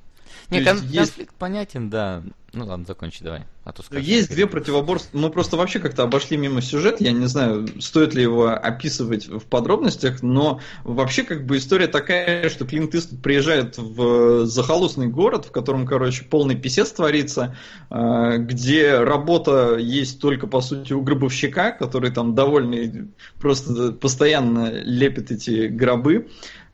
[0.49, 0.95] Не, кон- есть...
[0.95, 2.23] конфликт понятен, да.
[2.53, 3.45] Ну ладно, закончи давай.
[3.64, 5.18] А то скажешь, есть две противоборства.
[5.18, 6.99] Мы просто вообще как-то обошли мимо сюжет.
[6.99, 12.49] Я не знаю, стоит ли его описывать в подробностях, но вообще как бы история такая,
[12.49, 17.56] что Клинт Иствуд приезжает в захолустный город, в котором, короче, полный писец творится,
[17.89, 25.31] а, где работа есть только, по сути, у гробовщика, который там довольный, просто постоянно лепит
[25.31, 26.27] эти гробы.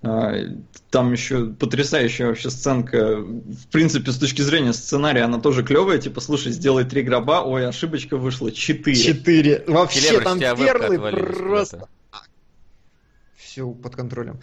[0.04, 0.36] А,
[0.92, 3.18] там еще потрясающая вообще сценка.
[3.18, 5.98] В принципе, с точки зрения сценария, она тоже клевая.
[5.98, 8.98] Типа, слушай, сделай три гроба, ой, ошибочка вышла, четыре.
[8.98, 9.64] Четыре.
[9.68, 11.88] Вообще, Келебр, там первый просто...
[13.36, 14.40] Все под контролем.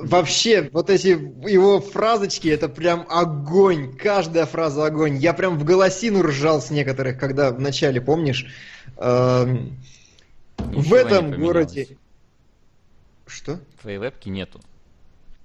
[0.00, 3.96] Вообще, вот эти его фразочки, это прям огонь.
[3.96, 5.16] Каждая фраза огонь.
[5.16, 8.46] Я прям в голосину ржал с некоторых, когда в начале, помнишь?
[8.98, 9.78] Эм,
[10.58, 11.96] в этом городе...
[13.26, 13.60] Что?
[13.80, 14.60] Твоей вебки нету.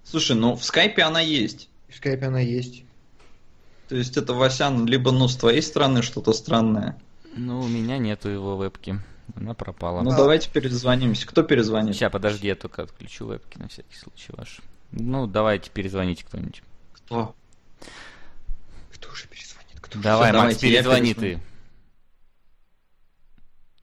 [0.03, 1.69] Слушай, ну в скайпе она есть.
[1.89, 2.83] В скайпе она есть.
[3.89, 6.97] То есть это, Васян, либо ну с твоей стороны что-то странное.
[7.35, 8.99] Ну, у меня нету его вебки.
[9.35, 10.01] Она пропала.
[10.01, 10.17] Ну, а...
[10.17, 11.27] давайте перезвонимся.
[11.27, 11.95] Кто перезвонит?
[11.95, 14.59] Сейчас, подожди, я только отключу вебки на всякий случай ваш.
[14.91, 16.63] Ну, давайте перезвоните кто-нибудь.
[16.93, 17.35] Кто?
[18.93, 19.79] Кто уже перезвонит?
[19.79, 21.41] Кто Давай, Макс, перезвони ты.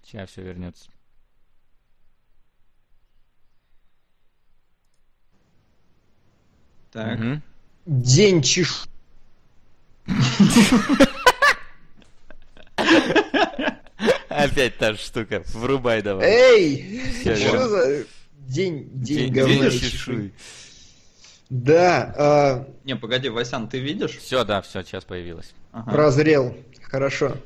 [0.04, 0.90] Сейчас все вернется.
[6.98, 7.18] Так.
[7.18, 7.42] Мгм.
[7.86, 8.88] День чеш...
[14.28, 15.44] Опять та же штука.
[15.54, 16.26] Врубай давай.
[16.28, 17.00] Эй!
[17.20, 18.04] Всё, Что за...
[18.48, 20.32] День, день День говна и чешуй.
[21.50, 24.16] Да, а, Не, погоди, Васян, ты видишь?
[24.16, 25.54] Все, да, все, сейчас появилось.
[25.70, 25.92] Ага.
[25.92, 26.56] прозрел.
[26.82, 27.36] Хорошо.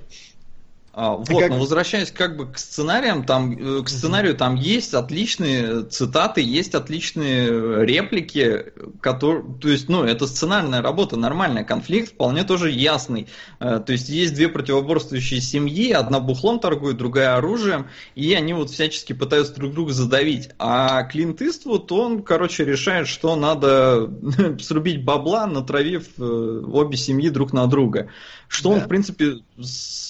[0.94, 4.92] А, вот, как- но возвращаясь как бы к сценариям, там, э, к сценарию там есть
[4.92, 12.44] отличные цитаты, есть отличные реплики, которые, то есть, ну, это сценарная работа, нормальная, конфликт вполне
[12.44, 13.28] тоже ясный.
[13.58, 18.68] Э, То есть есть две противоборствующие семьи, одна бухлом торгует, другая оружием, и они вот
[18.70, 20.50] всячески пытаются друг друга задавить.
[20.58, 24.10] А Клинт Иствуд, он, короче, решает, что надо
[24.60, 28.08] срубить бабла, натравив э, обе семьи друг на друга.
[28.48, 28.84] Что он, Да.
[28.84, 29.36] в принципе,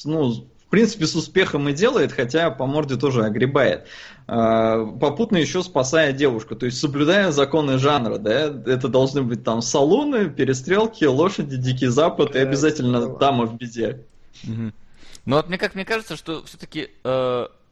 [0.05, 3.87] ну, принципе, с успехом и делает, хотя по морде тоже огребает.
[4.27, 9.63] А, Попутно еще спасая девушку, то есть соблюдая законы жанра, да, это должны быть там
[9.63, 13.19] салоны, перестрелки, лошади, дикий запад и Да, обязательно здорово.
[13.21, 14.07] дама в беде.
[14.43, 16.91] Ну вот мне как мне кажется, что все-таки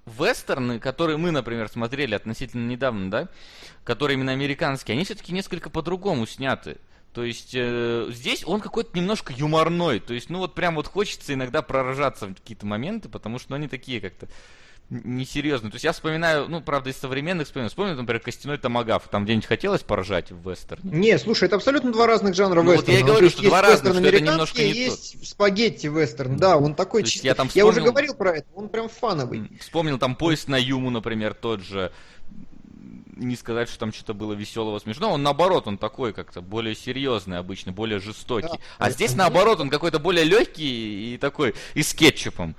[0.06, 3.28] вестерны, которые мы, например, смотрели относительно недавно, да,
[3.84, 6.78] которые именно американские, они все-таки несколько по-другому сняты.
[7.12, 9.98] То есть э, здесь он какой-то немножко юморной.
[10.00, 13.56] То есть, ну вот прям вот хочется иногда пророжаться в какие-то моменты, потому что ну,
[13.56, 14.28] они такие как-то
[14.90, 15.70] несерьезные.
[15.70, 17.70] То есть я вспоминаю, ну, правда, из современных вспоминаю.
[17.70, 19.06] Вспомню, например, «Костяной томагавк».
[19.08, 20.90] Там где-нибудь хотелось поржать в вестерне?
[20.90, 23.06] Не, слушай, это абсолютно два разных жанра Ну, вот я и вестерна.
[23.06, 26.36] говорю, есть что есть два разных, что это немножко не есть спагетти вестерн.
[26.36, 27.26] Да, он такой чисто.
[27.26, 29.48] я там Я уже вспомнил- говорил про это, он прям фановый.
[29.60, 31.92] Вспомнил там поезд на Юму, например, тот же.
[33.20, 35.12] Не сказать, что там что-то было веселого, смешного.
[35.12, 38.48] Он наоборот, он такой как-то более серьезный обычно, более жестокий.
[38.48, 42.56] Да, а здесь ну, наоборот, он какой-то более легкий и такой, и с кетчупом.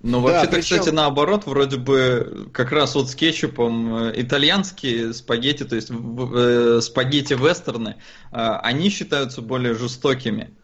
[0.00, 5.12] Но Да, вообще-то, причем- кстати, наоборот, вроде бы как раз вот с кетчупом э, итальянские
[5.12, 7.96] спагетти, то есть э, спагетти вестерны,
[8.30, 10.54] э, они считаются более жестокими,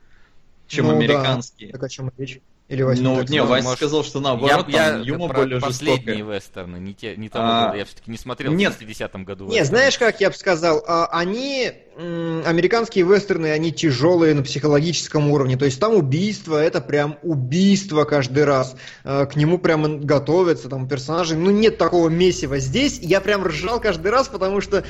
[0.67, 0.97] чем Ну да.
[0.99, 1.73] американские.
[1.73, 2.41] Так о чем речь?
[2.67, 3.47] Или Вася Ну, так не, сказал?
[3.49, 6.37] Вася может, сказал, что наоборот, я там я Юма про более последние жестокая.
[6.39, 7.79] вестерны, не, те, не того А, года.
[7.79, 8.73] Я все-таки не смотрел нет.
[8.75, 9.45] в 60-м году.
[9.45, 9.67] Не, вестерны.
[9.67, 15.67] знаешь, как я бы сказал, а, они, американские вестерны, они тяжелые на психологическом уровне, то
[15.67, 21.37] есть там убийство, это прям убийство каждый раз, А, к нему прям готовятся, там персонажи,
[21.37, 22.59] ну нет такого месива.
[22.59, 24.85] Здесь я прям ржал каждый раз, потому что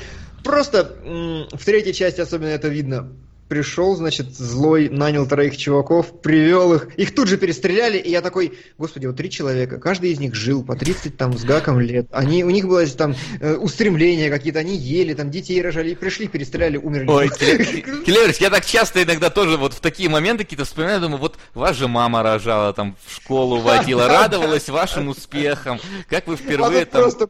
[0.44, 0.96] просто
[1.52, 3.12] в третьей части особенно это видно.
[3.48, 8.58] Пришел, значит, злой, нанял троих чуваков, привел их, их тут же перестреляли, и я такой,
[8.78, 12.44] господи, вот три человека, каждый из них жил по 30 там с гаком лет, они,
[12.44, 16.76] у них было там э, устремления какие-то, они ели, там детей рожали, и пришли, перестреляли,
[16.76, 17.08] умерли.
[17.08, 17.28] Ой,
[18.04, 21.76] Клеверс, я так часто иногда тоже вот в такие моменты какие-то вспоминаю, думаю, вот вас
[21.76, 27.28] же мама рожала, там в школу водила, радовалась вашим успехам, как вы впервые там просто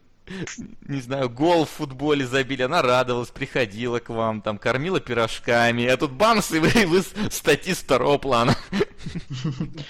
[0.89, 5.97] не знаю, гол в футболе забили, она радовалась, приходила к вам, там, кормила пирожками, а
[5.97, 8.57] тут бамс, и вы, вы статист второго плана.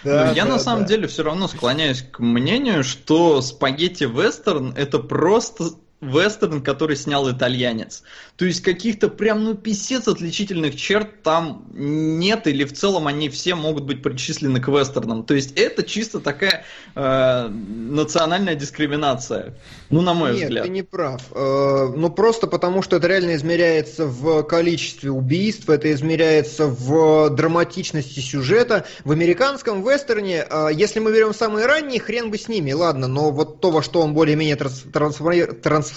[0.02, 0.89] Да, Ну, я да, на самом да.
[0.89, 5.70] деле все равно склоняюсь к мнению, что спагетти вестерн это просто
[6.09, 8.02] вестерн, который снял итальянец.
[8.36, 13.55] То есть каких-то прям, ну, писец отличительных черт там нет, или в целом они все
[13.55, 15.24] могут быть причислены к вестернам.
[15.24, 16.64] То есть это чисто такая
[16.94, 19.55] э, национальная дискриминация.
[19.90, 20.64] Ну, на мой Нет, взгляд.
[20.64, 21.22] ты не прав.
[21.32, 28.20] Э, Ну, просто потому, что это реально измеряется в количестве убийств, это измеряется в драматичности
[28.20, 28.85] сюжета.
[29.05, 33.31] В американском вестерне, э, если мы берем самые ранние, хрен бы с ними, ладно, но
[33.31, 35.93] вот то, во что он более-менее трансформи- трансформировался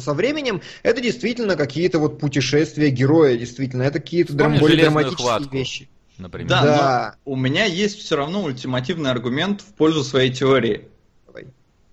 [0.00, 5.28] со временем, это действительно какие-то вот путешествия героя, действительно, это какие-то драм- более «Железную драматические
[5.28, 5.54] хватку».
[5.56, 5.88] вещи.
[6.16, 6.48] Например.
[6.48, 7.16] Да, Да.
[7.26, 10.88] но у меня есть все равно ультимативный аргумент в пользу своей теории.
[11.26, 11.46] Давай.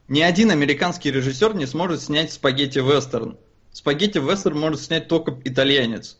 [0.07, 3.37] Ни один американский режиссер не сможет снять спагетти-вестерн.
[3.71, 6.19] Спагетти-вестерн может снять только итальянец.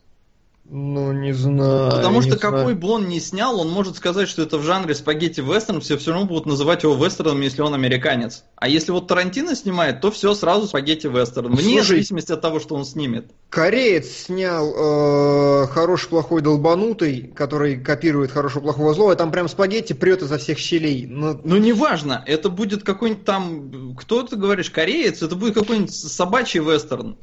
[0.73, 1.91] Ну, не знаю.
[1.91, 2.53] Потому что знаю.
[2.53, 6.11] какой бы он ни снял, он может сказать, что это в жанре спагетти-вестерн, все все
[6.13, 8.45] равно будут называть его вестерном, если он американец.
[8.55, 11.53] А если вот Тарантино снимает, то все сразу спагетти-вестерн.
[11.53, 13.31] Вне Слушай, зависимости от того, что он снимет.
[13.49, 19.13] Кореец снял э, хороший, плохой, долбанутый, который копирует хорошего, плохого, злого.
[19.17, 21.05] Там прям спагетти прет изо всех щелей.
[21.05, 26.61] Ну, Ну, неважно, это будет какой-нибудь там, кто ты говоришь, кореец, это будет какой-нибудь собачий
[26.61, 27.17] вестерн.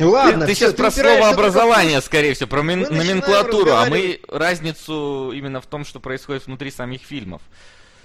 [0.00, 0.46] Ладно.
[0.46, 4.20] ты всё, сейчас про слово только в образование, скорее всего, про начинаем номенклатуру, а мы
[4.28, 7.42] разницу именно в том, что происходит внутри самих фильмов.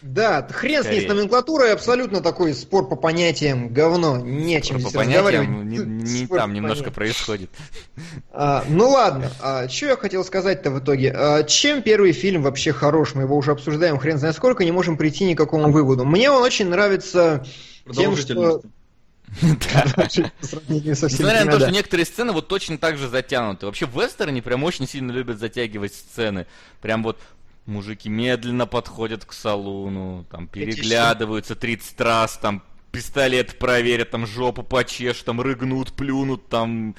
[0.02, 1.08] Да, хрен с ней, с Скорее.
[1.10, 5.50] номенклатурой, абсолютно такой спор по понятиям, говно, нечем По здесь понятиям разговаривать.
[5.66, 6.94] не, не Спор там по немножко понятиям.
[6.94, 7.50] происходит.
[8.32, 11.14] А, ну ладно, а, что я хотел сказать-то в итоге?
[11.14, 13.14] А, чем первый фильм вообще хорош?
[13.14, 16.06] Мы его уже обсуждаем хрен знает сколько, не можем прийти ни к какому выводу.
[16.06, 17.46] Мне он очень нравится
[17.94, 18.62] тем, что...
[20.68, 23.66] Несмотря на то, что некоторые сцены вот точно так же затянуты.
[23.66, 26.48] Вообще в вестерне прям очень сильно любят затягивать сцены.
[26.82, 27.20] Прям вот
[27.66, 35.26] мужики медленно подходят к салуну, там переглядываются 30 раз, там пистолет проверят, там жопу почешут,
[35.26, 36.96] там рыгнут, плюнут, там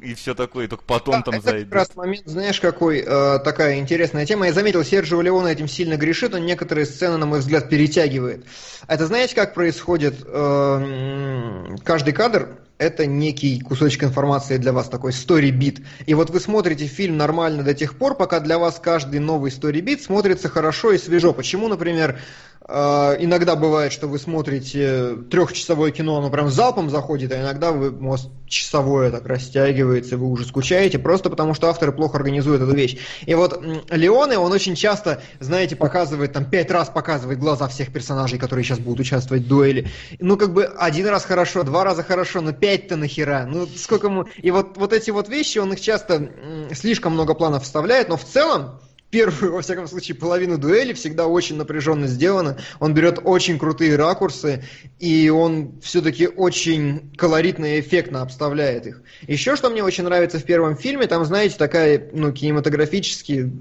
[0.00, 1.68] и все такое, и только потом да, там это зайдут.
[1.68, 4.46] как раз момент, знаешь, какой э, такая интересная тема.
[4.46, 8.46] Я заметил, Серджио Леона этим сильно грешит, он некоторые сцены, на мой взгляд, перетягивает.
[8.86, 12.58] Это знаете, как происходит э, каждый кадр?
[12.82, 15.82] это некий кусочек информации для вас, такой story-бит.
[16.06, 20.02] И вот вы смотрите фильм нормально до тех пор, пока для вас каждый новый story-бит
[20.02, 21.32] смотрится хорошо и свежо.
[21.32, 22.18] Почему, например,
[22.68, 28.28] иногда бывает, что вы смотрите трехчасовое кино, оно прям залпом заходит, а иногда вы, мозг
[28.46, 32.98] часовое так растягивается, вы уже скучаете, просто потому что авторы плохо организуют эту вещь.
[33.26, 33.60] И вот
[33.90, 38.78] Леоне, он очень часто, знаете, показывает, там пять раз показывает глаза всех персонажей, которые сейчас
[38.78, 39.88] будут участвовать в дуэли.
[40.20, 43.46] Ну, как бы один раз хорошо, два раза хорошо, но пять-то нахера?
[43.48, 44.26] Ну, сколько ему...
[44.36, 46.30] И вот, вот эти вот вещи, он их часто
[46.72, 48.80] слишком много планов вставляет, но в целом,
[49.12, 52.56] первую, во всяком случае, половину дуэли всегда очень напряженно сделано.
[52.80, 54.64] Он берет очень крутые ракурсы,
[54.98, 59.02] и он все-таки очень колоритно и эффектно обставляет их.
[59.28, 63.52] Еще что мне очень нравится в первом фильме, там, знаете, такая, ну, кинематографически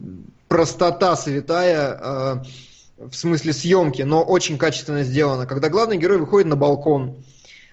[0.48, 2.36] простота святая, э,
[3.10, 5.46] в смысле съемки, но очень качественно сделано.
[5.46, 7.24] Когда главный герой выходит на балкон,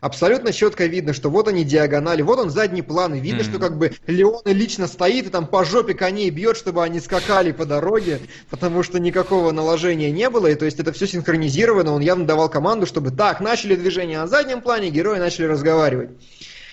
[0.00, 3.50] абсолютно четко видно, что вот они диагонали, вот он задний план, и видно, mm-hmm.
[3.50, 7.52] что как бы Леон лично стоит и там по жопе коней бьет, чтобы они скакали
[7.52, 8.20] по дороге,
[8.50, 12.48] потому что никакого наложения не было, и то есть это все синхронизировано, он явно давал
[12.48, 16.10] команду, чтобы так, начали движение на заднем плане, герои начали разговаривать.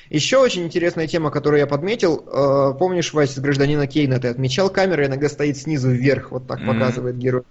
[0.10, 4.70] Еще очень интересная тема, которую я подметил, э, помнишь, Вась, с гражданина Кейна ты отмечал,
[4.70, 6.68] камера иногда стоит снизу вверх, вот так mm-hmm.
[6.68, 7.42] показывает герой.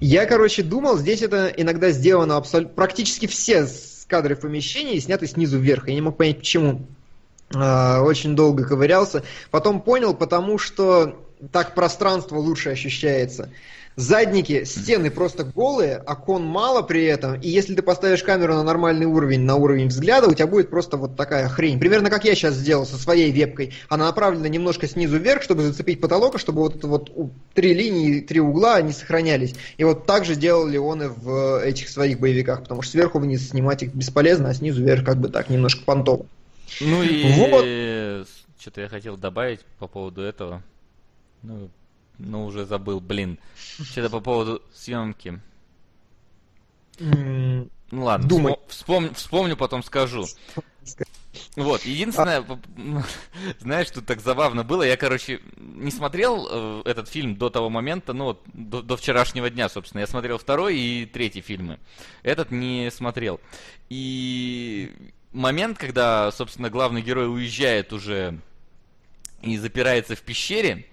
[0.00, 2.74] Я, короче, думал, здесь это иногда сделано абсолютно...
[2.74, 3.66] Практически все
[4.10, 5.88] кадры в помещении сняты снизу вверх.
[5.88, 6.86] Я не мог понять, почему.
[7.54, 9.22] А, очень долго ковырялся.
[9.50, 11.18] Потом понял, потому что
[11.52, 13.50] так пространство лучше ощущается.
[14.00, 19.04] Задники, стены просто голые, окон мало при этом, и если ты поставишь камеру на нормальный
[19.04, 21.78] уровень, на уровень взгляда, у тебя будет просто вот такая хрень.
[21.78, 23.74] Примерно как я сейчас сделал со своей вебкой.
[23.90, 27.12] Она направлена немножко снизу вверх, чтобы зацепить потолок, чтобы вот это вот
[27.52, 29.54] три линии, три угла, они сохранялись.
[29.76, 33.50] И вот так же делали он и в этих своих боевиках, потому что сверху вниз
[33.50, 36.24] снимать их бесполезно, а снизу вверх как бы так немножко понтово.
[36.80, 38.26] Ну и вот.
[38.58, 40.62] что-то я хотел добавить по поводу этого.
[41.42, 41.68] Ну,
[42.20, 43.38] ну, уже забыл, блин.
[43.56, 45.40] Что-то по поводу съемки.
[46.98, 48.56] Ну ладно, Думай.
[48.68, 49.14] Вспом...
[49.14, 50.26] вспомню, потом скажу.
[51.56, 52.44] Вот, единственное,
[53.60, 58.12] знаешь, тут так забавно было, я, короче, не смотрел э, этот фильм до того момента,
[58.12, 61.78] ну вот, до, до вчерашнего дня, собственно, я смотрел второй и третий фильмы,
[62.22, 63.40] этот не смотрел.
[63.88, 64.92] И
[65.32, 68.40] момент, когда, собственно, главный герой уезжает уже
[69.40, 70.86] и запирается в пещере,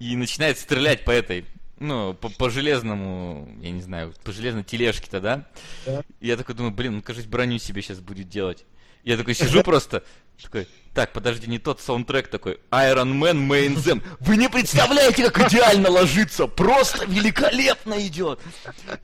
[0.00, 1.44] и начинает стрелять по этой,
[1.78, 5.46] ну, по, по железному, я не знаю, по железной тележке-то, да?
[5.86, 6.02] да?
[6.20, 8.64] И я такой думаю, блин, ну, кажется, броню себе сейчас будет делать.
[9.04, 10.02] Я такой сижу просто,
[10.42, 14.02] такой, так, подожди, не тот саундтрек такой, Iron Man Main Them.
[14.20, 18.40] Вы не представляете, как идеально ложится, просто великолепно идет.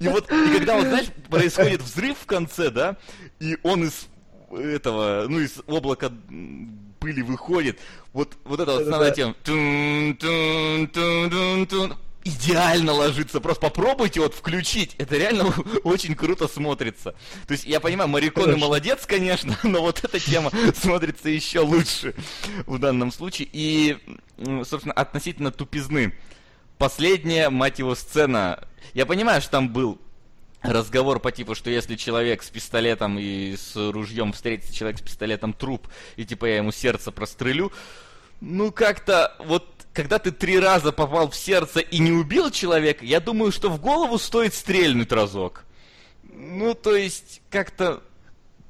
[0.00, 2.96] И вот, и когда вот, знаешь, происходит взрыв в конце, да,
[3.38, 4.08] и он из
[4.50, 6.10] этого, ну, из облака
[7.06, 7.78] пыли выходит.
[8.12, 9.34] Вот, вот это вот основная тема.
[12.24, 13.40] Идеально ложится.
[13.40, 14.96] Просто попробуйте вот включить.
[14.98, 15.54] Это реально
[15.84, 17.14] очень круто смотрится.
[17.46, 22.14] То есть я понимаю, Мариконы молодец, конечно, но вот эта тема смотрится еще лучше
[22.66, 23.48] в данном случае.
[23.52, 23.96] И,
[24.64, 26.12] собственно, относительно тупизны.
[26.78, 28.66] Последняя, мать его, сцена.
[28.92, 29.98] Я понимаю, что там был
[30.62, 35.52] разговор по типу, что если человек с пистолетом и с ружьем встретится человек с пистолетом
[35.52, 37.72] труп, и типа я ему сердце прострелю,
[38.40, 43.18] ну как-то вот когда ты три раза попал в сердце и не убил человека, я
[43.18, 45.64] думаю, что в голову стоит стрельнуть разок.
[46.22, 48.02] Ну, то есть, как-то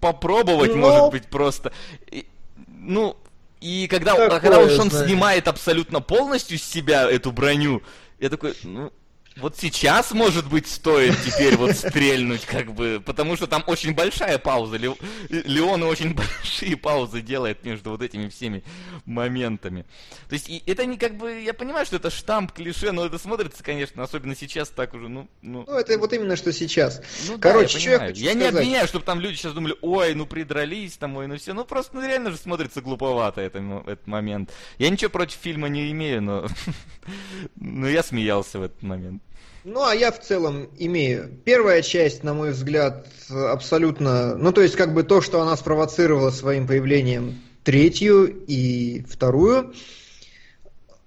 [0.00, 0.76] попробовать, Но...
[0.76, 0.88] Ну.
[0.88, 1.72] может быть, просто.
[2.12, 2.26] И,
[2.68, 3.16] ну,
[3.60, 5.08] и когда, когда уж он знаю.
[5.08, 7.82] снимает абсолютно полностью с себя эту броню,
[8.20, 8.92] я такой, ну,
[9.36, 14.38] вот сейчас, может быть, стоит теперь вот стрельнуть, как бы, потому что там очень большая
[14.38, 14.78] пауза.
[14.78, 18.64] Леон очень большие паузы делает между вот этими всеми
[19.04, 19.84] моментами.
[20.28, 23.18] То есть, и это не как бы, я понимаю, что это штамп, клише, но это
[23.18, 25.28] смотрится, конечно, особенно сейчас так уже, ну...
[25.42, 27.02] Ну, ну это вот именно что сейчас.
[27.28, 30.14] Ну, Короче, да, я, что я, я не обвиняю, чтобы там люди сейчас думали, ой,
[30.14, 31.52] ну придрались там, ой, ну все.
[31.52, 34.50] Ну просто ну, реально же смотрится глуповато это, этот момент.
[34.78, 36.46] Я ничего против фильма не имею, но...
[37.56, 39.22] Ну, я смеялся в этот момент.
[39.68, 41.28] Ну, а я в целом имею.
[41.44, 44.36] Первая часть, на мой взгляд, абсолютно...
[44.36, 49.74] Ну, то есть, как бы то, что она спровоцировала своим появлением третью и вторую,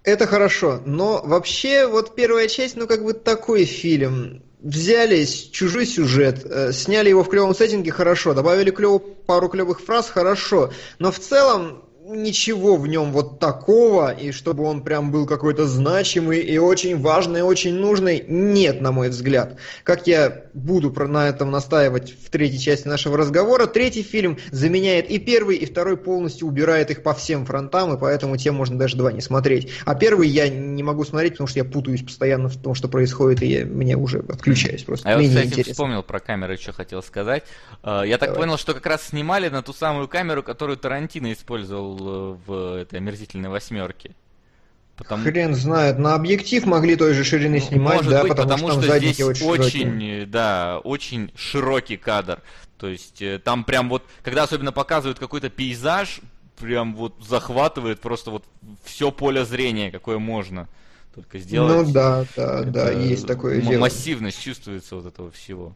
[0.04, 0.82] это хорошо.
[0.86, 4.44] Но вообще, вот первая часть, ну, как бы такой фильм.
[4.60, 8.34] Взялись, чужой сюжет, э, сняли его в клевом сеттинге, хорошо.
[8.34, 10.74] Добавили клёв, пару клевых фраз, хорошо.
[11.00, 16.40] Но в целом, ничего в нем вот такого, и чтобы он прям был какой-то значимый
[16.40, 19.58] и очень важный, очень нужный, нет, на мой взгляд.
[19.84, 25.20] Как я буду на этом настаивать в третьей части нашего разговора, третий фильм заменяет и
[25.20, 29.12] первый, и второй полностью убирает их по всем фронтам, и поэтому тем можно даже два
[29.12, 29.70] не смотреть.
[29.86, 33.44] А первый я не могу смотреть, потому что я путаюсь постоянно в том, что происходит,
[33.44, 35.08] и я, мне уже отключаюсь просто.
[35.08, 37.44] А я вот, кстати, вспомнил про камеры, что хотел сказать.
[37.84, 38.46] Э, я так Давай.
[38.46, 43.00] понял, что как раз снимали на ту самую камеру, которую Тарантино использовал Э, в этой
[43.00, 44.12] омерзительной восьмерке.
[44.96, 45.24] Потому...
[45.24, 48.72] Хрен знает, на объектив могли той же ширины ну, снимать, Может да, быть, потому, потому
[48.72, 52.42] что, что здесь очень, очень да, очень широкий кадр.
[52.78, 56.20] То есть э, там прям вот, когда особенно показывают какой-то пейзаж,
[56.58, 58.44] прям вот захватывает просто вот
[58.84, 60.68] все поле зрения, какое можно
[61.16, 61.88] только сделать.
[61.88, 63.80] Ну да, да, да, есть такое дело.
[63.80, 65.76] Массивность чувствуется вот этого всего.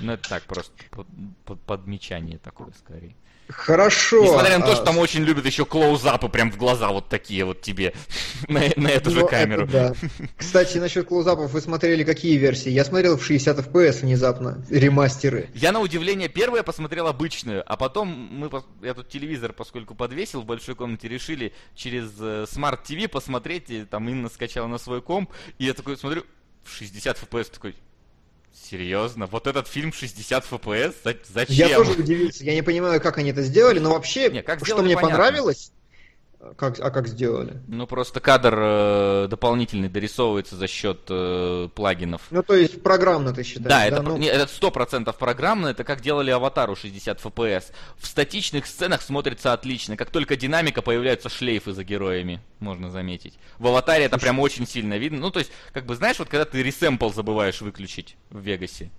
[0.00, 1.06] Ну это так просто под,
[1.44, 3.16] под, подмечание такое скорее.
[3.52, 4.22] Хорошо.
[4.22, 7.60] Несмотря на то, что там очень любят еще клоузапы прям в глаза вот такие вот
[7.60, 7.94] тебе
[8.48, 9.64] на, на эту же ну, камеру.
[9.64, 10.26] Это, да.
[10.36, 12.70] Кстати, насчет клоузапов вы смотрели какие версии?
[12.70, 15.50] Я смотрел в 60 FPS внезапно, ремастеры.
[15.54, 18.50] Я на удивление первое посмотрел обычную, а потом мы,
[18.82, 23.84] я тут телевизор, поскольку подвесил в большой комнате, решили через э, Smart TV посмотреть, и
[23.84, 26.24] там Инна скачала на свой комп, и я такой смотрю,
[26.64, 27.74] в 60 FPS такой,
[28.54, 29.26] Серьезно?
[29.26, 30.94] Вот этот фильм 60 FPS?
[31.28, 31.68] Зачем?
[31.68, 32.44] Я тоже удивился.
[32.44, 35.16] Я не понимаю, как они это сделали, но вообще, не, как что мне понятно.
[35.16, 35.72] понравилось,
[36.56, 37.60] как, а как сделали?
[37.68, 42.22] Ну, просто кадр э, дополнительный дорисовывается за счет э, плагинов.
[42.30, 43.78] Ну, то есть программно ты считаешь, да?
[43.78, 43.86] да?
[43.86, 44.16] Это, ну...
[44.16, 47.66] не, это 100% программно, это как делали Аватару 60 FPS.
[47.96, 49.96] В статичных сценах смотрится отлично.
[49.96, 53.38] Как только динамика, появляются шлейфы за героями, можно заметить.
[53.58, 55.20] В Аватаре это прям очень сильно видно.
[55.20, 58.90] Ну, то есть, как бы, знаешь, вот когда ты ресэмпл забываешь выключить в Вегасе.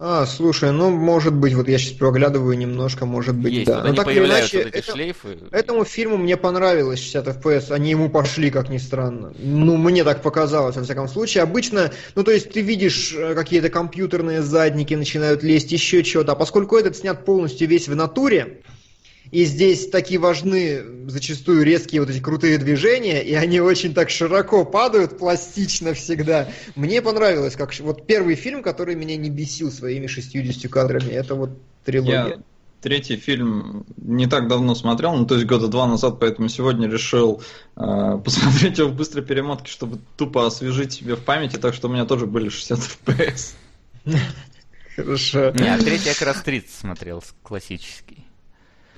[0.00, 3.82] А, слушай, ну, может быть, вот я сейчас проглядываю немножко, может быть, Есть, да.
[3.82, 5.38] Но так или иначе, вот это, шлейфы.
[5.50, 9.32] этому фильму мне понравилось 60 FPS, они ему пошли, как ни странно.
[9.36, 11.42] Ну, мне так показалось, во всяком случае.
[11.42, 16.36] Обычно, ну, то есть ты видишь э, какие-то компьютерные задники начинают лезть, еще что-то, а
[16.36, 18.60] поскольку этот снят полностью весь в натуре,
[19.30, 24.64] и здесь такие важны зачастую резкие вот эти крутые движения, и они очень так широко
[24.64, 26.48] падают, пластично всегда.
[26.76, 31.50] Мне понравилось, как вот первый фильм, который меня не бесил своими 60 кадрами, это вот
[31.84, 32.26] трилогия.
[32.26, 32.42] Я
[32.80, 37.42] третий фильм не так давно смотрел, ну то есть года два назад, поэтому сегодня решил
[37.76, 41.92] э, посмотреть его в быстрой перемотке, чтобы тупо освежить себе в памяти, так что у
[41.92, 43.54] меня тоже были 60 FPS.
[44.96, 45.50] Хорошо.
[45.50, 48.27] Не, а третий я как раз 30 смотрел, классический.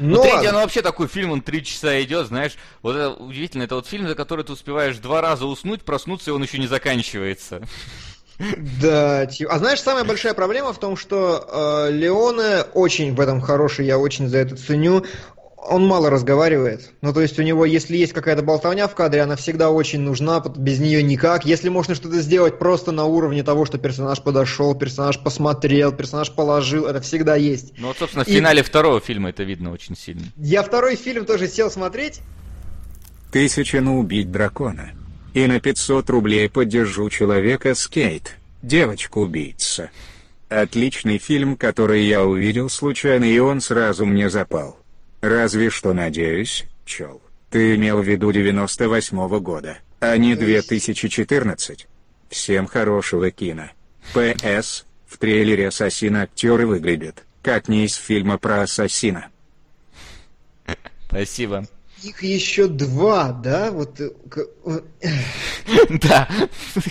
[0.01, 0.17] Но...
[0.17, 2.57] Ну, третий, оно вообще такой фильм, он три часа идет, знаешь.
[2.83, 6.33] Вот это удивительно, это вот фильм, за который ты успеваешь два раза уснуть, проснуться, и
[6.33, 7.61] он еще не заканчивается.
[8.83, 13.85] Да, а знаешь, самая большая проблема в том, что э, Леоне очень в этом хороший,
[13.85, 15.05] я очень за это ценю
[15.69, 16.91] он мало разговаривает.
[17.03, 20.41] Ну, то есть у него, если есть какая-то болтовня в кадре, она всегда очень нужна,
[20.41, 21.45] без нее никак.
[21.45, 26.87] Если можно что-то сделать просто на уровне того, что персонаж подошел, персонаж посмотрел, персонаж положил,
[26.87, 27.75] это всегда есть.
[27.79, 28.33] Ну, вот, собственно, в И...
[28.33, 30.23] финале второго фильма это видно очень сильно.
[30.37, 32.21] Я второй фильм тоже сел смотреть.
[33.31, 34.93] Тысяча на убить дракона.
[35.35, 38.37] И на 500 рублей поддержу человека скейт.
[38.63, 39.91] Девочка-убийца.
[40.49, 44.80] Отличный фильм, который я увидел случайно, и он сразу мне запал.
[45.21, 47.21] Разве что надеюсь, Чел,
[47.51, 51.87] ты имел в виду 98-го года, а не 2014.
[52.31, 53.71] Всем хорошего кино.
[54.15, 54.87] П.С.
[55.07, 59.27] В трейлере «Ассасина» актеры выглядят, как не из фильма про ассасина.
[61.09, 61.67] Спасибо.
[62.03, 63.71] Их еще два, да?
[63.73, 64.01] Вот.
[64.01, 64.11] Э,
[66.01, 66.29] да,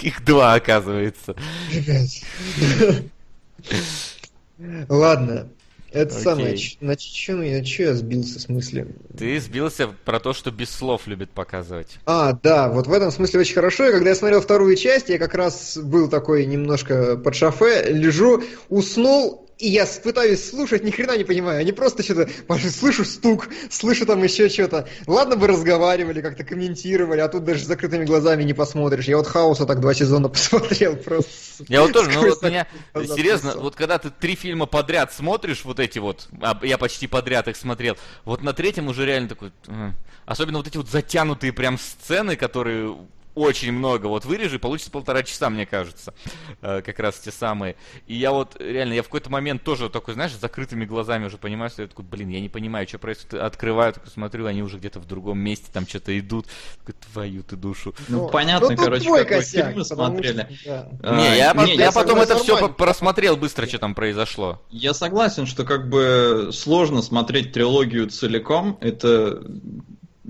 [0.01, 1.35] их два, оказывается.
[4.89, 5.49] Ладно.
[5.91, 6.23] Это Окей.
[6.23, 8.87] самое, значит, что я, что я сбился в смысле?
[9.17, 11.97] Ты сбился про то, что без слов любит показывать.
[12.05, 13.87] А, да, вот в этом смысле очень хорошо.
[13.87, 18.43] И когда я смотрел вторую часть, я как раз был такой немножко под шофе, лежу,
[18.69, 21.59] уснул, и я пытаюсь слушать, ни хрена не понимаю.
[21.59, 22.29] Они просто что-то,
[22.69, 24.87] слышу стук, слышу там еще что-то.
[25.05, 29.05] Ладно бы разговаривали, как-то комментировали, а тут даже с закрытыми глазами не посмотришь.
[29.05, 31.65] Я вот Хаоса так два сезона посмотрел просто.
[31.67, 35.81] Я вот тоже, ну вот меня, серьезно, вот когда ты три фильма подряд смотришь, вот
[35.81, 39.51] эти вот, а я почти подряд их смотрел, вот на третьем уже реально такой,
[40.25, 42.95] особенно вот эти вот затянутые прям сцены, которые
[43.39, 44.07] очень много.
[44.07, 46.13] Вот вырежи, получится полтора часа, мне кажется.
[46.61, 47.75] Э, как раз те самые.
[48.07, 51.37] И я вот, реально, я в какой-то момент тоже такой, знаешь, с закрытыми глазами уже
[51.37, 53.43] понимаю, что я такой, блин, я не понимаю, что происходит.
[53.43, 56.47] Открываю, такой смотрю, они уже где-то в другом месте, там что-то идут.
[56.79, 57.95] Такой, твою ты душу.
[58.07, 60.47] Ну, ну понятно, ну, короче, какой косяк, фильм смотрели.
[60.61, 61.09] Что, да.
[61.09, 64.61] а, не, я, не, я, я потом это все просмотрел быстро, что там произошло.
[64.69, 68.77] Я согласен, что как бы сложно смотреть трилогию целиком.
[68.81, 69.41] Это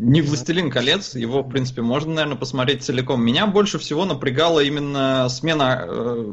[0.01, 3.21] не «Властелин колец», его, в принципе, можно, наверное, посмотреть целиком.
[3.21, 6.25] Меня больше всего напрягала именно смена э,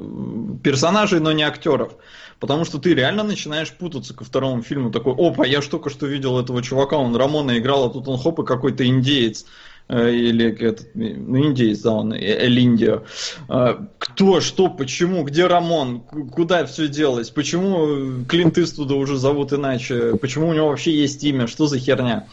[0.62, 1.94] персонажей, но не актеров.
[2.38, 4.92] Потому что ты реально начинаешь путаться ко второму фильму.
[4.92, 8.18] Такой, опа, я ж только что видел этого чувака, он Рамона играл, а тут он
[8.18, 9.46] хоп и какой-то индеец.
[9.88, 13.02] Э, или этот, ну, индеец, да, он, э, Эль Индио.
[13.48, 20.16] Э, кто, что, почему, где Рамон, куда все делось, почему Клинт Иствуда уже зовут иначе,
[20.16, 22.26] почему у него вообще есть имя, что за херня.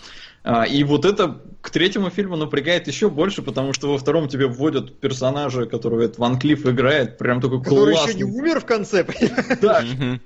[0.70, 5.00] И вот это к третьему фильму напрягает еще больше, потому что во втором тебе вводят
[5.00, 8.16] персонажа, которого этот Ван Клифф играет, прям такой Который классный.
[8.16, 9.60] еще не умер в конце, понимаешь?
[9.62, 9.84] Да,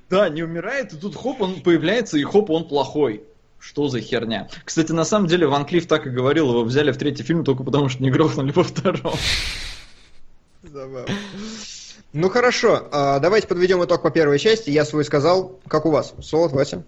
[0.10, 3.22] да, не умирает, и тут хоп, он появляется, и хоп, он плохой.
[3.60, 4.50] Что за херня?
[4.66, 7.64] Кстати, на самом деле, Ван Клифф так и говорил, его взяли в третий фильм только
[7.64, 9.14] потому, что не грохнули во втором.
[10.64, 11.06] Забавно.
[12.14, 14.70] Ну хорошо, а, давайте подведем итог по первой части.
[14.70, 15.60] Я свой сказал.
[15.68, 16.14] Как у вас?
[16.22, 16.84] Солод, Вася?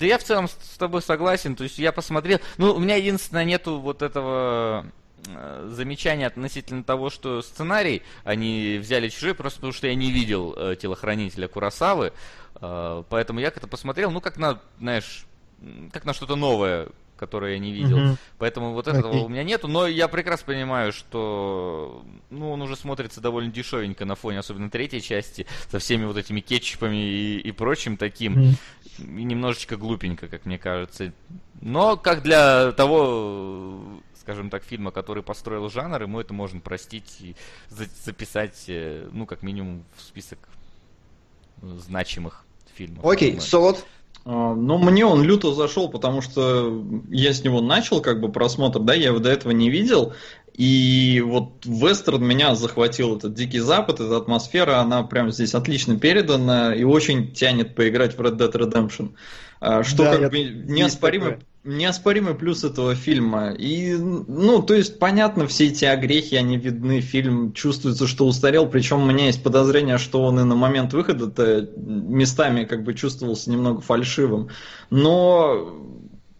[0.00, 1.54] Да я в целом с тобой согласен.
[1.54, 2.40] То есть я посмотрел.
[2.56, 4.86] Ну, у меня единственное нету вот этого
[5.26, 10.54] э, замечания относительно того, что сценарий они взяли чужой, просто потому что я не видел
[10.56, 12.14] э, телохранителя Курасавы.
[12.62, 15.26] Э, поэтому я как-то посмотрел, ну, как на, знаешь,
[15.92, 16.88] как на что-то новое,
[17.20, 17.98] которое я не видел.
[17.98, 18.16] Мгм.
[18.38, 19.22] Поэтому вот этого Окей.
[19.22, 24.14] у меня нету, но я прекрасно понимаю, что ну, он уже смотрится довольно дешевенько на
[24.14, 28.32] фоне, особенно третьей части, со всеми вот этими кетчупами и, и прочим таким.
[28.32, 28.56] Мгм.
[28.98, 31.12] И немножечко глупенько, как мне кажется.
[31.60, 37.36] Но как для того, скажем так, фильма, который построил жанр, ему это можно простить и
[37.68, 40.38] за- записать, э, ну, как минимум, в список
[41.60, 43.04] э, значимых фильмов.
[43.04, 43.46] Окей, Думаю.
[43.46, 43.76] Солод.
[43.78, 48.78] А, Ну, мне он люто зашел, потому что я с него начал как бы просмотр,
[48.80, 50.12] да, я его до этого не видел.
[50.54, 56.74] И вот вестерн меня захватил, этот Дикий Запад, эта атмосфера, она прям здесь отлично передана
[56.74, 59.14] и очень тянет поиграть в Red Dead Redemption.
[59.60, 60.38] А, Что Да, как бы
[61.30, 61.46] такое.
[61.64, 63.50] Неоспоримый плюс этого фильма.
[63.50, 69.02] И, ну, то есть, понятно, все эти огрехи, они видны, фильм чувствуется, что устарел, причем
[69.02, 73.80] у меня есть подозрение, что он и на момент выхода-то местами как бы чувствовался немного
[73.80, 74.48] фальшивым.
[74.88, 75.76] Но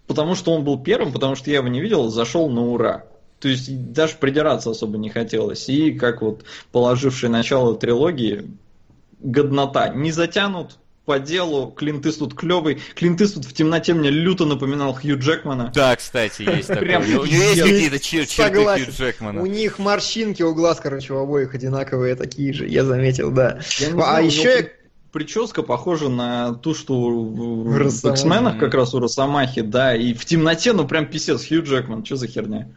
[0.07, 3.05] потому что он был первым, потому что я его не видел, зашел на ура.
[3.41, 5.69] То есть даже придираться особо не хотелось.
[5.69, 8.51] И как вот положивший начало трилогии,
[9.21, 9.89] годнота.
[9.89, 10.79] Не затянут
[11.11, 12.79] по делу, Клинт Иствуд клевый.
[12.95, 15.73] Клинт Иствуд в темноте мне люто напоминал Хью Джекмана.
[15.75, 16.85] Да, кстати, есть такое.
[16.85, 18.85] Прям У него есть какие-то чер- черты Согласен.
[18.85, 19.43] Хью Джекмана.
[19.43, 23.59] У них морщинки у глаз, короче, у обоих одинаковые такие же, я заметил, да.
[24.01, 24.71] А еще
[25.11, 27.87] прическа похожа на ту, что в.
[27.89, 32.15] X-менах как раз у Росомахи, да, и в темноте, ну прям писец, Хью Джекман, что
[32.15, 32.69] за херня?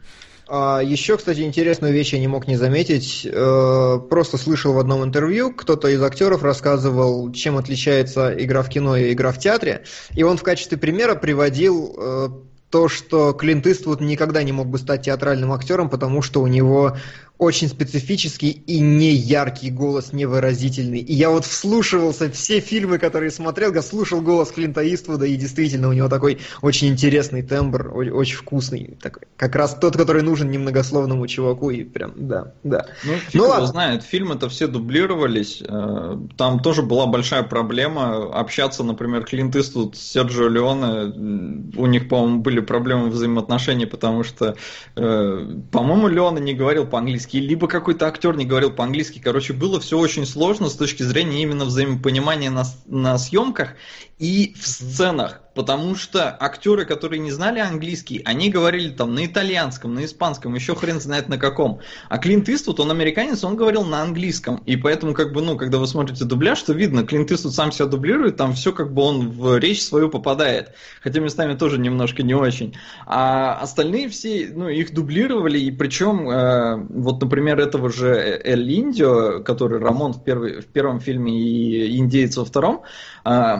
[0.46, 3.26] А, еще, кстати, интересную вещь я не мог не заметить.
[3.30, 8.96] Э, просто слышал в одном интервью, кто-то из актеров рассказывал, чем отличается игра в кино
[8.96, 9.84] и игра в театре.
[10.14, 12.28] И он в качестве примера приводил э,
[12.68, 16.96] то, что Клинт Иствуд никогда не мог бы стать театральным актером, потому что у него
[17.36, 21.00] очень специфический и не яркий голос, невыразительный.
[21.00, 25.88] И я вот вслушивался все фильмы, которые смотрел, я слушал голос Клинта Иствуда, и действительно
[25.88, 28.96] у него такой очень интересный тембр, очень вкусный.
[29.02, 32.86] Такой, как раз тот, который нужен немногословному чуваку, и прям, да, да.
[33.02, 33.66] Ну, фиг Ну ладно.
[33.66, 35.60] знает, фильмы-то все дублировались.
[35.66, 41.72] э, Там тоже была большая проблема общаться, например, Клинт Иствуд с Серджио Леоне.
[41.76, 44.56] У них, по-моему, были проблемы взаимоотношений, потому что,
[44.96, 49.18] э, по-моему, Леоне не говорил по-английски, либо какой-то актер не говорил по-английски.
[49.18, 53.74] Короче, было все очень сложно с точки зрения именно взаимопонимания на, на съемках
[54.18, 55.43] и в сценах.
[55.54, 60.74] Потому что актеры, которые не знали английский, они говорили там на итальянском, на испанском, еще
[60.74, 61.80] хрен знает на каком.
[62.08, 64.56] А Клинт Иствуд, он американец, он говорил на английском.
[64.66, 67.86] И поэтому, как бы, ну, когда вы смотрите дубляж, то видно, Клинт Иствуд сам себя
[67.86, 70.72] дублирует, там все как бы он в речь свою попадает.
[71.02, 72.74] Хотя местами тоже немножко не очень.
[73.06, 78.08] А остальные все, ну, их дублировали, и причем, э, вот, например, этого же
[78.44, 82.82] Эль Индио, который Рамон в, первый, в первом фильме и Индейец во втором,
[83.24, 83.56] э,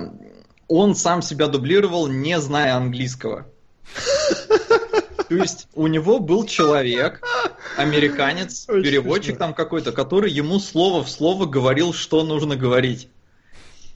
[0.68, 3.46] он сам себя дублировал, не зная английского.
[5.28, 7.22] То есть у него был человек,
[7.76, 9.46] американец, Очень переводчик смешно.
[9.46, 13.08] там какой-то, который ему слово в слово говорил, что нужно говорить.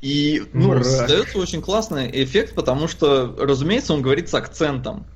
[0.01, 0.85] И ну, Мрак.
[0.85, 5.07] создается очень классный эффект, потому что, разумеется, он говорит с акцентом,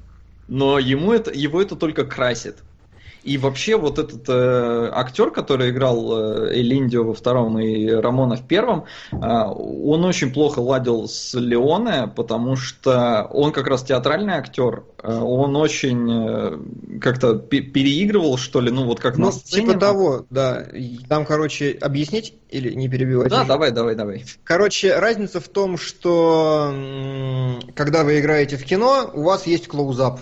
[0.48, 2.58] но ему это, его это только красит.
[3.22, 8.46] И вообще вот этот э, актер, который играл э, Элиндио во втором и Рамона в
[8.46, 14.82] первом, э, он очень плохо ладил с Леоне, потому что он как раз театральный актер,
[15.02, 19.68] э, он очень э, как-то переигрывал, что ли, ну вот как ну, на сцене.
[19.68, 20.66] Типа того, да.
[21.08, 23.30] Там, короче, объяснить или не перебивать?
[23.30, 24.24] Да, давай, давай, давай.
[24.42, 26.74] Короче, разница в том, что
[27.74, 30.20] когда вы играете в кино, у вас есть клоузап.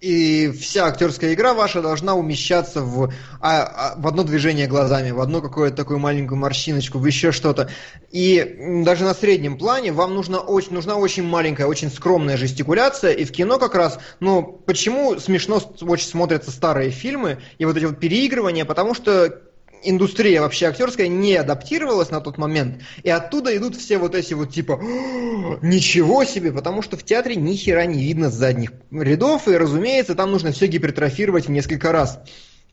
[0.00, 5.20] И вся актерская игра ваша должна умещаться в, а, а, в одно движение глазами, в
[5.20, 7.68] одну какую-то такую маленькую морщиночку, в еще что-то.
[8.12, 13.10] И даже на среднем плане вам нужна очень, нужна очень маленькая, очень скромная жестикуляция.
[13.10, 17.84] И в кино как раз, ну, почему смешно очень смотрятся старые фильмы и вот эти
[17.84, 19.47] вот переигрывания, потому что
[19.82, 24.52] индустрия вообще актерская не адаптировалась на тот момент, и оттуда идут все вот эти вот
[24.52, 24.80] типа
[25.62, 30.14] ничего себе, потому что в театре ни хера не видно с задних рядов, и разумеется,
[30.14, 32.20] там нужно все гипертрофировать в несколько раз.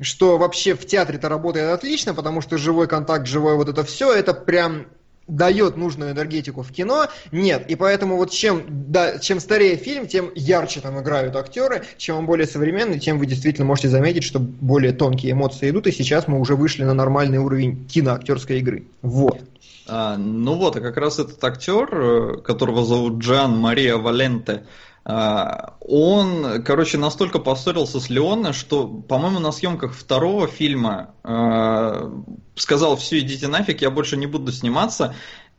[0.01, 4.33] Что вообще в театре-то работает отлично, потому что живой контакт, живое вот это все, это
[4.33, 4.87] прям
[5.27, 7.69] дает нужную энергетику в кино, нет.
[7.69, 12.25] И поэтому вот чем, да, чем старее фильм, тем ярче там играют актеры, чем он
[12.25, 16.39] более современный, тем вы действительно можете заметить, что более тонкие эмоции идут, и сейчас мы
[16.39, 18.85] уже вышли на нормальный уровень киноактерской игры.
[19.01, 19.39] Вот.
[19.87, 24.63] А, ну вот, а как раз этот актер, э, которого зовут Джан Мария Валенте,
[25.07, 32.11] он, короче, настолько поссорился с Леоне, что, по-моему, на съемках второго фильма э,
[32.55, 35.13] сказал, все, идите нафиг, я больше не буду сниматься,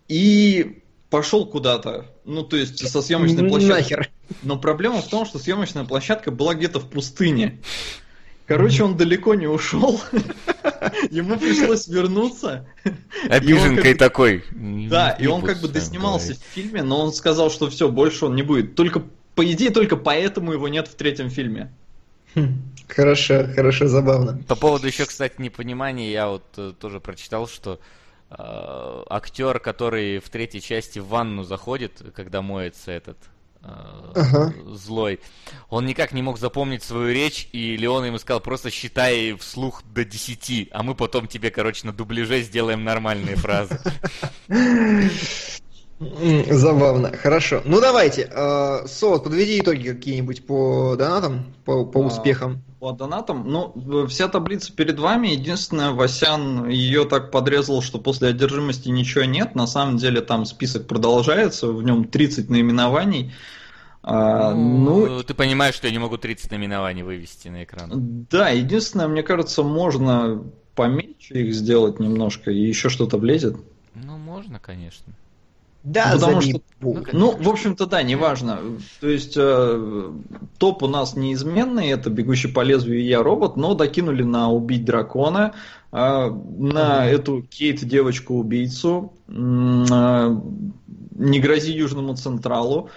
[0.08, 2.06] и пошел куда-то.
[2.24, 3.78] Ну, то есть со съемочной площадкой.
[3.78, 4.10] Нахер.
[4.42, 7.60] Но проблема в том, что съемочная площадка была где-то в пустыне.
[8.46, 10.00] Короче, он далеко не ушел.
[11.10, 12.66] Ему пришлось вернуться.
[13.28, 14.44] Обиженкой такой.
[14.52, 18.36] Да, и он как бы доснимался в фильме, но он сказал, что все, больше он
[18.36, 18.76] не будет.
[18.76, 19.02] Только
[19.36, 21.72] по идее, только поэтому его нет в третьем фильме.
[22.34, 22.54] Хм,
[22.88, 24.42] хорошо, хорошо, забавно.
[24.48, 27.78] По поводу еще, кстати, непонимания, я вот э, тоже прочитал, что
[28.30, 33.18] э, актер, который в третьей части в ванну заходит, когда моется этот
[33.62, 33.66] э,
[34.14, 34.54] ага.
[34.68, 35.20] злой,
[35.68, 40.04] он никак не мог запомнить свою речь, и Леон ему сказал, просто считай вслух до
[40.06, 43.78] десяти, а мы потом тебе, короче, на дубляже сделаем нормальные фразы.
[45.98, 47.12] Забавно.
[47.16, 47.62] Хорошо.
[47.64, 48.28] Ну давайте.
[48.30, 52.62] Э, Солод, подведи итоги какие-нибудь по донатам, по, по а, успехам.
[52.80, 53.48] По донатам?
[53.48, 55.28] Ну, вся таблица перед вами.
[55.28, 59.54] Единственное, Васян ее так подрезал, что после одержимости ничего нет.
[59.54, 63.32] На самом деле там список продолжается, в нем 30 наименований.
[64.02, 68.26] А, ну, ну, ты понимаешь, что я не могу 30 наименований вывести на экран.
[68.30, 70.44] Да, единственное, мне кажется, можно
[70.74, 73.56] поменьше их сделать немножко, и еще что-то влезет.
[73.94, 75.14] Ну, можно, конечно.
[75.86, 78.58] Да, потому что, ну, ну, в общем-то, да, неважно.
[79.00, 80.10] То есть э,
[80.58, 84.84] топ у нас неизменный, это бегущий по лезвию и я робот, но докинули на убить
[84.84, 85.54] дракона,
[85.92, 87.04] э, на mm-hmm.
[87.04, 89.32] эту Кейт девочку-убийцу, э,
[91.12, 92.90] не грози Южному Централу,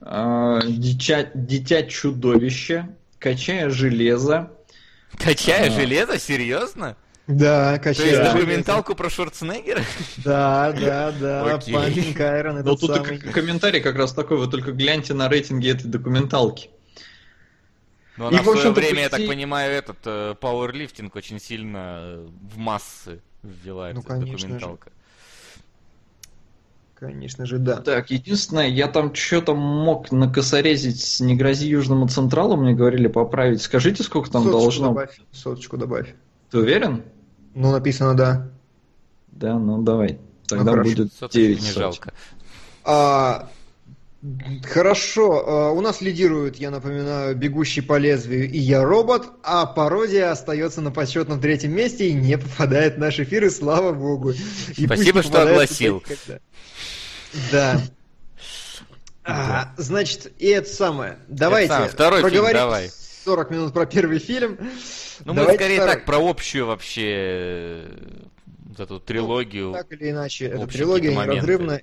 [0.00, 2.88] э, дитя, дитя чудовище,
[3.20, 4.50] качая железо.
[5.16, 6.18] Качая а, железо?
[6.18, 6.96] Серьезно?
[7.36, 8.16] Да, качает.
[8.16, 9.82] То есть документалку про Шварценеггера?
[10.24, 11.60] Да, да, да.
[11.72, 12.62] Панкинг Айрон.
[12.62, 12.98] Ну тут
[13.32, 16.70] комментарий как раз такой, вы только гляньте на рейтинги этой документалки.
[18.18, 21.98] Ну, она и, в, в свое время, я так понимаю, этот э, пауэрлифтинг очень сильно
[22.02, 24.90] э, в массы ввела ну, эта документалка.
[24.90, 24.96] Же.
[27.06, 27.78] Конечно же, да.
[27.78, 33.62] Так, единственное, я там что-то мог накосорезить с «Не грози Южному Централу», мне говорили поправить.
[33.62, 34.88] Скажите, сколько там Соточку должно...
[34.88, 36.14] Добавь, соточку добавь.
[36.50, 37.02] Ты уверен?
[37.54, 38.48] Ну, написано да.
[39.28, 40.18] Да, ну давай.
[40.46, 42.12] Тогда ну, будет 9 не жалко.
[42.84, 43.48] А,
[44.64, 50.30] хорошо, а, у нас лидируют, я напоминаю, «Бегущий по лезвию» и «Я робот», а пародия
[50.30, 54.32] остается на почетном третьем месте и не попадает в наш эфир, и слава богу.
[54.76, 56.02] И Спасибо, что огласил.
[57.50, 57.80] Да.
[59.24, 61.18] А, значит, и это самое.
[61.28, 62.22] Давайте это самое.
[62.22, 62.90] проговорим фильм, давай.
[63.24, 64.58] 40 минут про первый фильм.
[65.24, 65.94] Ну, мы скорее второй.
[65.94, 67.88] так, про общую вообще э,
[68.68, 69.68] вот эту трилогию.
[69.68, 71.80] Ну, так или иначе, эта трилогия неразрывна.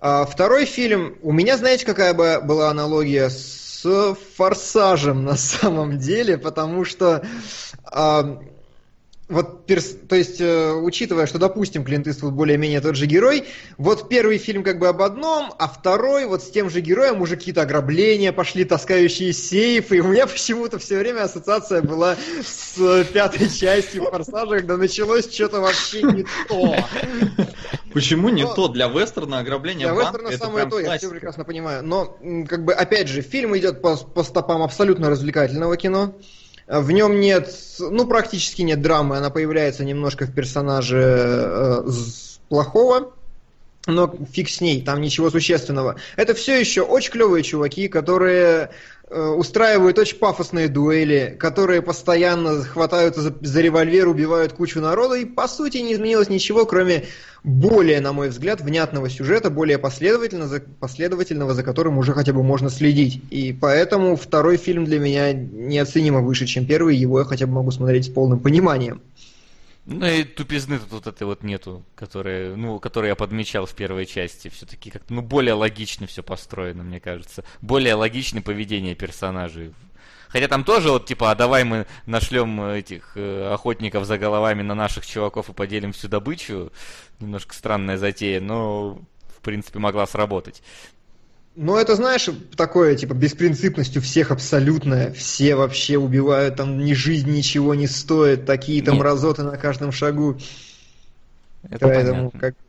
[0.00, 6.38] А, второй фильм, у меня, знаете, какая бы была аналогия с «Форсажем» на самом деле,
[6.38, 7.24] потому что
[7.84, 8.42] а,
[9.32, 9.96] вот, перс...
[10.08, 13.44] то есть, э, учитывая, что, допустим, Клинт Иствуд более-менее тот же герой,
[13.78, 17.36] вот первый фильм как бы об одном, а второй вот с тем же героем уже
[17.36, 23.48] какие-то ограбления пошли, таскающие сейфы, и у меня почему-то все время ассоциация была с пятой
[23.48, 26.76] частью Форсажа, когда началось что-то вообще не то.
[27.92, 28.68] Почему не то?
[28.68, 31.82] Для вестерна ограбление Для вестерна самое то, я все прекрасно понимаю.
[31.82, 32.18] Но,
[32.48, 36.14] как бы, опять же, фильм идет по, по стопам абсолютно развлекательного кино.
[36.72, 41.82] В нем нет, ну, практически нет драмы, она появляется немножко в персонаже э,
[42.48, 43.12] плохого,
[43.86, 45.96] но фиг с ней, там ничего существенного.
[46.16, 48.70] Это все еще очень клевые чуваки, которые
[49.12, 55.48] устраивают очень пафосные дуэли, которые постоянно хватаются за, за револьвер, убивают кучу народа, и по
[55.48, 57.04] сути не изменилось ничего, кроме
[57.44, 62.42] более, на мой взгляд, внятного сюжета, более последовательного, за, последовательного, за которым уже хотя бы
[62.42, 63.20] можно следить.
[63.30, 67.70] И поэтому второй фильм для меня неоценимо выше, чем первый, его я хотя бы могу
[67.70, 69.02] смотреть с полным пониманием.
[69.84, 74.06] Ну и тупизны тут вот этой вот нету, которые, ну, которые я подмечал в первой
[74.06, 74.48] части.
[74.48, 77.44] Все-таки как-то, ну, более логично все построено, мне кажется.
[77.60, 79.74] Более логичное поведение персонажей.
[80.28, 84.74] Хотя там тоже вот типа, а давай мы нашлем этих э, охотников за головами на
[84.74, 86.72] наших чуваков и поделим всю добычу.
[87.18, 89.02] Немножко странная затея, но
[89.36, 90.62] в принципе могла сработать.
[91.54, 95.12] Ну, это, знаешь, такое, типа, беспринципностью всех абсолютно.
[95.12, 100.38] Все вообще убивают, там ни жизнь ничего не стоит, такие там разоты на каждом шагу.
[101.70, 102.61] Это Поэтому как, э,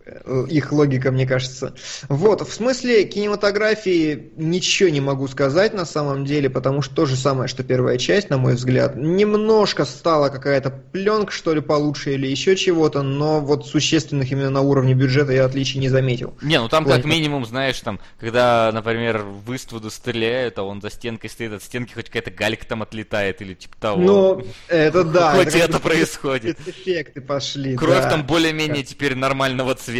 [0.50, 1.74] их логика, мне кажется.
[2.10, 7.16] Вот, в смысле кинематографии ничего не могу сказать на самом деле, потому что то же
[7.16, 8.96] самое, что первая часть, на мой взгляд.
[8.96, 14.62] Немножко стала какая-то пленка, что ли, получше или еще чего-то, но вот существенных именно на
[14.62, 16.38] уровне бюджета я отличий не заметил.
[16.42, 20.90] Не, ну там как минимум, знаешь, там, когда, например, в Иствуду стреляют, а он за
[20.90, 24.02] стенкой стоит, от стенки хоть какая-то галька там отлетает или типа того.
[24.02, 25.34] Ну, это да.
[25.34, 26.58] Хоть это, это происходит.
[26.68, 29.93] Эффекты пошли, Кровь там более-менее теперь нормального цвета.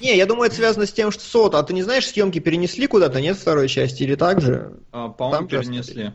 [0.00, 1.54] Не, я думаю, это связано с тем, что СОТ.
[1.54, 4.72] А ты не знаешь, съемки перенесли куда-то, нет, второй части, или так же?
[4.92, 6.12] А, по-моему, перенесли.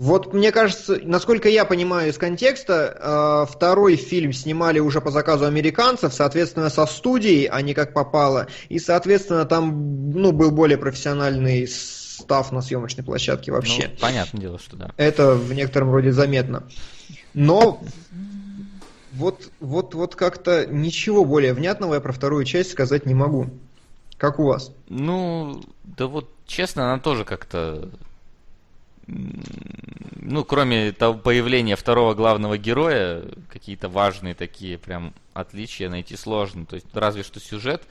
[0.00, 5.44] Вот мне кажется, насколько я понимаю из контекста, э, второй фильм снимали уже по заказу
[5.44, 8.46] американцев, соответственно, со студией, а не как попало.
[8.70, 13.88] И, соответственно, там ну, был более профессиональный став на съемочной площадке вообще.
[13.88, 14.90] Ну, понятное дело, что да.
[14.96, 16.62] Это в некотором роде заметно.
[17.34, 17.82] Но
[19.20, 23.50] вот, вот, вот как-то ничего более внятного я про вторую часть сказать не могу.
[24.16, 24.72] Как у вас?
[24.88, 27.90] Ну, да вот, честно, она тоже как-то...
[29.06, 36.64] Ну, кроме того появления второго главного героя, какие-то важные такие прям отличия найти сложно.
[36.64, 37.82] То есть, разве что сюжет,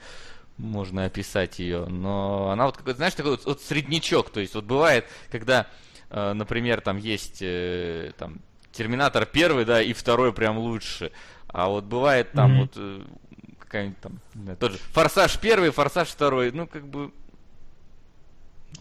[0.56, 4.30] можно описать ее, но она вот какой-то, знаешь, такой вот, вот среднячок.
[4.30, 5.66] То есть, вот бывает, когда,
[6.10, 8.40] э, например, там есть э, там
[8.72, 11.12] Терминатор первый, да, и второй прям лучше.
[11.48, 12.60] А вот бывает там mm-hmm.
[12.60, 13.02] вот э,
[13.58, 17.12] какая-нибудь там, знаю, тот же Форсаж первый, Форсаж второй, ну как бы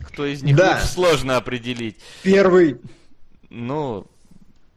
[0.02, 0.76] кто из них да.
[0.76, 1.98] лучше сложно определить.
[2.24, 2.80] Первый.
[3.49, 4.06] Ну,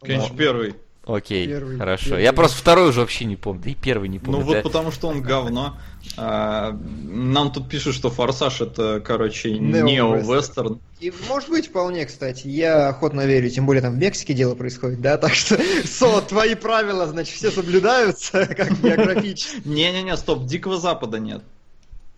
[0.00, 0.36] конечно, но...
[0.36, 0.74] первый.
[1.04, 2.10] Окей, первый, хорошо.
[2.10, 2.22] Первый.
[2.22, 4.40] Я просто второй уже вообще не помню, да и первый не помню.
[4.40, 5.76] Ну вот потому что он говно.
[6.16, 10.78] А, нам тут пишут, что Форсаж это, короче, нео-вестерн.
[11.00, 12.46] И может быть вполне, кстати.
[12.46, 15.16] Я охотно верю, тем более там в Мексике дело происходит, да?
[15.18, 19.66] Так что, Со, твои правила, значит, все соблюдаются, как географически.
[19.66, 21.42] Не-не-не, стоп, Дикого Запада нет.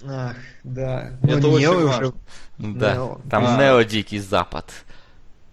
[0.06, 1.12] Ах, да.
[1.22, 2.12] Это ну, очень важно.
[2.58, 3.56] Да, там а.
[3.56, 4.70] Нео-Дикий Запад.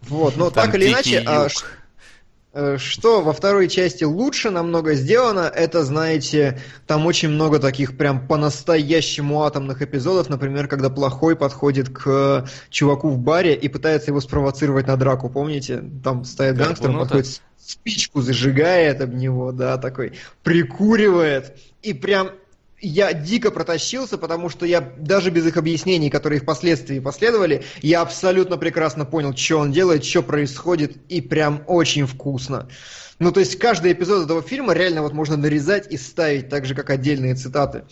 [0.01, 1.47] Вот, но так или иначе, а,
[2.77, 9.43] что во второй части лучше намного сделано, это, знаете, там очень много таких прям по-настоящему
[9.43, 14.97] атомных эпизодов, например, когда плохой подходит к чуваку в баре и пытается его спровоцировать на
[14.97, 15.81] драку, помните?
[16.03, 20.13] Там стоит гангстер, он подходит, спичку зажигает об него, да, такой,
[20.43, 22.31] прикуривает, и прям
[22.81, 28.57] я дико протащился, потому что я даже без их объяснений, которые впоследствии последовали, я абсолютно
[28.57, 32.67] прекрасно понял, что он делает, что происходит, и прям очень вкусно.
[33.19, 36.73] Ну, то есть каждый эпизод этого фильма реально вот можно нарезать и ставить так же,
[36.73, 37.83] как отдельные цитаты.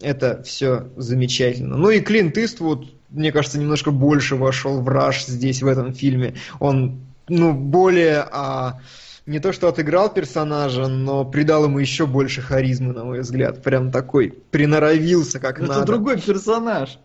[0.00, 1.76] Это все замечательно.
[1.76, 6.34] Ну и Клинт Иствуд, мне кажется, немножко больше вошел в раш здесь, в этом фильме.
[6.60, 8.24] Он, ну, более...
[8.30, 8.80] А,
[9.28, 13.62] не то что отыграл персонажа, но придал ему еще больше харизмы, на мой взгляд.
[13.62, 15.80] Прям такой приноровился как Это надо.
[15.80, 16.98] Это другой персонаж.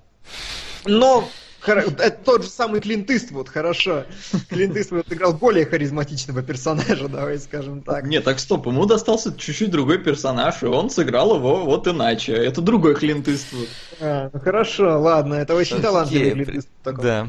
[0.86, 1.28] Но
[1.68, 4.06] это тот же самый Клинт Иствуд, хорошо.
[4.50, 8.06] Клинт Иствуд играл более харизматичного персонажа, давай скажем так.
[8.06, 12.34] Нет, так стоп, ему достался чуть-чуть другой персонаж, и он сыграл его вот иначе.
[12.34, 13.68] Это другой Клинт Иствуд.
[14.00, 17.02] А, ну хорошо, ладно, это очень талантливый Клинт Иствуд.
[17.02, 17.28] Да.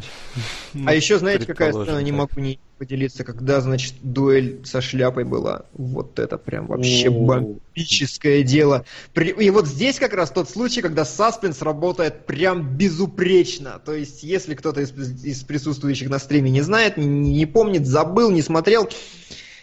[0.87, 5.66] А еще знаете, какая сцена, не могу не поделиться, когда, значит, дуэль со шляпой была.
[5.72, 8.84] Вот это прям вообще бомбическое дело.
[9.14, 13.80] И вот здесь как раз тот случай, когда саспенс работает прям безупречно.
[13.84, 14.92] То есть если кто-то из,
[15.24, 18.88] из присутствующих на стриме не знает, не, не помнит, забыл, не смотрел,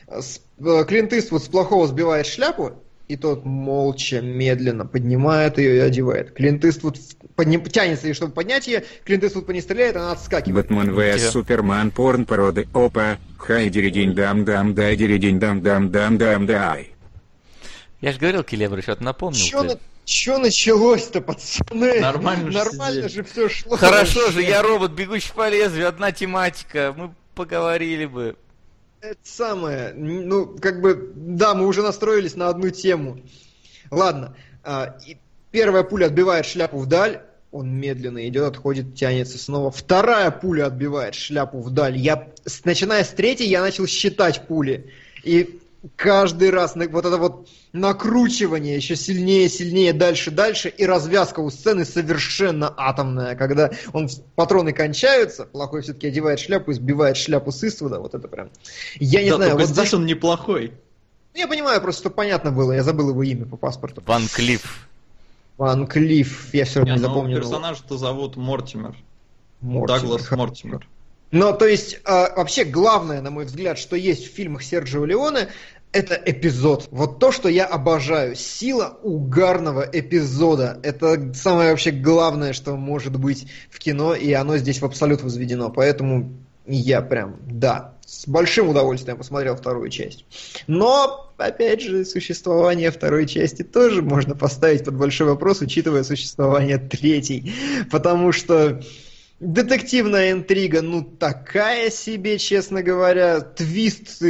[0.07, 2.73] э, Клинт Иствуд с плохого сбивает шляпу,
[3.11, 6.33] и тот молча, медленно поднимает ее и одевает.
[6.33, 6.97] Клинт Иствуд
[7.35, 7.61] подним...
[7.65, 10.67] тянется, и чтобы поднять ее, Клинт Иствуд по ней стреляет, она отскакивает.
[10.67, 11.31] Бэтмен vs?
[11.31, 16.93] Супермен порн породы опа, хай диридинь дам дам дай диридинь дам дам дам дам дай.
[17.99, 19.39] Я же говорил, Келебр, что-то напомнил.
[19.39, 19.67] Чё, ты.
[19.67, 21.99] на- чё началось-то, пацаны?
[21.99, 23.13] Нормально же Нормально сидели.
[23.13, 23.75] же все шло.
[23.75, 24.33] Хорошо вообще.
[24.33, 26.93] же, я робот, бегущий по лезвию, одна тематика.
[26.97, 28.38] Мы поговорили бы.
[29.02, 33.19] Это самое, ну, как бы, да, мы уже настроились на одну тему.
[33.90, 34.95] Ладно, а,
[35.49, 39.72] первая пуля отбивает шляпу вдаль, он медленно идет, отходит, тянется снова.
[39.72, 41.98] Вторая пуля отбивает шляпу вдаль.
[41.98, 42.30] Я,
[42.64, 44.91] начиная с третьей, я начал считать пули.
[45.23, 45.60] И
[45.95, 51.86] каждый раз вот это вот накручивание еще сильнее, сильнее, дальше, дальше, и развязка у сцены
[51.86, 57.99] совершенно атомная, когда он, патроны кончаются, плохой все-таки одевает шляпу и сбивает шляпу с Иствуда,
[57.99, 58.49] вот это прям.
[58.99, 60.74] Я не Да, знаю, вот здесь он неплохой.
[61.34, 64.03] Я понимаю, просто чтобы понятно было, я забыл его имя по паспорту.
[64.06, 64.88] Ван Клифф.
[65.58, 67.38] Ван Клифф, я все равно Не, не ну, запомнил.
[67.38, 67.41] его.
[67.48, 68.95] персонажа-то зовут Мортимер.
[69.62, 70.32] Мортимер, Даглас.
[70.32, 70.88] Мортимер.
[71.32, 75.48] Но, то есть, а, вообще, главное, на мой взгляд, что есть в фильмах Серджио Леоне,
[75.91, 76.88] это эпизод.
[76.91, 78.36] Вот то, что я обожаю.
[78.36, 80.80] Сила угарного эпизода.
[80.84, 85.70] Это самое вообще главное, что может быть в кино, и оно здесь в абсолют возведено.
[85.70, 86.32] Поэтому
[86.66, 90.26] я прям, да, с большим удовольствием посмотрел вторую часть.
[90.68, 97.53] Но, опять же, существование второй части тоже можно поставить под большой вопрос, учитывая существование третьей.
[97.90, 98.82] Потому что
[99.41, 103.41] Детективная интрига, ну такая себе, честно говоря.
[103.41, 104.22] Твист,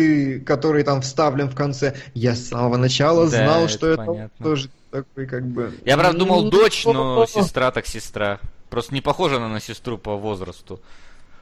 [0.45, 1.95] который там вставлен в конце.
[2.13, 4.43] Я с самого начала Да, знал, это что это понятно.
[4.43, 5.73] тоже такой как бы...
[5.83, 8.39] Я, правда, думал, дочь, но сестра так сестра.
[8.69, 10.79] Просто не похожа она на сестру по возрасту.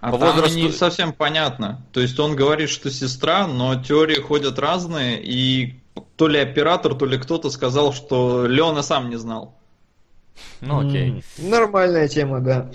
[0.02, 1.86] А По там возрасту- не совсем понятно.
[1.92, 5.80] То есть он говорит, что сестра, но теории ходят разные, и
[6.16, 9.54] то ли оператор, то ли кто-то сказал, что Леона сам не знал.
[10.62, 11.24] Ну, окей.
[11.38, 12.72] Нормальная тема, да.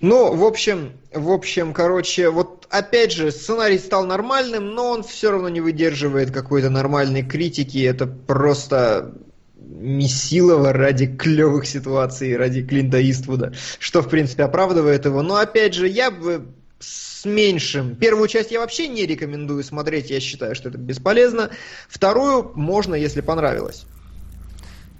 [0.00, 5.30] Ну, в общем, в общем, короче, вот опять же, сценарий стал нормальным, но он все
[5.30, 7.84] равно не выдерживает какой-то нормальной критики.
[7.84, 9.12] Это просто
[9.56, 15.22] Месилова ради клевых ситуаций, ради Клинта Иствуда, что, в принципе, оправдывает его.
[15.22, 16.46] Но, опять же, я бы
[16.78, 17.94] с меньшим.
[17.96, 21.50] Первую часть я вообще не рекомендую смотреть, я считаю, что это бесполезно.
[21.88, 23.84] Вторую можно, если понравилось.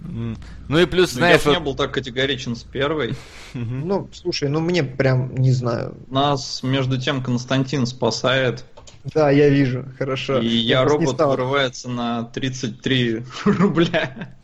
[0.03, 3.15] Ну и плюс, Но знаешь, я не был так категоричен с первой.
[3.53, 5.95] Ну, слушай, ну мне прям, не знаю.
[6.07, 8.65] Нас, между тем, Константин спасает,
[9.03, 10.39] Да, я вижу, хорошо.
[10.39, 11.31] и я робот стал.
[11.31, 14.35] вырывается на 33 рубля.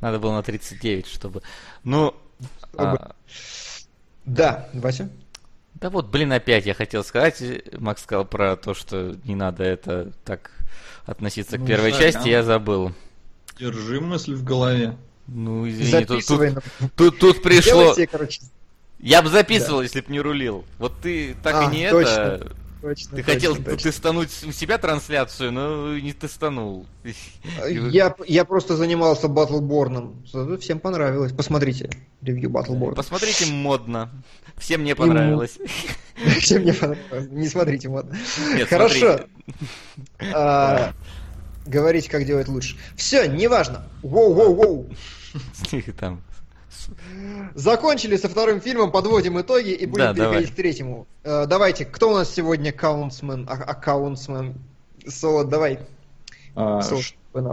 [0.00, 1.42] надо было на 39, чтобы...
[1.84, 2.14] Ну,
[2.72, 3.12] Чтобы- а,
[4.24, 5.08] Да, Вася?
[5.74, 7.42] да вот, блин, опять я хотел сказать,
[7.78, 10.50] Макс сказал про то, что не надо это так
[11.06, 12.92] относиться к Ну, первой части, я забыл.
[13.58, 14.96] Держи мысль в голове.
[15.26, 16.54] Ну, извини, тут, Записывай.
[16.54, 17.82] тут, тут- тут пришло...
[17.82, 18.40] Делай себе, короче,
[18.98, 20.64] Я бы записывал, если бы не рулил.
[20.78, 22.52] Вот ты так А, и не точно, это...
[22.80, 23.76] точно, Ты точно, хотел точно.
[23.76, 26.86] тестануть у себя трансляцию, но не тестанул.
[27.02, 27.14] Вы-
[27.90, 30.22] Я, я просто занимался Батлборном.
[30.60, 31.32] Всем понравилось.
[31.32, 31.90] Посмотрите
[32.22, 32.96] ревью Батлборна.
[32.96, 34.10] Посмотрите модно.
[34.56, 35.58] Всем не понравилось.
[36.40, 37.28] Всем не понравилось.
[37.30, 38.16] Не смотрите, модно.
[38.68, 39.20] Хорошо.
[41.68, 42.76] Говорите, как делать лучше.
[42.96, 43.82] Все, неважно.
[44.02, 44.86] Воу-воу-воу.
[46.00, 46.22] Там.
[47.54, 50.30] Закончили со вторым фильмом, подводим итоги и будем Да, давай.
[50.30, 51.06] переходить к третьему.
[51.24, 53.46] Э, давайте, кто у нас сегодня аккаунтсмен?
[53.48, 54.54] А- Аккаунтсмен.
[55.06, 55.80] Соло, давай.
[56.54, 57.02] А, Соло,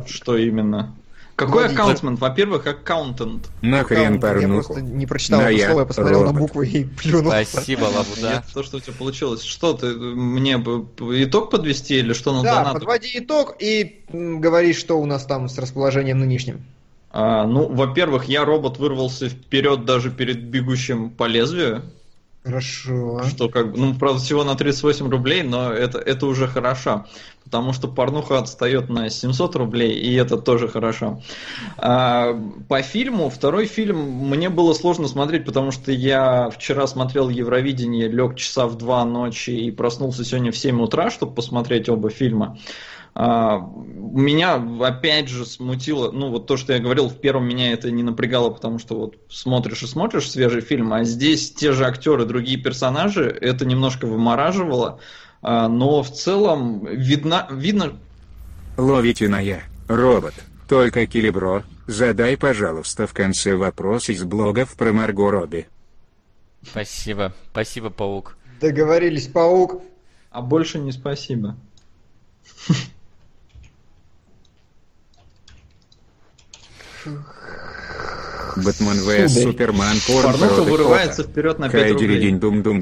[0.08, 0.96] что именно?
[1.36, 1.82] Какой Вводите.
[1.82, 2.20] аккаунтмент?
[2.20, 3.49] Во-первых, аккаунтент.
[3.62, 4.41] Нахрен Аккаунт.
[4.41, 6.41] Я просто не прочитал это я слово, я посмотрел на робот.
[6.41, 7.34] буквы и плюнул.
[7.45, 8.22] Спасибо, Лабуда.
[8.36, 9.44] Нет, то, что у тебя получилось.
[9.44, 10.88] Что ты мне бы
[11.24, 12.74] итог подвести или что на Да, донат?
[12.76, 16.64] подводи итог и говори, что у нас там с расположением нынешним.
[17.12, 21.84] А, ну, во-первых, я робот вырвался вперед даже перед бегущим по лезвию.
[22.46, 23.24] Хорошо.
[23.24, 27.08] Что как бы, ну, правда, всего на 38 рублей, но это, это уже хорошо.
[27.44, 31.24] Потому что порнуха отстает на 700 рублей, и это тоже хорошо.
[31.78, 32.40] А,
[32.70, 38.36] по фильму, второй фильм мне было сложно смотреть, потому что я вчера смотрел Евровидение, лег
[38.36, 42.60] часа в 2 ночи и проснулся сегодня в 7 утра, чтобы посмотреть оба фильма.
[43.18, 47.90] А, меня опять же смутило, ну вот то, что я говорил, в первом меня это
[47.90, 52.26] не напрягало, потому что вот смотришь и смотришь свежий фильм, а здесь те же актеры,
[52.26, 55.00] другие персонажи, это немножко вымораживало,
[55.42, 57.94] А, но в целом видно, видно,
[58.78, 60.34] Ловите на я, робот.
[60.68, 65.68] Только Килибро, задай, пожалуйста, в конце вопрос из блогов про Марго Робби.
[66.62, 67.32] Спасибо.
[67.52, 68.36] Спасибо, паук.
[68.60, 69.82] Договорились, паук.
[70.32, 71.56] а больше не спасибо.
[78.56, 79.30] Бэтмен vs.
[79.44, 82.22] Супермен порно Порнуха вырывается вперед на 5 Кайдери рублей.
[82.22, 82.82] день дум дум.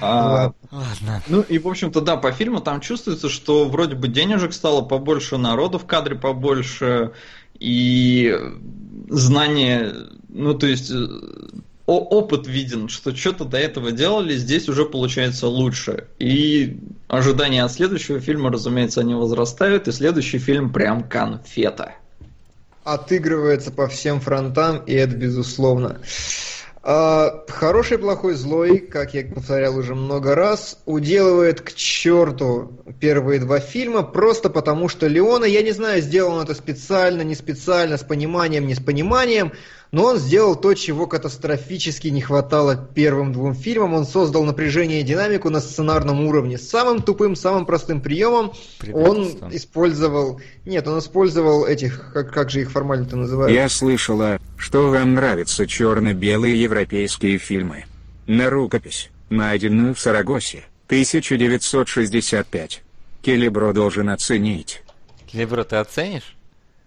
[0.00, 1.22] А, Ладно.
[1.28, 5.38] Ну и, в общем-то, да, по фильму там чувствуется, что вроде бы денежек стало побольше,
[5.38, 7.12] народу в кадре побольше,
[7.58, 8.38] и
[9.08, 9.94] знания,
[10.28, 11.06] ну то есть э,
[11.86, 16.08] о- опыт виден, что что-то до этого делали, здесь уже получается лучше.
[16.18, 16.78] И
[17.08, 21.92] ожидания от следующего фильма, разумеется, они возрастают, и следующий фильм прям конфета.
[22.84, 26.00] Отыгрывается по всем фронтам, и это безусловно.
[26.86, 33.58] А, хороший, плохой, злой, как я повторял уже много раз, уделывает к черту первые два
[33.58, 38.02] фильма, просто потому что Леона, я не знаю, сделал он это специально, не специально, с
[38.02, 39.52] пониманием, не с пониманием,
[39.94, 43.94] но он сделал то, чего катастрофически не хватало первым двум фильмам.
[43.94, 46.58] Он создал напряжение и динамику на сценарном уровне.
[46.58, 48.52] Самым тупым, самым простым приемом
[48.92, 49.22] он
[49.52, 50.40] использовал...
[50.66, 52.10] Нет, он использовал этих...
[52.12, 53.54] Как, как же их формально-то называют?
[53.54, 57.84] Я слышала, что вам нравятся черно-белые европейские фильмы.
[58.26, 62.82] На рукопись, найденную в Сарагосе, 1965.
[63.22, 64.82] Келебро должен оценить.
[65.32, 66.34] Лебро, ты оценишь?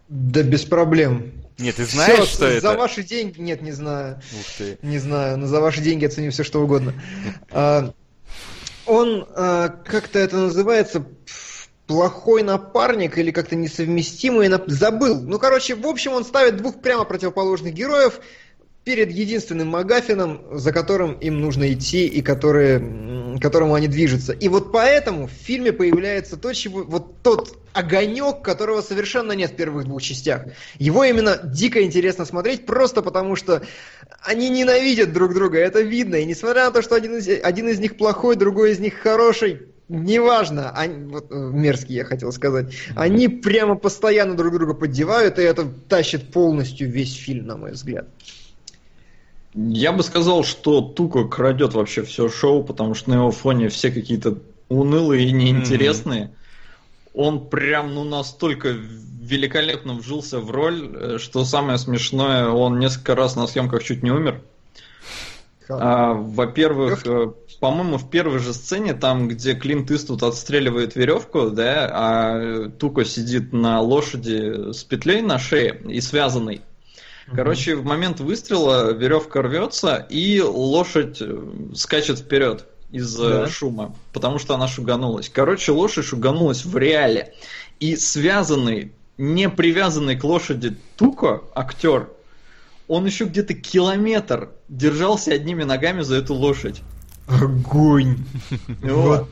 [0.10, 1.32] Да без проблем.
[1.58, 2.74] Нет, ты знаешь, Всё, что за это?
[2.78, 3.40] ваши деньги...
[3.40, 4.22] Нет, не знаю.
[4.40, 4.78] Ух ты.
[4.82, 6.94] Не знаю, но за ваши деньги оценю все что угодно.
[7.52, 7.94] А,
[8.86, 11.06] Он, а, как-то это называется,
[11.88, 15.20] плохой напарник или как-то несовместимый, забыл.
[15.22, 18.20] Ну, короче, в общем, он ставит двух прямо противоположных героев
[18.88, 24.31] перед единственным Магафином, за которым им нужно идти и которые, которому они движутся.
[24.31, 29.55] И вот поэтому в фильме появляется то, чего, вот тот огонек, которого совершенно нет в
[29.57, 30.45] первых двух частях.
[30.80, 33.61] Его именно дико интересно смотреть, просто потому что
[34.22, 36.15] они ненавидят друг друга, это видно.
[36.15, 39.64] И несмотря на то, что один из, один из них плохой, другой из них хороший,
[39.89, 45.41] неважно, они, вот, э, мерзкий я хотел сказать, они прямо постоянно друг друга поддевают, и
[45.41, 48.07] это тащит полностью весь фильм, на мой взгляд.
[49.53, 53.91] Я бы сказал, что Туко крадет вообще все шоу, потому что на его фоне все
[53.91, 54.38] какие-то
[54.69, 56.32] унылые и неинтересные.
[57.14, 63.36] Он прям ну настолько великолепно вжился в роль, э, что самое смешное, он несколько раз
[63.36, 64.41] на съемках чуть не умер.
[65.69, 71.90] А, во-первых, э, по-моему, в первой же сцене, там, где Клинт Иствуд отстреливает веревку, да,
[71.91, 76.61] а э, Туко сидит на лошади с петлей на шее и связанной.
[77.34, 81.38] Короче, в момент выстрела веревка рвется, и лошадь э,
[81.76, 83.48] скачет вперед из-за Да.
[83.48, 85.30] шума, потому что она шуганулась.
[85.30, 87.34] Короче, лошадь шуганулась в реале.
[87.80, 92.10] И связанный, не привязанный к лошади Туко, актер,
[92.88, 96.82] он еще где-то километр держался одними ногами за эту лошадь.
[97.28, 98.20] Огонь!
[98.82, 99.28] Вот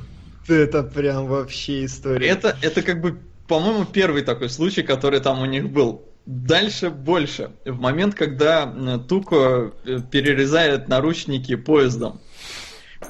[0.47, 2.27] это прям вообще история.
[2.27, 3.17] Это, это как бы,
[3.47, 6.04] по-моему, первый такой случай, который там у них был.
[6.25, 7.51] Дальше больше.
[7.65, 8.65] В момент, когда
[9.07, 12.19] Туко э, перерезает наручники поездом.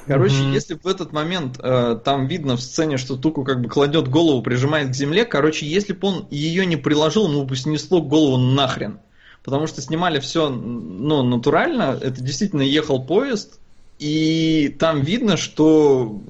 [0.06, 0.52] Короче, Мгм.
[0.52, 4.42] если в этот момент э, там видно в сцене, что Туку как бы кладет голову,
[4.42, 9.00] прижимает к земле, короче, если бы он ее не приложил, ему бы снесло голову нахрен.
[9.42, 13.60] Потому что снимали все ну, натурально, это действительно ехал поезд,
[13.98, 16.22] и там видно, что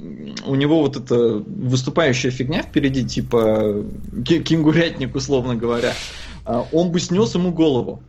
[0.47, 3.85] у него вот эта выступающая фигня впереди, типа
[4.25, 6.05] ке- кенгурятник, условно говоря,
[6.45, 8.03] а, он бы снес ему голову.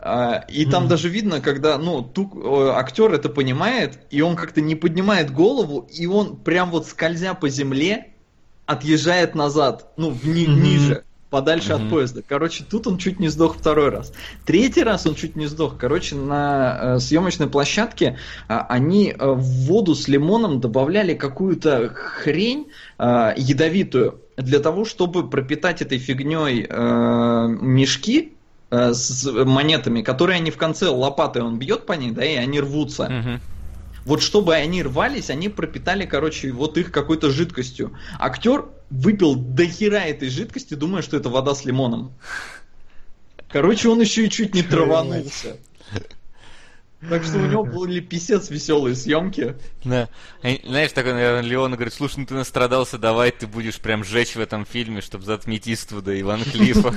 [0.00, 4.74] А, И там даже видно, когда, ну, тук, актер это понимает, и он как-то не
[4.74, 8.08] поднимает голову, и он прям вот скользя по земле
[8.66, 10.62] отъезжает назад, ну, вни- Мгм.
[10.62, 11.84] ниже, подальше Мгм.
[11.84, 12.22] от поезда.
[12.28, 14.12] Короче, тут он чуть не сдох второй раз.
[14.44, 15.78] Третий раз он чуть не сдох.
[15.78, 18.18] Короче, на э, съемочной площадке
[18.48, 22.68] а, они э, в воду с лимоном добавляли какую-то хрень
[22.98, 28.34] э, ядовитую для того, чтобы пропитать этой фигней э, мешки
[28.70, 32.60] э, с монетами, которые они в конце лопатой он бьет по ней, да, и они
[32.60, 33.08] рвутся.
[33.08, 33.40] Мгм.
[34.04, 37.92] Вот чтобы они рвались, они пропитали, короче, вот их какой-то жидкостью.
[38.18, 42.12] Актер выпил до хера этой жидкости, думая, что это вода с лимоном.
[43.48, 45.56] Короче, он еще и чуть не траванулся.
[47.08, 49.56] Так что у него были писец веселые съемки.
[49.84, 50.08] Да.
[50.42, 54.40] Знаешь, такой, наверное, Леон говорит, слушай, ну ты настрадался, давай ты будешь прям жечь в
[54.40, 56.94] этом фильме, чтобы затмить Иствуда и Ван Клифа.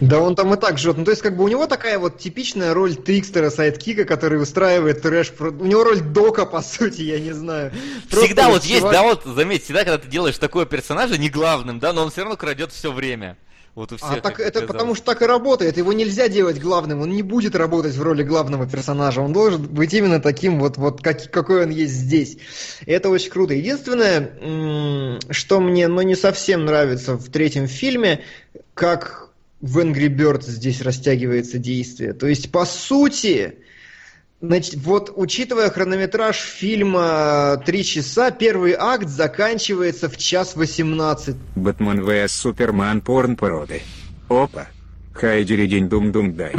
[0.00, 0.96] Да он там и так жжет.
[0.96, 5.02] Ну, то есть, как бы у него такая вот типичная роль трикстера, сайдкика, который устраивает
[5.02, 5.32] трэш.
[5.38, 7.72] У него роль дока, по сути, я не знаю.
[8.08, 11.92] Всегда вот есть, да, вот, заметь, всегда, когда ты делаешь такого персонажа, не главным, да,
[11.92, 13.36] но он все равно крадет все время.
[13.78, 14.10] Вот у всех.
[14.10, 15.76] А так это потому что так и работает.
[15.76, 17.00] Его нельзя делать главным.
[17.00, 19.20] Он не будет работать в роли главного персонажа.
[19.20, 22.38] Он должен быть именно таким вот, вот как, какой он есть здесь.
[22.86, 23.54] И это очень круто.
[23.54, 28.24] Единственное, что мне ну, не совсем нравится в третьем фильме,
[28.74, 29.30] как
[29.60, 32.14] в Angry Birds здесь растягивается действие.
[32.14, 33.58] То есть, по сути,
[34.40, 41.36] Значит, вот учитывая хронометраж фильма «Три часа», первый акт заканчивается в час восемнадцать.
[41.56, 43.82] Бэтмен vs Суперман порн породы.
[44.28, 44.68] Опа.
[45.12, 46.54] Хайдери день дум дум дай.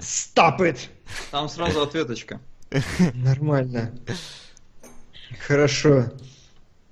[0.00, 0.78] Stop it!
[1.30, 2.40] Там сразу ответочка.
[3.14, 3.92] Нормально.
[5.46, 6.12] Хорошо.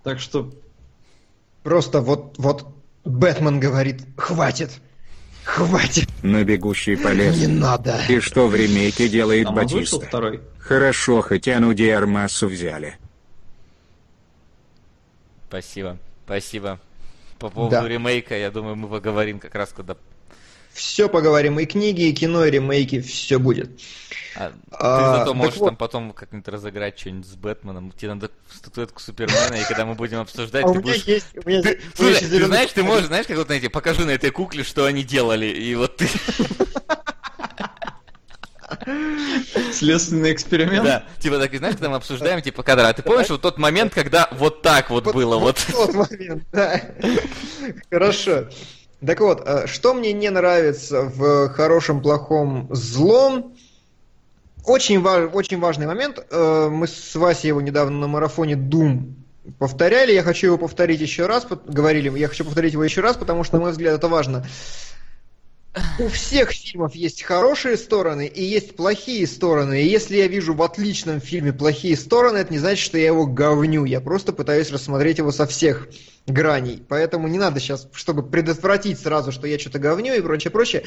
[0.04, 0.52] Так что
[1.62, 2.66] Просто вот, вот
[3.04, 4.70] Бэтмен говорит, хватит.
[5.44, 6.08] Хватит.
[6.22, 7.40] На бегущий по лесу.
[7.40, 7.98] Не надо.
[8.08, 10.00] И что в ремейке делает там Батиста?
[10.00, 10.40] второй.
[10.58, 12.96] Хорошо, хотя ну Диармасу взяли.
[15.48, 15.98] Спасибо.
[16.24, 16.78] Спасибо.
[17.38, 17.88] По поводу Да.
[17.88, 19.96] ремейка, я думаю, мы поговорим как раз, когда...
[20.72, 21.58] Все поговорим.
[21.58, 23.70] И книги, и кино, и ремейки, все будет.
[24.34, 25.66] А, А, ты зато можешь вот.
[25.66, 27.92] там потом как-нибудь разыграть что-нибудь с Бэтменом.
[27.92, 31.04] Тебе надо статуэтку Супермена, и когда мы будем обсуждать, А ты будешь...
[31.04, 31.26] есть...
[31.44, 34.04] У меня, Ты, у меня слушай, ты знаешь, ты можешь, знаешь, как вот, знаете, покажи
[34.06, 36.08] на этой кукле, что они делали, и вот ты...
[39.72, 40.84] Следственный эксперимент.
[40.84, 43.58] Да, типа так, и знаешь, когда мы обсуждаем, типа, кадр, а ты помнишь вот тот
[43.58, 45.58] момент, когда вот так вот было, вот...
[45.70, 46.80] тот момент, да.
[47.90, 48.48] Хорошо.
[49.04, 53.56] Так вот, э, что мне не нравится в хорошем, плохом, злом?
[54.64, 56.24] Очень, ва- очень важный момент.
[56.30, 59.12] Э, Мы с Васей его недавно на марафоне Doom
[59.58, 60.12] повторяли.
[60.12, 61.46] Я хочу его повторить еще раз.
[61.66, 64.46] Говорили, я хочу повторить его еще раз, потому что, на мой взгляд, это важно.
[65.98, 69.82] У всех фильмов есть хорошие стороны и есть плохие стороны.
[69.82, 73.26] И если я вижу в отличном фильме плохие стороны, это не значит, что я его
[73.26, 73.84] говню.
[73.84, 75.88] Я просто пытаюсь рассмотреть его со всех
[76.26, 76.82] граней.
[76.88, 80.84] Поэтому не надо сейчас, чтобы предотвратить сразу, что я что-то говню и прочее, прочее.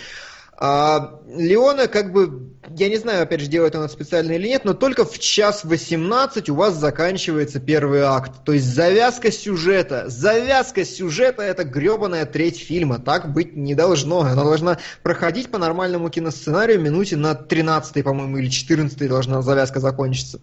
[0.58, 4.74] А, Леона, как бы, я не знаю, опять же, делает это специально или нет, но
[4.74, 8.32] только в час 18 у вас заканчивается первый акт.
[8.46, 10.06] То есть завязка сюжета.
[10.08, 13.00] Завязка сюжета это гребаная треть фильма.
[13.00, 14.22] Так быть не должно.
[14.22, 20.40] Она должна проходить по нормальному киносценарию минуте на 13 по-моему, или 14 должна завязка закончиться.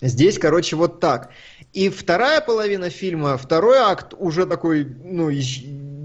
[0.00, 1.30] Здесь, короче, вот так.
[1.72, 5.28] И вторая половина фильма, второй акт уже такой, ну,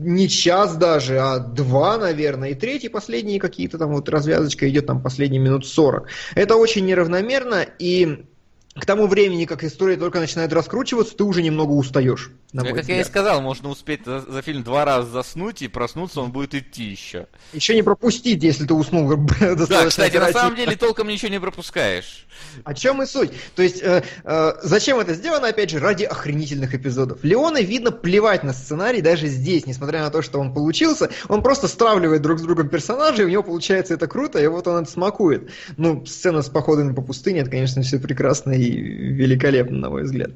[0.03, 5.01] не час даже, а два, наверное, и третий, последний какие-то там вот развязочка идет там
[5.01, 6.07] последние минут 40.
[6.35, 8.25] Это очень неравномерно, и
[8.73, 12.31] к тому времени, как история только начинает раскручиваться, ты уже немного устаешь.
[12.53, 13.07] На Ну, как я и взгляд.
[13.07, 17.27] сказал, можно успеть за, за фильм два раза заснуть и проснуться, он будет идти еще.
[17.53, 22.25] Еще не пропустить, если ты уснул Да, кстати, на самом деле толком ничего не пропускаешь.
[22.63, 23.31] О чем и суть?
[23.55, 27.23] То есть, э, э, зачем это сделано, опять же, ради охренительных эпизодов.
[27.23, 31.67] Леона, видно, плевать на сценарий даже здесь, несмотря на то, что он получился, он просто
[31.67, 35.51] стравливает друг с другом персонажей, у него получается это круто, и вот он это смакует.
[35.77, 40.31] Ну, сцена с походами по пустыне, это, конечно, все прекрасно и великолепно, на мой взгляд.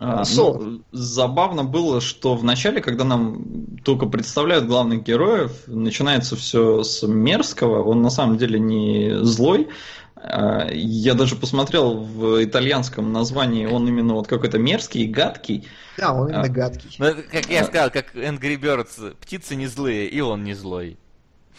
[0.00, 0.60] А, Сол.
[0.60, 7.04] ну, забавно было, что в начале, когда нам только представляют главных героев, начинается все с
[7.06, 9.68] мерзкого, он на самом деле не злой.
[10.14, 15.66] А, Я даже посмотрел в итальянском названии, он именно вот какой-то мерзкий и гадкий.
[15.96, 16.48] Да, он именно А.
[16.48, 16.94] гадкий.
[16.98, 20.96] Ну, как я сказал, как Angry Birds, птицы не злые, и он не злой.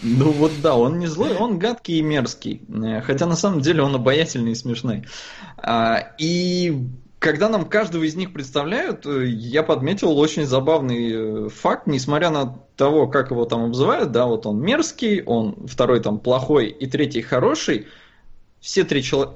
[0.01, 2.61] Ну вот да, он не злой, он гадкий и мерзкий.
[2.69, 5.05] Э, Хотя на самом деле он обаятельный и смешной.
[5.57, 6.87] А, И
[7.19, 12.59] когда нам каждого из них представляют, э, я подметил очень забавный э, факт, несмотря на
[12.77, 17.21] того, как его там обзывают, да, вот он мерзкий, он второй там плохой и третий
[17.21, 17.87] хороший,
[18.61, 19.35] все три человека...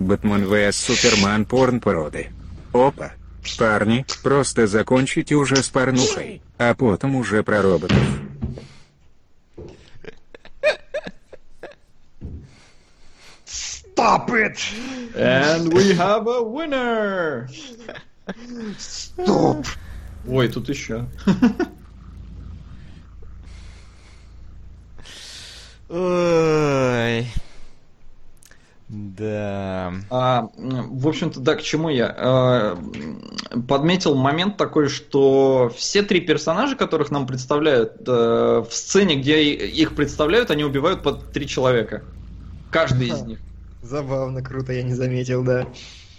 [0.00, 2.28] Бэтмен vs Суперман порн породы.
[2.72, 3.12] Опа.
[3.58, 7.96] Парни, просто закончите уже с порнухой, а потом уже про роботов.
[13.98, 14.60] Stop it!
[15.16, 17.48] And we have a winner!
[18.78, 19.66] Стоп!
[20.28, 21.04] Ой, тут еще.
[25.88, 27.26] Ой.
[28.88, 29.94] Да.
[30.10, 32.14] А, в общем-то, да, к чему я?
[32.16, 32.78] А,
[33.66, 39.96] подметил момент такой, что все три персонажа, которых нам представляют, э, в сцене, где их
[39.96, 42.04] представляют, они убивают по три человека.
[42.70, 43.40] Каждый из них.
[43.82, 45.66] Забавно, круто, я не заметил, да.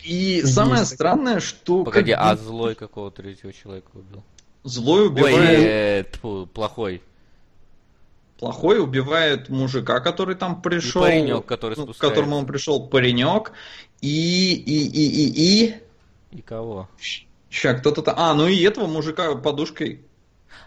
[0.04, 0.96] И Есть самое такое.
[0.96, 4.24] странное, что Погоди, как а злой какого третьего человека убил?
[4.64, 7.02] злой Ой, убивает э, тьфу, плохой.
[8.38, 11.02] плохой, убивает мужика, который там пришел.
[11.02, 13.52] паренек, который ну, к которому он пришел, паренек.
[14.02, 16.38] И, и, и, и, и...
[16.38, 16.88] И кого?
[17.50, 18.16] Ща, кто-то там...
[18.18, 20.02] А, ну и этого мужика подушкой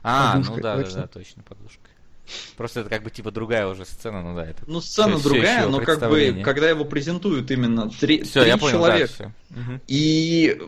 [0.02, 1.00] А, ну Подушкой, да, да, точно.
[1.00, 1.81] да, точно, подушкой.
[2.56, 4.62] Просто это как бы типа другая уже сцена, ну да, это.
[4.66, 8.50] Ну, сцена всё другая, ещё но как бы, когда его презентуют именно три, Все, три
[8.50, 9.12] я понял, человека.
[9.18, 9.80] да, все.
[9.88, 10.60] И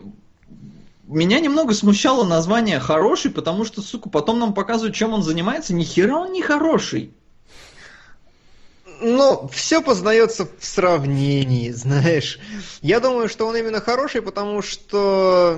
[1.07, 5.73] меня немного смущало название хороший, потому что, сука, потом нам показывают, чем он занимается.
[5.73, 7.11] Ни хера он не хороший.
[9.01, 12.39] Ну, все познается в сравнении, знаешь.
[12.81, 15.53] Я думаю, что он именно хороший, потому что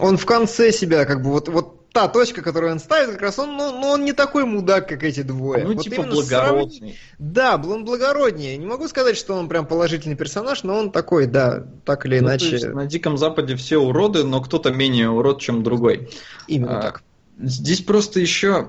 [0.00, 3.38] он в конце себя, как бы, вот, вот та точка, которую он ставит, как раз
[3.38, 5.64] он, ну, ну, он не такой мудак, как эти двое.
[5.64, 6.98] Ну, Вот типа именно сравни- благородный.
[7.18, 8.56] Да, он благороднее.
[8.56, 12.28] Не могу сказать, что он прям положительный персонаж, но он такой, да, так или Ну,
[12.28, 16.08] иначе, есть на Диком Западе все уроды, но кто-то менее урод, чем другой.
[16.46, 17.02] именно А, так.
[17.38, 18.68] Здесь просто еще,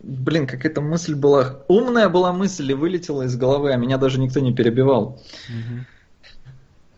[0.00, 4.40] блин, какая-то мысль была, умная была мысль и вылетела из головы, а меня даже никто
[4.40, 5.20] не перебивал.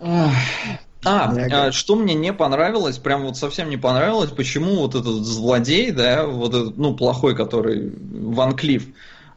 [0.00, 0.32] Ах.
[1.04, 5.92] А, а, что мне не понравилось, прям вот совсем не понравилось, почему вот этот злодей,
[5.92, 8.84] да, вот этот, ну, плохой, который Ван Клифф,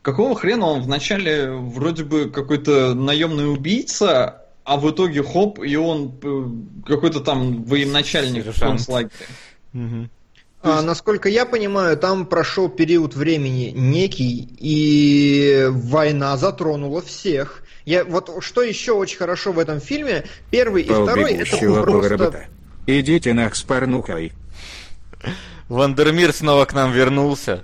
[0.01, 6.17] какого хрена он вначале вроде бы какой-то наемный убийца, а в итоге хоп, и он
[6.21, 6.45] э,
[6.87, 8.77] какой-то там военачальник в Сержант.
[8.77, 9.27] концлагере.
[9.73, 10.09] Мгм.
[10.63, 17.63] А, есть- насколько я понимаю, там прошел период времени некий, и война затронула всех.
[17.85, 21.67] Я, вот что еще очень хорошо в этом фильме, первый и второй, это просто...
[21.67, 22.45] поворота.
[22.85, 24.33] Идите нах с порнухой.
[25.69, 27.63] Вандермир снова к нам вернулся.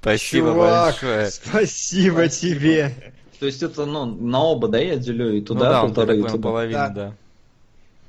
[0.00, 1.30] Спасибо Чувак, большое.
[1.30, 2.94] спасибо тебе.
[3.38, 6.18] То есть это, ну, на оба, да, я делю, и Ну туда да, он, полторы,
[6.18, 6.38] и туда.
[6.38, 6.88] половину, Да.
[6.88, 7.14] да.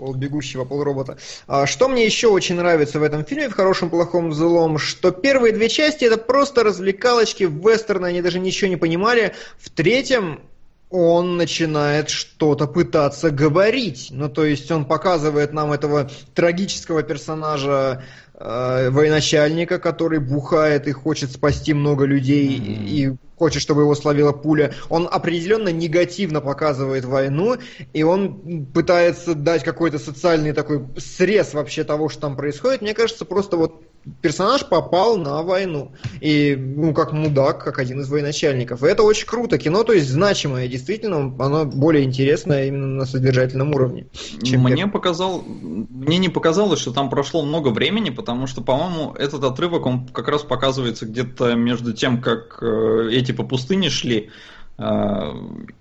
[0.03, 1.17] Пол бегущего, пол робота.
[1.47, 5.53] А, что мне еще очень нравится в этом фильме, в хорошем, плохом, злом, что первые
[5.53, 9.33] две части это просто развлекалочки, вестерны, они даже ничего не понимали.
[9.57, 10.41] В третьем
[10.89, 14.09] он начинает что-то пытаться говорить.
[14.11, 18.03] Ну, то есть он показывает нам этого трагического персонажа
[18.43, 24.73] э, военачальника, который бухает и хочет спасти много людей и хочет, чтобы его словила пуля.
[24.89, 27.57] Он определенно негативно показывает войну,
[27.93, 32.81] и он пытается дать какой-то социальный такой срез вообще того, что там происходит.
[32.81, 33.81] Мне кажется, просто вот
[34.21, 35.91] персонаж попал на войну.
[36.21, 38.83] И, ну, как мудак, как один из военачальников.
[38.83, 39.57] И это очень круто.
[39.57, 44.07] Кино, то есть, значимое, действительно, оно более интересное именно на содержательном уровне.
[44.41, 44.91] чем Мне первый.
[44.91, 50.07] показал, мне не показалось, что там прошло много времени, потому что, по-моему, этот отрывок он
[50.07, 54.29] как раз показывается где-то между тем, как э, эти по пустыне шли.
[54.77, 55.31] э,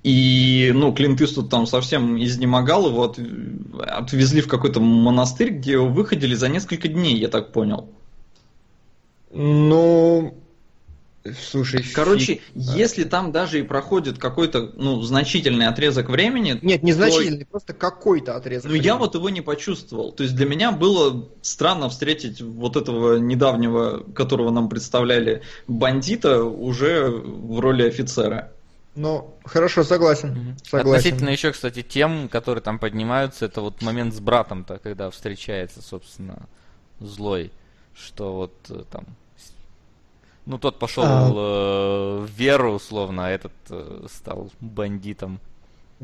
[0.03, 3.19] И, ну, Клинт Иствуд там совсем изнемогал, его от-
[3.81, 7.89] отвезли в какой-то монастырь, где его выходили за несколько дней, я так понял.
[9.33, 10.35] Ну,
[11.39, 12.43] слушай, Короче, фиг.
[12.55, 18.71] если там даже и проходит какой-то, ну, значительный отрезок времени, Нет, незначительный, просто какой-то отрезок.
[18.71, 18.99] Ну, я времени.
[18.99, 20.13] вот его не почувствовал.
[20.13, 27.09] То есть для меня было странно встретить вот этого недавнего, которого нам представляли, бандита уже
[27.09, 28.53] в роли офицера.
[28.95, 30.57] Ну, хорошо, согласен.
[30.65, 30.91] Согласен.
[30.91, 36.47] Относительно еще, кстати, тем, которые там поднимаются, это вот момент с братом-то, когда встречается, собственно,
[37.01, 37.51] злой,
[37.95, 39.07] что вот э, там,
[40.47, 41.29] ну тот пошел А.
[41.31, 45.41] э, в веру условно, а этот э, стал бандитом.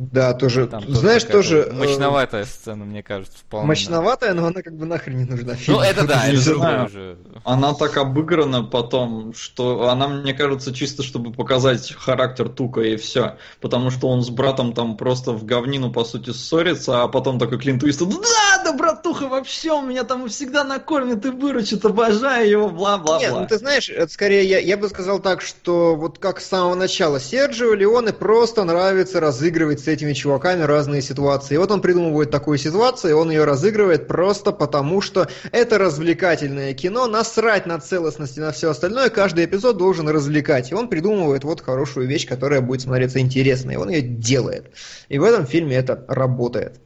[0.01, 0.69] Да, тоже.
[0.69, 1.59] Там Знаешь, какая-то тоже.
[1.71, 3.67] э, мощноватая сцена, мне кажется, вполне.
[3.67, 5.55] Мощноватая, но она как бы нахрен не нужна.
[5.67, 6.55] Ну это да, Не это знаю.
[6.55, 7.19] другое уже.
[7.43, 13.39] Она так обыграна потом, что она, мне кажется, чисто чтобы показать характер Тука и все.
[13.61, 17.59] Потому что он с братом там просто в говнину, по сути, ссорится, а потом такой
[17.59, 17.89] Клинт да,
[18.69, 23.19] да, братуха, вообще, он меня там всегда накормит и выручит, обожаю его, бла-бла-бла.
[23.19, 26.47] Нет, ну ты знаешь, это скорее я, я бы сказал так, что вот как с
[26.47, 31.55] самого начала Серджио Леоне просто нравится разыгрывать с этими чуваками разные ситуации.
[31.55, 36.75] И вот он придумывает такую ситуацию, и он ее разыгрывает просто потому, что это развлекательное
[36.75, 40.71] кино, насрать на целостность и на все остальное, каждый эпизод должен развлекать.
[40.71, 44.73] И он придумывает вот хорошую вещь, которая будет смотреться интересно, и он ее делает.
[45.09, 46.81] И в этом фильме это работает.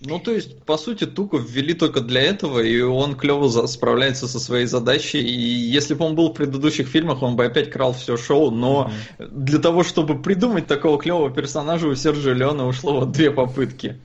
[0.00, 4.28] Ну, то есть, по сути, Туку ввели только для этого, и он клево за- справляется
[4.28, 5.20] со своей задачей.
[5.20, 8.92] И если бы он был в предыдущих фильмах, он бы опять крал все шоу, но
[9.18, 13.96] для того, чтобы придумать такого клевого персонажа, у Сержа Леона ушло вот две попытки.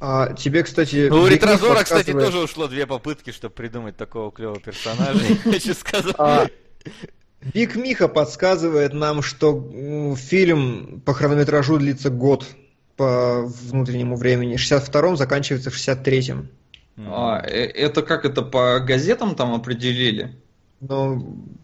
[0.00, 1.08] А тебе, кстати...
[1.08, 5.36] Ну, у Ретрозора, кстати, подсказывает- тоже ушло две попытки, чтобы придумать такого клевого персонажа, я
[5.52, 6.14] хочу сказать.
[6.18, 6.46] А,
[7.54, 12.44] Биг Миха подсказывает нам, что фильм по хронометражу длится год
[12.98, 14.56] по внутреннему времени.
[14.56, 16.48] В 62-м заканчивается в 63-м.
[16.98, 20.36] А, э, это как это по газетам там определили?
[20.80, 21.16] Но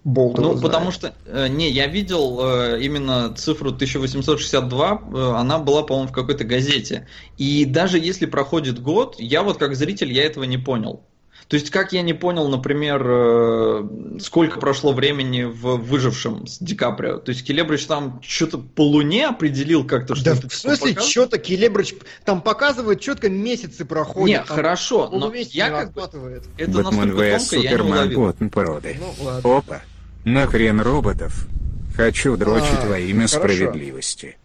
[0.04, 0.62] Болт Ну, знает.
[0.62, 6.12] потому что, э, не, я видел э, именно цифру 1862, э, она была, по-моему, в
[6.12, 7.06] какой-то газете.
[7.36, 11.02] И даже если проходит год, я вот как зритель, я этого не понял.
[11.48, 13.88] То есть, как я не понял, например, э,
[14.20, 17.18] сколько прошло времени в «Выжившем» с Ди Каприо?
[17.18, 21.94] То есть, Келебрич там что-то по луне определил как-то, что Да, в смысле, что-то Келебрич
[22.24, 24.28] там показывает, четко месяцы проходят.
[24.28, 26.00] Не, там хорошо, но я как бы...
[26.00, 28.14] Это Бэтмен настолько vs тонко, я не Супермен.
[28.14, 28.96] Боттен породы.
[28.98, 29.56] Ну, ладно.
[29.58, 29.82] Опа.
[30.24, 31.46] Нахрен роботов.
[31.94, 33.38] Хочу дрочить А, во имя хорошо.
[33.38, 34.36] справедливости.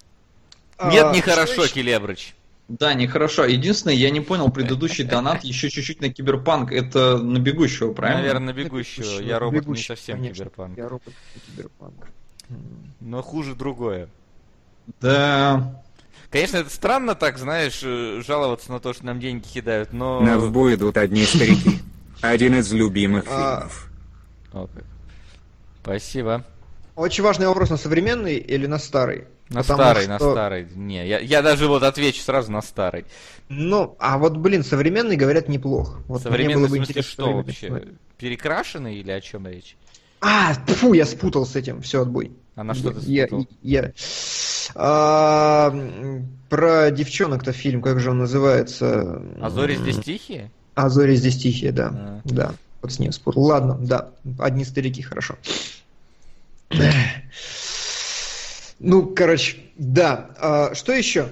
[0.84, 1.68] Нет, А, нехорошо?
[1.68, 2.36] Келебрыч.
[2.70, 3.46] Да, нехорошо.
[3.46, 6.72] Единственное, я не понял предыдущий донат еще чуть-чуть на Киберпанк.
[6.72, 8.22] Это на бегущего, правильно?
[8.22, 9.04] Наверное, бегущего.
[9.04, 10.46] Бегущего, Я робот, не бегущего, совсем конечно.
[10.46, 10.78] киберпанк.
[10.78, 12.08] Я робот, не киберпанк.
[13.00, 14.08] Но хуже другое.
[15.02, 15.84] Да.
[16.30, 20.22] Конечно, это странно так, знаешь, э, жаловаться на то, что нам деньги кидают, но...
[20.22, 21.80] На в бой идут одни старики.
[22.22, 23.68] Один из любимых А.
[23.68, 24.72] фильмов.
[25.82, 26.46] Спасибо.
[26.96, 29.24] Очень важный вопрос, на современный или на старый?
[29.50, 30.68] На Потому старый, на что- старый.
[30.76, 33.06] Не, я, я даже вот отвечу сразу на старый.
[33.50, 35.98] Ну, а вот, блин, современный, говорят, неплохо.
[36.08, 37.68] Вот мне Современный, было в бы смысле, интересно что вообще?
[37.68, 37.94] посмотреть.
[38.18, 39.76] Перекрашенный или о чем речь?
[40.22, 42.32] А, фу, я спутал с этим, все, отбой.
[42.56, 43.48] А на что ты Я- спутал?
[43.64, 43.92] Я,
[44.76, 49.20] А, м, про девчонок-то фильм, как же он называется?
[49.42, 50.52] А зори здесь тихие?
[50.76, 51.88] А зори здесь тихие, да.
[51.92, 52.22] А.
[52.26, 52.54] Да,
[52.84, 53.42] вот с ним спутал.
[53.46, 55.38] Ладно, да, одни старики, хорошо.
[58.80, 60.30] Ну, короче, да.
[60.38, 61.30] А, что еще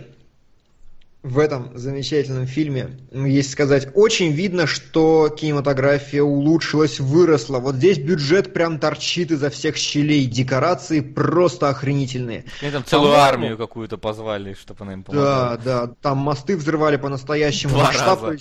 [1.24, 3.90] в этом замечательном фильме есть сказать?
[3.95, 7.60] Очень видно, что кинематография улучшилась, выросла.
[7.60, 10.26] Вот здесь бюджет прям торчит изо всех щелей.
[10.26, 12.45] Декорации просто охренительные.
[12.61, 15.57] Они там целую По-моему- армию какую-то позвали, чтобы она им помогла.
[15.57, 17.74] Да, да, там мосты взрывали по-настоящему.
[17.74, 18.40] Два Масштаб, раза.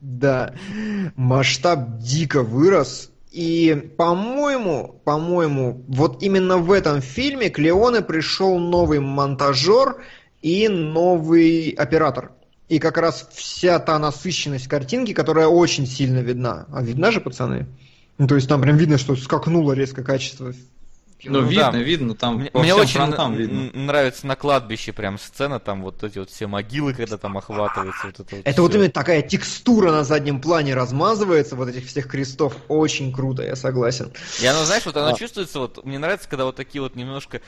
[0.00, 0.54] да,
[1.16, 3.10] масштаб дико вырос.
[3.30, 10.02] И, по-моему, по-моему, вот именно в этом фильме к Леоне пришел новый монтажер
[10.42, 12.32] и новый оператор.
[12.68, 16.66] И как раз вся та насыщенность картинки, которая очень сильно видна.
[16.72, 17.66] А видна же, пацаны?
[18.18, 20.52] Ну, то есть там прям видно, что скакнуло резко качество.
[21.24, 21.78] Ну, Ну, видно, да.
[21.78, 23.70] видно, там Мне, по мне всем очень н- видно.
[23.82, 28.06] нравится на кладбище прям сцена, там вот эти вот все могилы, когда там охватываются.
[28.06, 32.06] Вот это вот Это вот именно такая текстура на заднем плане размазывается, вот этих всех
[32.08, 32.56] крестов.
[32.68, 34.12] Очень круто, я согласен.
[34.40, 35.14] И оно, знаешь, вот оно А.
[35.18, 37.40] чувствуется, вот мне нравится, когда вот такие вот немножко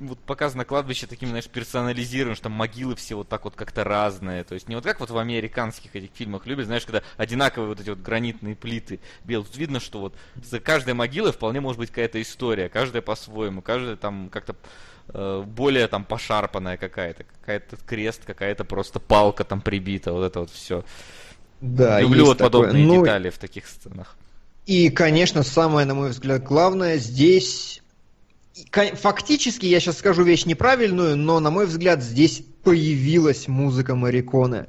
[0.00, 4.44] вот показано кладбище такими, знаешь, персонализированным, что там могилы все вот так вот как-то разные.
[4.44, 7.80] То есть не вот как вот в американских этих фильмах любят, знаешь, когда одинаковые вот
[7.80, 9.46] эти вот гранитные плиты белые.
[9.46, 13.96] Тут видно, что вот за каждой могилой вполне может быть какая-то история, каждая по-своему, каждая
[13.96, 14.56] там как-то
[15.08, 20.50] э, более там пошарпанная какая-то, какая-то крест, какая-то просто палка там прибита, вот это вот
[20.50, 20.84] все.
[21.60, 22.50] Да, Люблю вот такое.
[22.50, 24.16] подобные Ну, детали в таких сценах.
[24.66, 27.79] И, конечно, самое, на мой взгляд, главное здесь...
[28.70, 34.66] Фактически, я сейчас скажу вещь неправильную, но, на мой взгляд, здесь появилась музыка Мариконы.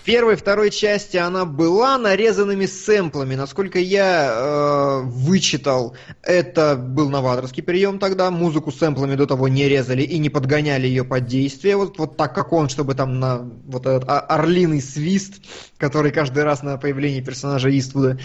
[0.00, 3.36] В первой, второй части она была нарезанными сэмплами.
[3.36, 8.30] Насколько я э, вычитал, это был новаторский прием тогда.
[8.30, 11.76] Музыку сэмплами до того не резали и не подгоняли ее под действие.
[11.78, 15.36] Вот, вот так, как он, чтобы там на вот этот орлиный свист,
[15.78, 18.18] который каждый раз на появление персонажа Иствуда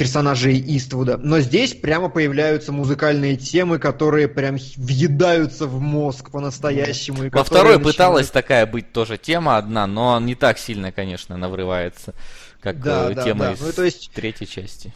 [0.00, 1.18] персонажей Иствуда.
[1.18, 7.24] Но здесь прямо появляются музыкальные темы, которые прям въедаются в мозг по-настоящему.
[7.24, 11.34] и Во второй начинают- пыталась такая быть тоже тема одна, но не так сильно, конечно,
[11.34, 12.14] она врывается,
[12.62, 13.52] как Да, э, да, тема да.
[13.52, 14.94] из Ну, то есть- третьей части.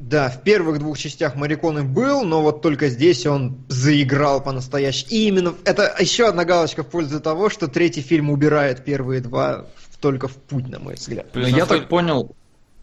[0.00, 5.10] Да, в первых двух частях Мариконы был, но вот только здесь он заиграл по-настоящему.
[5.12, 9.66] И именно это еще одна галочка в пользу того, что третий фильм убирает первые два
[10.00, 11.30] только в путь, на мой взгляд.
[11.30, 12.34] Плюс Но я насколько- так понял,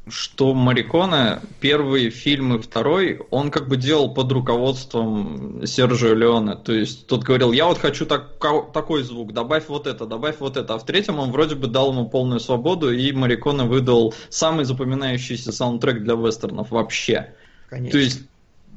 [0.07, 6.55] что Мариконе первый фильм и второй, он как бы делал под руководством Сержио Леоне.
[6.55, 8.39] То есть тот говорил, я вот хочу так,
[8.73, 10.73] такой звук, добавь вот это, добавь вот это.
[10.73, 15.51] А в третьем он вроде бы дал ему полную свободу, и Мариконе выдал самый запоминающийся
[15.51, 17.35] саундтрек для вестернов вообще.
[17.69, 17.91] Конечно.
[17.91, 18.21] То есть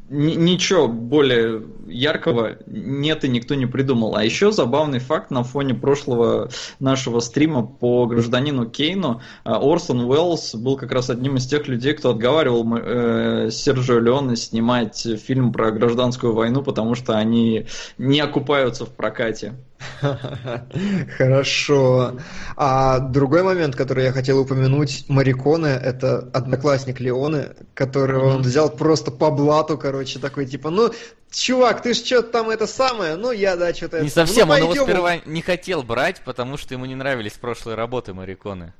[0.08, 4.16] ничего более яркого нет и никто не придумал.
[4.16, 9.22] А еще забавный факт на фоне прошлого нашего стрима по гражданину Кейну.
[9.44, 14.36] а, Орсон Уэллс был как раз одним из тех людей, кто отговаривал э, Сержио Леоне
[14.36, 17.66] снимать фильм про гражданскую войну, потому что они
[17.98, 19.54] не окупаются в прокате.
[21.16, 22.18] Хорошо.
[22.56, 29.10] А другой момент, который я хотел упомянуть, Мариконе, это одноклассник Леоне, которого он взял просто
[29.10, 30.92] по блату, короче, такой типа, ну,
[31.30, 34.02] чувак, ты ж что-то там это самое, ну, я, да, что-то...
[34.02, 34.84] Не совсем, ну, он его пойдем».
[34.84, 38.72] сперва не хотел брать, потому что ему не нравились прошлые работы Мариконы.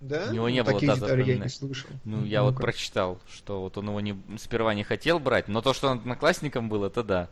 [0.00, 0.26] Да?
[0.28, 1.88] у него не Ну, было, Таких да, я не слышал.
[2.04, 2.62] Ну, я вот Ну-ка.
[2.62, 6.68] прочитал, что вот он его не, сперва не хотел брать, но то, что он одноклассником
[6.68, 7.28] был, это да.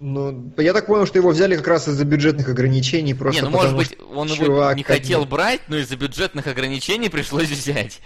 [0.00, 3.56] Ну, я так понял, что его взяли как раз из-за бюджетных ограничений, просто не, ну
[3.56, 7.08] может потому быть, что он его чувак не как хотел брать, но из-за бюджетных ограничений
[7.08, 8.00] пришлось взять.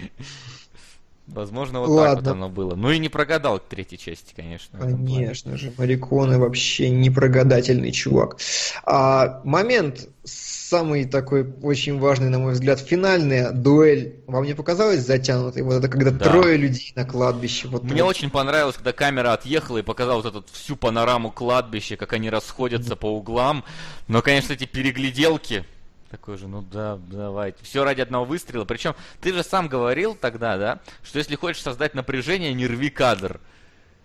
[1.35, 2.17] Возможно, вот Ладно.
[2.17, 2.75] так вот оно было.
[2.75, 4.79] Ну и не прогадал к третьей части, конечно.
[4.79, 8.37] Конечно же, Мариконы вообще непрогадательный чувак.
[8.85, 14.21] А, момент самый такой очень важный, на мой взгляд, финальная дуэль.
[14.27, 15.63] Вам не показалось затянутой?
[15.63, 16.25] Вот это когда Да.
[16.31, 17.69] трое людей на кладбище.
[17.69, 18.11] Вот Мне вот.
[18.11, 22.95] очень понравилось, когда камера отъехала и показала вот эту всю панораму кладбища, как они расходятся
[22.97, 23.65] по углам.
[24.09, 25.65] Но, конечно, эти перегляделки.
[26.13, 27.65] Такой же, ну да, давайте.
[27.65, 28.67] Все ради одного выстрела.
[28.67, 33.41] Причем ты же сам говорил тогда, да, что если хочешь создать напряжение, не рви кадр.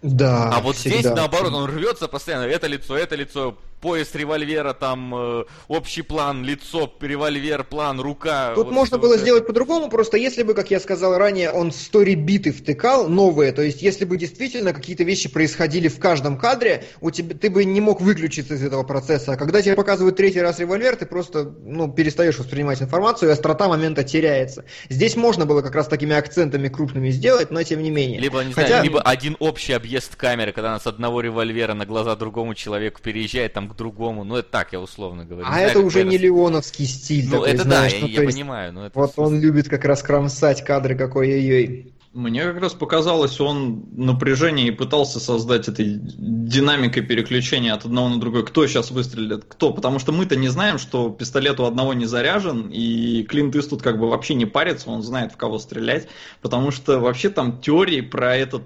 [0.01, 1.15] Да, А вот здесь, всегда.
[1.15, 2.43] наоборот, он рвется постоянно.
[2.43, 8.53] Это лицо, это лицо, пояс револьвера, там э, общий план, лицо, револьвер, план, рука.
[8.55, 9.23] Тут Вот можно было вот это.
[9.23, 13.81] сделать по-другому, просто если бы, как я сказал ранее, он стори-биты втыкал, новые, то есть
[13.81, 18.01] если бы действительно какие-то вещи происходили в каждом кадре, у тебя, ты бы не мог
[18.01, 19.33] выключиться из этого процесса.
[19.33, 23.67] А когда тебе показывают третий раз револьвер, ты просто ну, перестаешь воспринимать информацию, и острота
[23.67, 24.65] момента теряется.
[24.89, 28.19] Здесь можно было как раз такими акцентами крупными сделать, но тем не менее.
[28.19, 31.85] Либо, не Хотя- знаю, либо один общий объезд камеры, когда она с одного револьвера на
[31.85, 34.23] глаза другому человеку переезжает там к другому.
[34.23, 35.45] Ну, это так, я условно говорю.
[35.47, 37.25] А Не знаю, это как уже не леоновский стиль.
[37.25, 38.73] Ну, такой, это знаешь, да, ну, я, я есть понимаю.
[38.73, 41.93] Но это Вот он любит как раз кромсать кадры, какой ой-ой.
[42.17, 48.19] Мне как раз показалось, он напряжение и пытался создать этой динамикой переключения от одного на
[48.19, 48.43] другой.
[48.43, 49.45] Кто сейчас выстрелит?
[49.47, 49.71] Кто?
[49.71, 53.99] Потому что мы-то не знаем, что пистолет у одного не заряжен, и Клинт Иствуд как
[53.99, 56.07] бы вообще не парится, он знает, в кого стрелять,
[56.41, 58.63] потому что вообще там теории про этот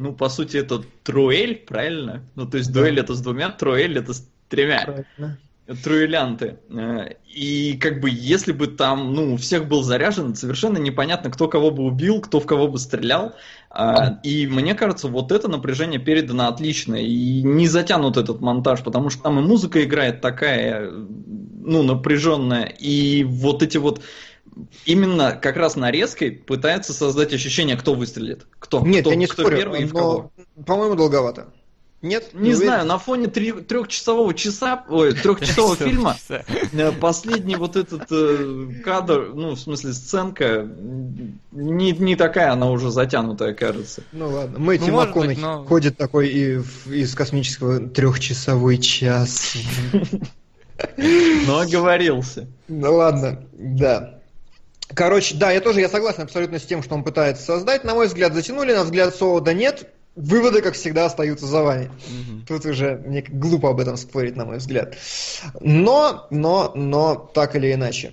[0.00, 2.22] ну, по сути, это труэль, правильно?
[2.34, 2.80] Ну, то есть Да.
[2.80, 4.82] дуэль это с двумя, труэль это с тремя.
[4.84, 5.38] Правильно.
[5.84, 6.56] Труэлянты.
[6.70, 11.46] Э, И как бы если бы там, ну, у всех был заряжен, совершенно непонятно, кто
[11.48, 13.34] кого бы убил, кто в кого бы стрелял.
[13.70, 16.96] А, И мне кажется, вот это напряжение передано отлично.
[16.96, 22.64] И не затянут этот монтаж, потому что там и музыка играет такая, ну, напряженная.
[22.64, 24.00] И вот эти вот
[24.84, 28.46] именно как раз нарезкой пытается создать ощущение, кто выстрелит.
[28.58, 30.30] Кто, Нет, кто, я не кто спорю, первый и в кого.
[30.56, 31.48] но, по-моему, долговато.
[32.02, 32.30] Нет?
[32.32, 32.56] Не уверен?
[32.56, 39.32] знаю, на фоне три- трехчасового часа, ой, трехчасового фильма, э, последний вот этот э, кадр,
[39.34, 40.66] ну, в смысле, сценка,
[41.52, 44.02] не, не такая она уже затянутая, кажется.
[44.12, 49.56] Ну ладно, Мэтью Ну, быть, МакКонахи но- ходит такой и в- из космического трехчасовой час.
[51.46, 52.46] Но оговорился.
[52.68, 54.19] Ну ладно, да.
[54.94, 57.84] Короче, да, я тоже я согласен абсолютно с тем, что он пытается создать.
[57.84, 59.88] На мой взгляд, затянули, на взгляд Солода нет.
[60.16, 61.90] Выводы, как всегда, остаются за вами.
[62.08, 62.44] Мгм.
[62.46, 64.96] Тут уже мне глупо об этом спорить, на мой взгляд.
[65.60, 68.12] Но, но, но, так или иначе.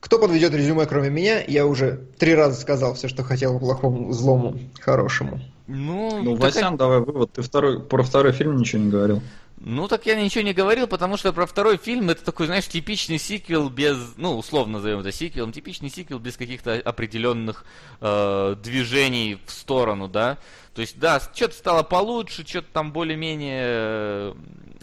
[0.00, 4.58] Кто подведет резюме, кроме меня, я уже три раза сказал все, что хотел плохому, злому,
[4.80, 5.40] хорошему.
[5.66, 7.32] Ну, Ну, так Васян, давай вывод.
[7.32, 9.22] Ты второй, про второй фильм ничего не говорил.
[9.60, 13.18] Ну, так я ничего не говорил, потому что про второй фильм это такой, знаешь, типичный
[13.18, 17.64] сиквел без, ну, условно назовем это сиквелом, типичный сиквел без каких-то определенных
[18.00, 20.38] э, движений в сторону, да.
[20.74, 24.36] То есть, да, что-то стало получше, что-то там более-менее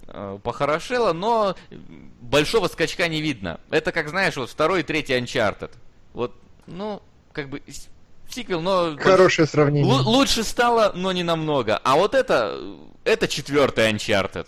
[0.07, 1.55] э, похорошело, но
[2.19, 3.61] большого скачка не видно.
[3.69, 5.71] Это как, знаешь, вот второй и третий Uncharted.
[6.13, 6.35] Вот,
[6.67, 7.61] ну, как бы
[8.29, 8.97] сиквел, но...
[8.99, 9.89] Хорошее сравнение.
[9.89, 11.77] Лу- лучше стало, но не намного.
[11.77, 12.59] А вот это,
[13.05, 14.47] это четвертый Uncharted.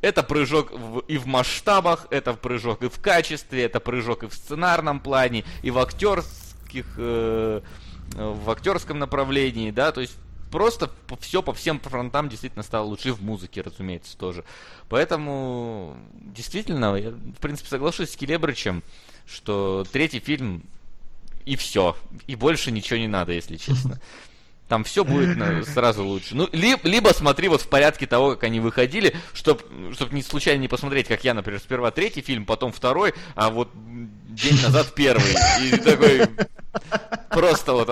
[0.00, 4.34] Это прыжок в- и в масштабах, это прыжок и в качестве, это прыжок и в
[4.34, 7.60] сценарном плане, и в актерских, э,
[8.14, 10.16] э, в актерском направлении, да, то есть
[10.50, 10.90] просто
[11.20, 14.44] все по всем фронтам действительно стало лучше, и в музыке, разумеется, тоже.
[14.88, 18.82] Поэтому, действительно, я, в принципе, соглашусь с Келебрычем,
[19.26, 20.64] что третий фильм
[21.44, 21.96] и все.
[22.26, 24.00] И больше ничего не надо, если честно.
[24.70, 25.36] Там все будет
[25.66, 26.36] сразу лучше.
[26.36, 30.60] Ну, ли- либо смотри вот в порядке того, как они выходили, чтобы чтоб не случайно
[30.60, 35.34] не посмотреть, как я, например, сперва третий фильм, потом второй, а вот день назад первый.
[35.60, 36.22] И такой
[37.30, 37.88] просто вот...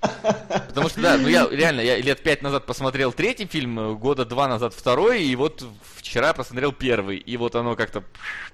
[0.00, 3.94] а, Потому что, да, ну я реально, я лет пять назад посмотрел третий фильм, э,
[3.94, 5.64] года два назад второй, и вот
[5.96, 8.04] вчера посмотрел первый, и вот оно как-то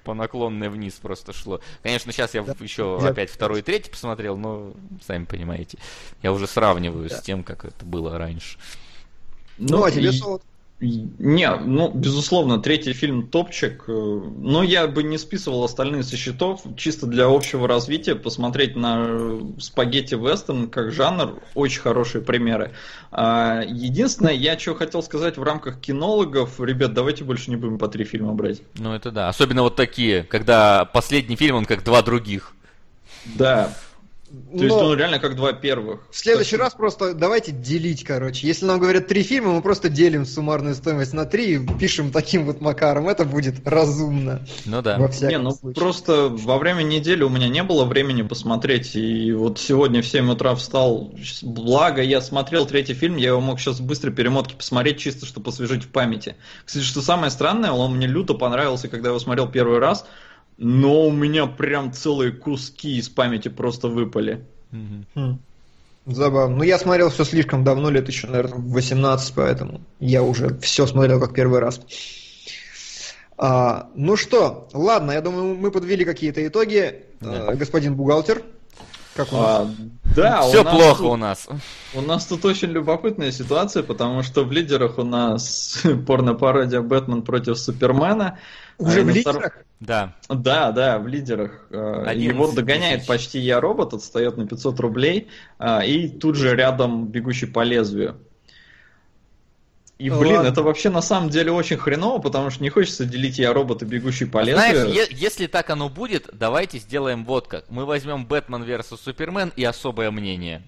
[0.03, 1.61] по наклонной вниз просто шло.
[1.83, 4.73] Конечно, сейчас я в- еще я- опять второй и третий посмотрел, но
[5.05, 5.77] сами понимаете,
[6.23, 8.57] я уже сравниваю с тем, как это было раньше.
[9.57, 10.41] Ну, а тебе, и- Солод?
[10.41, 10.45] и-
[10.81, 13.85] Не, ну, безусловно, третий фильм топчик.
[13.87, 16.63] э, Но я бы не списывал остальные со счетов.
[16.75, 21.39] Чисто для общего развития посмотреть на э, спагетти вестерн как жанр.
[21.53, 22.71] Очень хорошие примеры.
[23.09, 26.59] А, Единственное, я что хотел сказать в рамках кинологов.
[26.59, 28.61] Ребят, давайте больше не будем по три фильма брать.
[28.77, 32.51] Ну это да, особенно вот такие, когда последний фильм, он как два других.
[33.37, 33.73] Да.
[34.25, 36.01] То есть Но он реально как два первых.
[36.09, 38.47] в следующий Так раз просто давайте делить, короче.
[38.47, 42.45] Если нам говорят три фильма, мы просто делим суммарную стоимость на три и пишем таким
[42.45, 43.07] вот макаром.
[43.07, 44.45] Это будет разумно.
[44.65, 44.97] Ну да.
[44.97, 45.75] Во Не, ну случае.
[45.79, 50.31] просто во время недели у меня не было времени посмотреть, и вот сегодня в 7
[50.31, 55.25] утра встал, благо я смотрел третий фильм, я его мог сейчас быстро перемотки посмотреть, чисто
[55.27, 56.35] чтобы освежить в памяти.
[56.65, 60.05] Кстати, что самое странное, он мне люто понравился, когда я его смотрел первый раз,
[60.57, 64.45] но у меня прям целые куски из памяти просто выпали.
[64.71, 65.37] Хм.
[66.05, 66.57] Забавно.
[66.57, 70.85] Ну, я смотрел все слишком давно, лет еще, наверное, в 18, поэтому я уже все
[70.85, 71.81] смотрел как первый раз.
[73.37, 77.03] А, ну что, ладно, я думаю, мы подвели какие-то итоги.
[77.19, 77.47] Да.
[77.49, 78.43] А, господин бухгалтер,
[79.15, 79.67] как у нас?
[79.67, 79.71] А,
[80.15, 81.47] да, у Все нас плохо тут- у нас.
[81.93, 87.57] У нас тут очень любопытная ситуация, потому что в лидерах у нас порно-пародия «Бэтмен против
[87.57, 88.37] Супермена».
[88.77, 89.57] Уже А в втор- лидерах?
[89.79, 90.15] Да.
[90.29, 91.67] Да, да, в лидерах.
[91.69, 93.07] Э, 11 Его догоняет тысяч.
[93.07, 95.27] почти Я робот, отстает на 500 рублей.
[95.59, 98.17] э, И тут же рядом бегущий по лезвию.
[99.97, 100.49] И, блин, ладно.
[100.49, 103.85] это вообще на самом деле очень хреново, потому что не хочется делить Я робот и
[103.85, 104.93] бегущий по Знаешь, лезвию.
[104.93, 107.69] е- если так оно будет, давайте сделаем вот как.
[107.69, 110.63] Мы возьмем Бэтмен vs Супермен и особое мнение.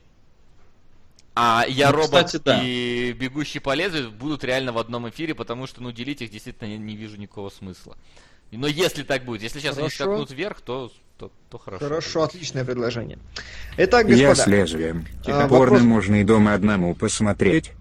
[1.36, 2.62] А я Ну, робот кстати, да.
[2.64, 6.70] и бегущий по лезвию будут реально в одном эфире, потому что ну делить их действительно
[6.70, 7.96] не, не вижу никакого смысла.
[8.52, 10.04] Но если так будет, если сейчас они Хорошо.
[10.06, 11.86] скакнут вверх, то, то, то хорошо.
[11.86, 13.20] Хорошо, отличное предложение.
[13.78, 15.06] Итак, Я господа, с лезвием.
[15.26, 17.72] А, Порно вопрос- можно и дома одному посмотреть.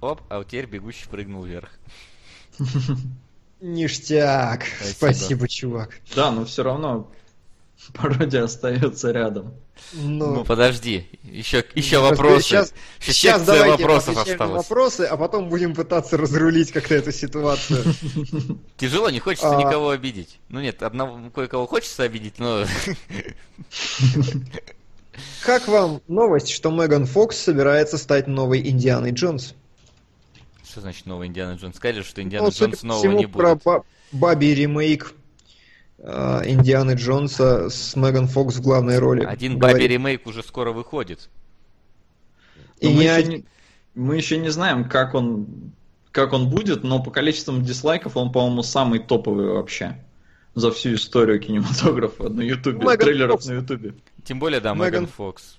[0.00, 1.70] Оп, а вот теперь бегущий прыгнул вверх.
[3.60, 4.64] ништяк.
[4.64, 4.94] Спасибо.
[4.96, 5.90] Спасибо, чувак.
[6.14, 7.10] Да, но все равно
[7.94, 9.54] пародия остается рядом.
[9.92, 12.42] Ну, Ну, подожди, еще, еще вопросы.
[12.42, 14.64] Сейчас, Еще сейчас давайте вопросов осталась.
[14.68, 17.84] вопросы, а потом будем пытаться разрулить как-то эту ситуацию.
[18.78, 19.60] Тяжело, не хочется А.
[19.62, 20.38] никого обидеть.
[20.48, 22.64] Ну нет, одного кое-кого хочется обидеть, но
[25.42, 29.54] Как вам новость, что Меган Фокс собирается стать новой Индианой Джонс?
[30.68, 31.76] Что значит новый Индиана Джонс?
[31.76, 33.64] Сказали, что Индиана Ну, Джонс нового не про будет.
[33.64, 35.14] ба- Баби ремейк
[35.98, 39.24] Индианы Джонса с Меган Фокс в главной роли.
[39.24, 39.76] Один говорит.
[39.78, 41.30] Баби ремейк уже скоро выходит.
[42.80, 43.44] И мы, не еще не,
[43.94, 45.72] мы еще не знаем, как он,
[46.12, 50.04] как он будет, но по количеству дизлайков он, по-моему, самый топовый вообще
[50.54, 53.46] за всю историю кинематографа на Ютубе, трейлеров Фокс.
[53.46, 53.94] на Ютубе.
[54.24, 55.58] Тем более, да, Меган- Меган Фокс.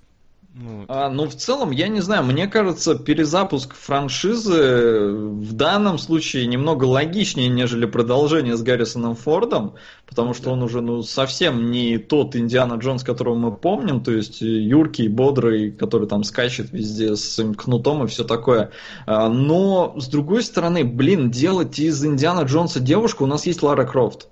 [0.59, 6.47] Ну, А, ну, в целом, я не знаю, мне кажется, перезапуск франшизы в данном случае
[6.47, 9.75] немного логичнее, нежели продолжение с Гаррисоном Фордом,
[10.07, 14.41] потому что он уже, ну, совсем не тот Индиана Джонс, которого мы помним, то есть
[14.41, 18.71] э, юркий, бодрый, который там скачет везде с своим кнутом и все такое.
[19.05, 23.85] А, Но, с другой стороны, блин, делать из Индиана Джонса девушку, у нас есть Лара
[23.85, 24.27] Крофт.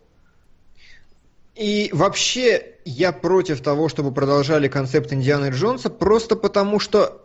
[1.55, 7.21] И вообще я против того, чтобы продолжали концепт Индианы Джонса, просто потому что,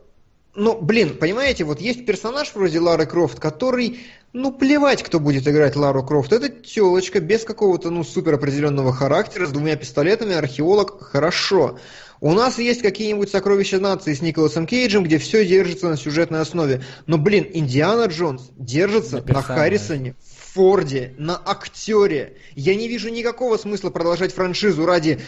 [0.54, 4.00] ну, блин, понимаете, вот есть персонаж вроде Лары Крофт, который,
[4.32, 6.32] ну, плевать, кто будет играть Лару Крофт.
[6.32, 11.78] Это телочка без какого-то, ну, супер определенного характера, с двумя пистолетами, археолог, хорошо.
[12.22, 16.82] У нас есть какие-нибудь сокровища нации с Николасом Кейджем, где все держится на сюжетной основе.
[17.06, 19.42] Но, блин, Индиана Джонс держится На на.
[19.42, 20.14] Харрисоне,
[20.54, 22.36] Форде, на актере.
[22.54, 25.20] Я не вижу никакого смысла продолжать франшизу ради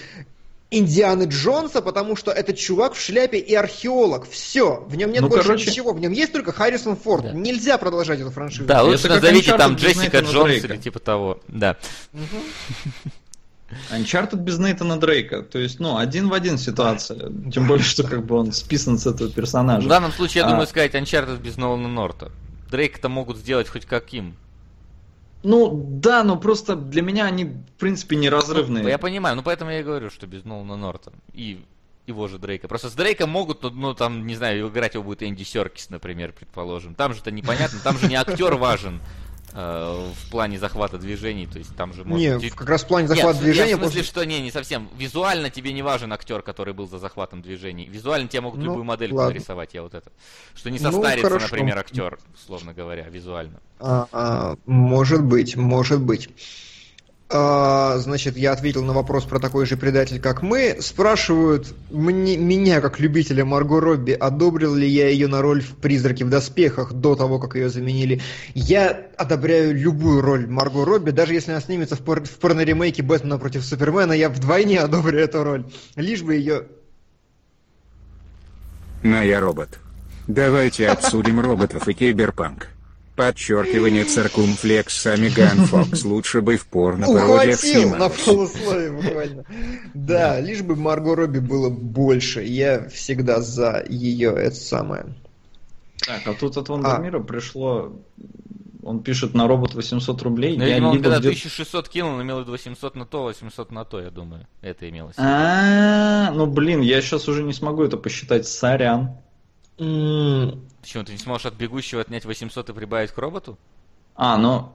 [0.70, 4.26] Индианы Джонса, потому что этот чувак в шляпе и археолог.
[4.28, 5.92] Все, в нем нет Ну, больше короче- ничего.
[5.92, 7.24] В нем есть только Харрисон Форд.
[7.24, 7.32] Да.
[7.32, 8.64] Нельзя продолжать эту франшизу.
[8.64, 11.40] да, лучше назовите Uncharted там Джессика Джонс или типа того.
[11.48, 11.76] Да.
[13.90, 15.42] Uncharted без Нейтана Дрейка.
[15.42, 17.30] То есть, ну, один в один ситуация.
[17.52, 19.86] Тем более, что как бы он списан с этого персонажа.
[19.86, 20.50] В данном случае, я А.
[20.50, 22.30] думаю, сказать Uncharted без Нолана Норта.
[22.70, 24.36] Дрейк-то могут сделать хоть каким.
[25.42, 28.82] Ну, да, но просто для меня они, в принципе, неразрывные.
[28.82, 31.12] Ну, Я понимаю, ну поэтому я и говорю, что без Нолана Норта.
[31.32, 31.64] И
[32.06, 32.68] его же Дрейка.
[32.68, 36.32] Просто с Дрейком могут, ну, ну, там, не знаю, играть его будет Энди Серкис, например,
[36.32, 36.94] предположим.
[36.94, 39.00] Там же это непонятно, там же не актер важен
[39.54, 43.16] в плане захвата движений, то есть там же может Не, как раз в плане Нет,
[43.16, 43.76] захвата в- движения...
[43.76, 44.88] В смысле, после- что не, не совсем.
[44.96, 47.86] Визуально тебе не важен актер, который был за захватом движений.
[47.86, 49.34] Визуально тебе могут Ну, любую модельку ладно.
[49.34, 50.10] нарисовать, я вот это.
[50.54, 51.46] Что не Ну, состарится, хорошо.
[51.46, 53.60] например, актер, условно говоря, визуально.
[53.78, 56.30] А, а, может быть, может быть.
[57.34, 60.76] А, значит, я ответил на вопрос про такой же предатель, как мы.
[60.80, 66.26] Спрашивают мне, меня, как любителя Марго Робби, одобрил ли я ее на роль в «Призраке
[66.26, 68.20] в доспехах» до того, как ее заменили.
[68.52, 73.38] Я одобряю любую роль Марго Робби, даже если она снимется в, пор- в порно-ремейке «Бэтмена
[73.38, 75.64] против Супермена», я вдвойне одобрю эту роль.
[75.96, 76.64] Лишь бы ее...
[79.02, 79.78] На я робот.
[80.28, 82.68] Давайте обсудим роботов и киберпанк.
[83.16, 89.44] Подчеркивание циркумфлекс Амиган Фокс лучше бы в порно-пародиях Ухватил на полусловие буквально.
[89.92, 92.42] Да, лишь бы Марго Робби было больше.
[92.42, 95.06] Я всегда за ее, это самое.
[95.98, 97.92] Так, а тут от Вандермира пришло...
[98.82, 100.56] Он пишет на робот 800 рублей.
[100.56, 103.22] Ну, Я видимо, он когда где-то- 1600 кинул, он имел в виду 800 на то,
[103.22, 104.48] 800 на то, я думаю.
[104.60, 105.14] Это имелось.
[105.18, 108.48] А, ну блин, я сейчас уже не смогу это посчитать.
[108.48, 109.10] Сорян.
[110.80, 113.58] Почему, ты не сможешь от бегущего отнять 800 и прибавить к роботу?
[114.14, 114.74] А, ну,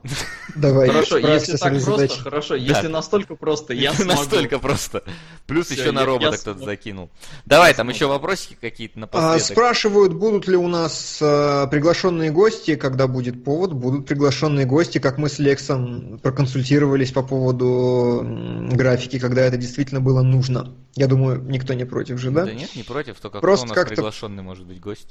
[0.55, 2.19] Давай, хорошо, если так просто, задачей.
[2.21, 4.09] хорошо, если настолько просто, я смогу.
[4.21, 5.03] Настолько просто.
[5.45, 7.11] Плюс еще на робота кто-то закинул.
[7.45, 9.41] Давай, там еще вопросики какие-то А, напоследок.
[9.43, 13.73] спрашивают, будут ли у нас э, приглашенные гости, когда будет повод.
[13.73, 18.25] Будут приглашенные гости, как мы с Лексом проконсультировались по поводу
[18.71, 20.73] графики, когда это действительно было нужно.
[20.95, 22.45] Я думаю, никто не против же, да?
[22.45, 25.09] Да нет, не против, только Просто кто у нас как-то- приглашенный может быть гость.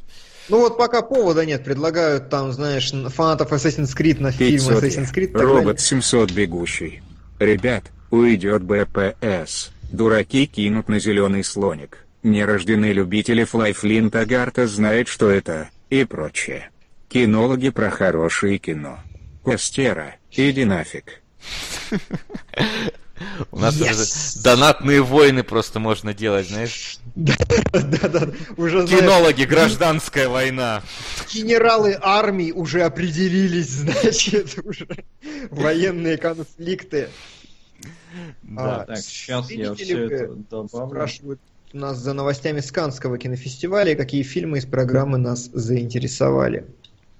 [0.48, 5.14] Ну вот пока повода нет, предлагают там, знаешь, фанатов Assassin's Creed на фильм 500 Assassin's
[5.14, 5.32] Creed.
[5.38, 5.78] Робот далее.
[5.78, 7.02] 700 бегущий.
[7.38, 9.70] Ребят, уйдет БПС.
[9.90, 12.06] Дураки кинут на зеленый слоник.
[12.22, 16.70] Нерожденный любители Флайфлинта Гарта знает, что это, и прочее.
[17.08, 18.98] Кинологи про хорошее кино.
[19.44, 21.22] Костера, иди нафиг.
[23.50, 23.90] У нас Yes!
[23.92, 26.98] уже донатные войны просто можно делать, знаешь.
[27.14, 30.82] Да-да, уже знаешь, Кинологи, гражданская война.
[31.32, 34.86] генералы армий уже определились, значит, уже
[35.50, 37.08] военные конфликты.
[38.42, 38.82] Да.
[38.82, 40.88] А, Так, сейчас я все это добавлю.
[40.88, 41.40] Спрашивают
[41.72, 46.66] нас за новостями с Канского кинофестиваля, какие фильмы из программы нас заинтересовали.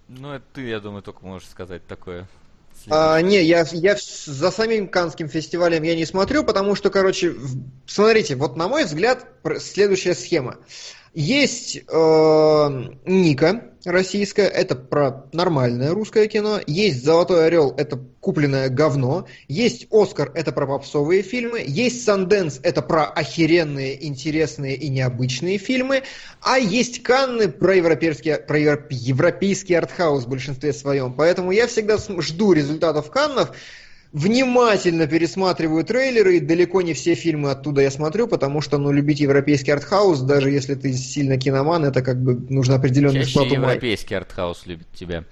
[0.09, 2.29] Ну, это ты, я думаю, только можешь сказать такое.
[2.89, 7.35] А, не, я, я за самим Канским фестивалем я не смотрю, потому что, короче,
[7.87, 9.27] смотрите, вот на мой взгляд,
[9.59, 10.59] следующая схема.
[11.17, 11.81] Есть э,
[13.07, 16.61] Ника российская, это про нормальное русское кино.
[16.67, 19.27] Есть Золотой Орел, это купленное говно.
[19.49, 21.65] Есть Оскар, это про попсовые фильмы.
[21.67, 26.03] Есть Санденс, это про охеренные, интересные и необычные фильмы.
[26.43, 31.15] А есть Канны про европейский, про евро- европейский артхаус в большинстве своем.
[31.15, 33.57] Поэтому я всегда жду результатов Каннов.
[34.13, 39.21] Внимательно пересматриваю трейлеры, и далеко не все фильмы оттуда я смотрю, потому что, ну, любить
[39.21, 43.67] европейский артхаус, даже если ты сильно киноман, это как бы нужно определенный Чаще склад ума.
[43.69, 45.25] европейский артхаус любит тебя.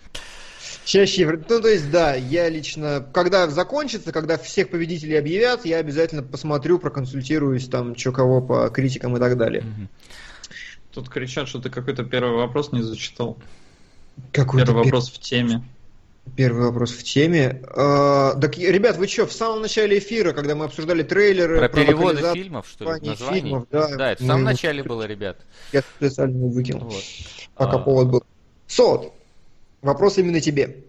[0.84, 1.26] Чаще.
[1.48, 6.78] Ну, то есть, да, я лично, когда закончится, когда всех победителей объявят, я обязательно посмотрю,
[6.78, 9.64] проконсультируюсь, там, что кого по критикам и так далее.
[10.92, 13.38] Тут кричат, что ты какой-то первый вопрос не зачитал.
[14.30, 15.64] Какой-то Первый пер- вопрос в теме.
[16.36, 17.62] Первый вопрос в теме.
[17.76, 22.04] А, так, ребят, вы что, в самом начале эфира, когда мы обсуждали трейлеры, Про переводы
[22.06, 25.38] локализацию, фильмов, что ли, названий фильмов, да, Да, это в самом начале было, ребят.
[25.72, 27.02] Я специально его выкинул, Вот.
[27.54, 28.24] пока А, повод был.
[28.66, 29.12] Сот,
[29.82, 30.84] вопрос именно тебе.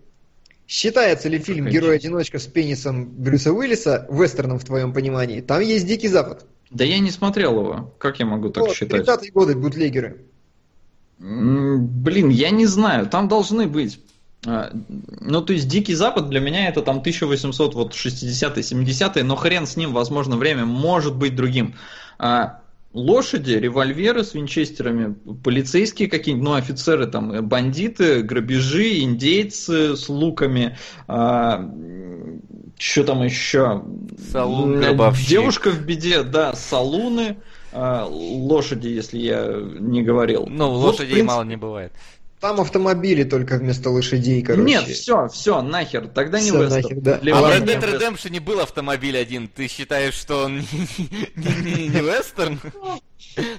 [0.67, 1.67] Считается ли фильм.
[1.67, 5.41] «Герой-одиночка» с пенисом Брюса Уиллиса вестерном в твоем понимании?
[5.41, 6.45] Там есть Дикий Запад.
[6.71, 7.93] Да я не смотрел его.
[7.99, 9.07] Как я могу так Вот, считать?
[9.07, 10.25] 30-е годы бутлегеры.
[11.19, 13.05] Блин, я не знаю.
[13.05, 13.99] Там должны быть.
[14.45, 14.71] А,
[15.21, 19.65] Ну, то есть Дикий Запад для меня это там 1800, вот 60-е, 70-е, но хрен
[19.65, 21.75] с ним, возможно, время может быть другим.
[22.19, 22.59] А,
[22.93, 30.77] Лошади, револьверы с винчестерами, полицейские какие-нибудь, ну, офицеры там, э, бандиты, грабежи, индейцы с луками,
[32.77, 33.83] что там еще?
[34.31, 35.27] Салун, гробовщик.
[35.27, 37.37] Девушка в беде, да, салуны,
[37.71, 40.45] а, лошади, если я не говорил.
[40.47, 41.91] Ну, Вот, лошадей принципе, мало не бывает.
[42.45, 44.61] Там автомобили только вместо лошадей, короче.
[44.63, 47.01] Нет, все, все, нахер, тогда не вестерн.
[47.01, 47.15] да.
[47.15, 47.99] А в Red не Dead.
[47.99, 49.47] Redemption был автомобиль один.
[49.47, 50.65] Ты считаешь, что он не,
[51.35, 52.59] не- не- не вестерн?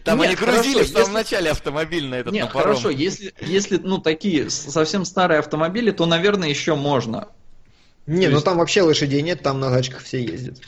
[0.04, 2.68] Там Нет, они грузили хорошо, в самом если- начале автомобиль на этот Нет, на паром.
[2.68, 7.26] хорошо, если, если, ну, такие совсем старые автомобили, то, наверное, еще можно.
[8.06, 10.58] Не, То ну есть- там вообще лошадей нет, там на тачках все ездят.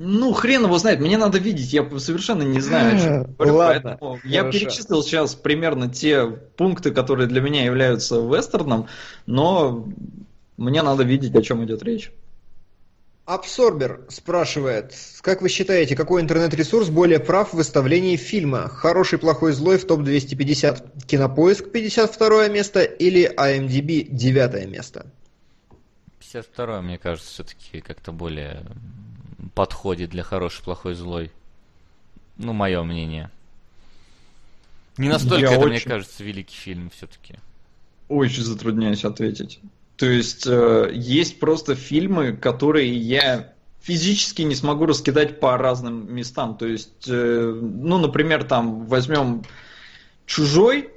[0.00, 3.54] Ну, хрен его знает, мне надо видеть, я совершенно не знаю, о чем я говорю,
[3.54, 4.58] Ладно, поэтому я хорошо.
[4.58, 8.86] перечислил сейчас примерно те пункты, которые для меня являются вестерном,
[9.26, 9.88] но
[10.56, 12.12] мне надо видеть, о чем идет речь.
[13.26, 18.68] Абсорбер спрашивает, как вы считаете, какой интернет-ресурс более прав в выставлении фильма?
[18.68, 21.06] Хороший, плохой, злой в топ-250.
[21.06, 25.06] Кинопоиск 52 место или IMDb 9 место?
[26.20, 28.62] 52 мне кажется, все-таки как-то более
[29.58, 31.32] подходит для хороший, плохой, злой.
[32.36, 33.28] Ну, мое мнение.
[34.96, 37.34] Не настолько Я это, мне очень- кажется, великий фильм все-таки.
[38.08, 39.58] Очень затрудняюсь ответить.
[39.96, 46.56] То есть э, есть просто фильмы, которые я физически не смогу раскидать по разным местам.
[46.56, 49.42] То есть, э, ну, например, там возьмем
[50.24, 50.90] Чужой,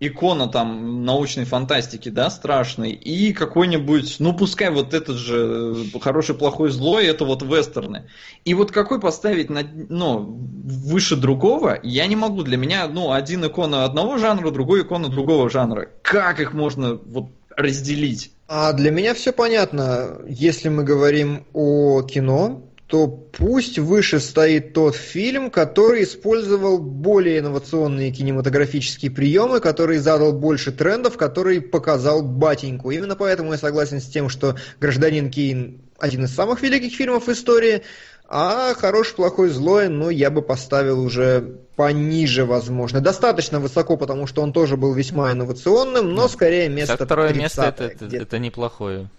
[0.00, 6.34] икона там научной фантастики, да, страшный, и какой-нибудь, ну пускай вот этот же э, хороший,
[6.34, 8.08] плохой, злой, это вот вестерны.
[8.44, 12.42] И вот какой поставить, на, ну, выше другого, я не могу.
[12.42, 15.88] Для меня, ну, один икона одного жанра, другой икона другого жанра.
[16.02, 18.32] Как их можно вот разделить?
[18.46, 20.20] А для меня все понятно.
[20.28, 28.10] Если мы говорим о кино, то пусть выше стоит тот фильм, который использовал более инновационные
[28.10, 32.90] кинематографические приемы, который задал больше трендов, который показал батеньку.
[32.90, 37.30] Именно поэтому я согласен с тем, что «Гражданин Кейн» один из самых великих фильмов в
[37.30, 37.82] истории,
[38.26, 43.02] а «Хороший, плохой, злой», ну, я бы поставил уже пониже, возможно.
[43.02, 47.84] Достаточно высоко, потому что он тоже был весьма инновационным, но скорее место Второе место это,
[47.84, 49.10] это, это неплохое.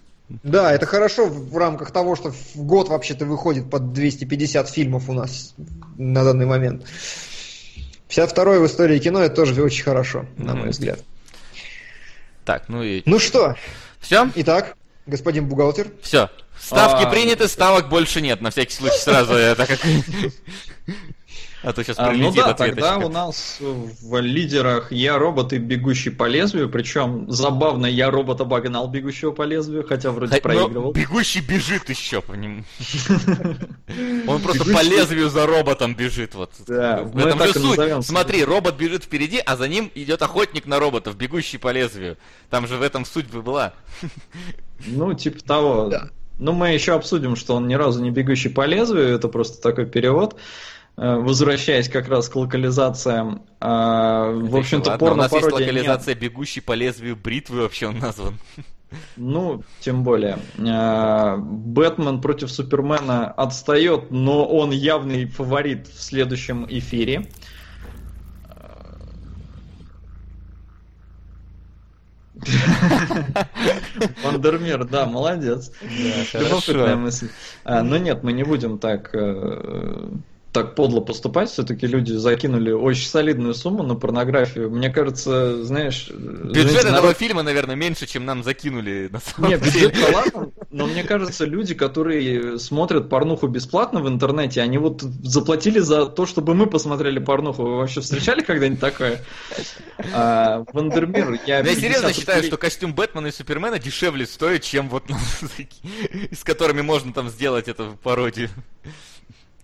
[0.42, 5.12] Да, это хорошо в рамках того, что в год вообще-то выходит под 250 фильмов у
[5.12, 5.54] нас
[5.98, 6.86] на данный момент.
[8.08, 11.00] 52 в истории кино это тоже очень хорошо, на мой взгляд.
[12.44, 13.02] Так, ну и...
[13.06, 13.56] Ну что?
[14.00, 14.30] Все?
[14.36, 14.76] Итак,
[15.06, 15.88] господин бухгалтер.
[16.02, 16.30] Все.
[16.60, 17.10] Ставки а...
[17.10, 18.40] приняты, ставок больше нет.
[18.40, 19.80] На всякий случай сразу я так как...
[21.62, 26.10] А то сейчас а, Ну да, тогда у нас в лидерах Я робот и Бегущий
[26.10, 30.92] по лезвию, причем забавно Я робот обогнал Бегущего по лезвию, хотя вроде Хоть, проигрывал.
[30.92, 32.64] Бегущий бежит еще по нему.
[34.26, 36.34] Он просто по лезвию за роботом бежит.
[36.34, 36.50] Вот.
[36.66, 38.06] Да, в этом же суть.
[38.06, 42.16] Смотри, робот бежит впереди, а за ним идет охотник на роботов, бегущий по лезвию.
[42.48, 43.74] Там же в этом суть бы была.
[44.86, 45.92] Ну, типа того.
[46.38, 49.84] Ну, мы еще обсудим, что он ни разу не бегущий по лезвию, это просто такой
[49.84, 50.36] перевод.
[51.00, 56.22] Э, возвращаясь как раз к локализациям, а, в общем-то, порно У нас есть локализация нет.
[56.22, 58.34] «Бегущий по лезвию бритвы» вообще он назван.
[59.16, 60.38] Ну, тем более.
[60.58, 67.26] А, Бэтмен против Супермена отстает, но он явный фаворит в следующем эфире.
[74.22, 75.72] Вандермир, да, молодец.
[75.80, 77.30] Да, Любопытная мысль.
[77.64, 80.10] А, но нет, мы не будем так э,
[80.52, 84.70] так подло поступать, все-таки люди закинули очень солидную сумму на порнографию.
[84.70, 86.10] Мне кажется, знаешь...
[86.10, 87.16] Бюджет этого народ...
[87.16, 89.88] фильма, наверное, меньше, чем нам закинули на самом Нет, деле.
[89.88, 95.78] бюджет ладно, но мне кажется, люди, которые смотрят порнуху бесплатно в интернете, они вот заплатили
[95.78, 97.62] за то, чтобы мы посмотрели порнуху.
[97.62, 99.22] Вы вообще встречали когда-нибудь такое?
[100.12, 101.60] А, Вандермир, я...
[101.60, 105.04] Я серьезно считаю, что костюм Бэтмена и Супермена дешевле стоит, чем вот
[106.32, 108.50] с которыми можно там сделать эту пародию.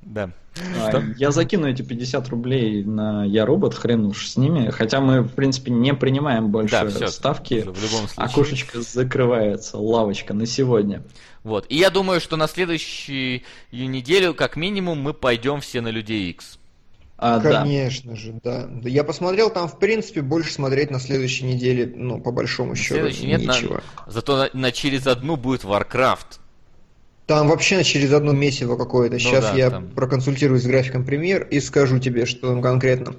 [0.06, 0.30] Да.
[0.76, 4.70] А, я закину эти 50 рублей на Я робот, хрен уж с ними.
[4.70, 7.62] Хотя мы, в принципе, не принимаем больше да, все, ставки.
[7.62, 8.14] В любом случае.
[8.16, 11.02] Окошечко закрывается, лавочка на сегодня.
[11.42, 11.66] Вот.
[11.68, 16.58] И я думаю, что на следующую неделю, как минимум, мы пойдем все на Людей X.
[17.18, 18.16] А, Конечно да.
[18.16, 18.68] же, да.
[18.84, 23.40] Я посмотрел, там, в принципе, больше смотреть на следующей неделе, ну, по большому счету, нет,
[23.40, 23.82] нечего.
[24.06, 24.12] На...
[24.12, 26.38] Зато на, на через одну будет Warcraft.
[27.26, 29.18] Там вообще через одно месиво какое-то.
[29.18, 29.88] Сейчас ну, да, я там...
[29.88, 33.16] проконсультируюсь с графиком премьер и скажу тебе, что там конкретно.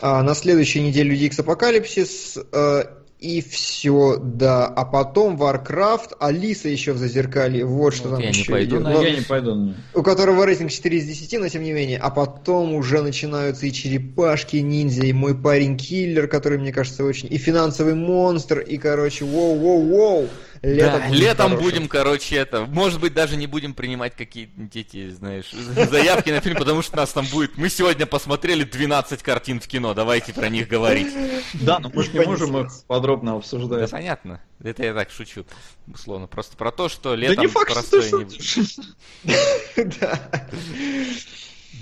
[0.00, 2.84] А, на следующей неделе Люди Икс Апокалипсис э,
[3.24, 4.66] и все, да.
[4.66, 8.76] А потом Warcraft, Алиса еще в Зазеркалье, вот что вот там я еще не пойду,
[8.76, 8.84] идет.
[8.84, 9.02] На...
[9.02, 9.74] Я не пойду.
[9.94, 11.98] У которого рейтинг 4 из 10, но тем не менее.
[11.98, 17.32] А потом уже начинаются и черепашки, ниндзя, и мой парень киллер, который, мне кажется, очень...
[17.32, 20.28] И финансовый монстр, и, короче, воу-воу-воу.
[20.64, 21.64] Летом, да, летом хорошим.
[21.64, 22.62] будем, короче, это.
[22.64, 25.50] Может быть, даже не будем принимать какие-нибудь эти, знаешь,
[25.90, 27.58] заявки на фильм, потому что нас там будет.
[27.58, 31.12] Мы сегодня посмотрели 12 картин в кино, давайте про них говорить.
[31.54, 33.90] Да, но мы же не можем их подробно обсуждать.
[33.90, 34.40] Да, понятно.
[34.62, 35.44] Это я так шучу,
[35.92, 36.26] условно.
[36.26, 39.84] Просто про то, что летом да не факт, что не...
[40.00, 40.30] Да.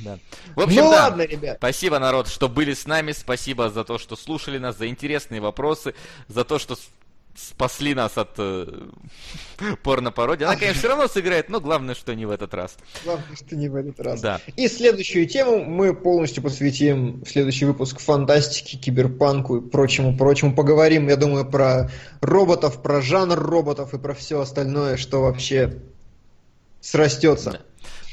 [0.05, 0.19] Да.
[0.57, 1.03] В общем, ну да.
[1.05, 1.59] ладно, ребят.
[1.59, 3.13] Спасибо, народ, что были с нами.
[3.13, 5.95] Спасибо за то, что слушали нас, за интересные вопросы,
[6.27, 6.77] за то, что
[7.35, 8.67] спасли нас от э,
[9.83, 10.45] порно-пародии.
[10.45, 12.77] Она, конечно, все равно сыграет, но главное, что не в этот раз.
[13.05, 14.21] Главное, что не в этот раз.
[14.21, 14.41] Да.
[14.57, 20.55] И следующую тему мы полностью посвятим следующий выпуск фантастике, киберпанку и прочему-прочему.
[20.55, 25.81] Поговорим, я думаю, про роботов, про жанр роботов и про все остальное, что вообще
[26.81, 27.53] срастется.
[27.53, 27.61] Да.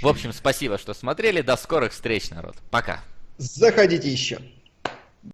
[0.02, 1.42] В общем, спасибо, что смотрели.
[1.42, 2.56] До скорых встреч, народ.
[2.72, 3.02] Пока.
[3.38, 4.40] Заходите еще.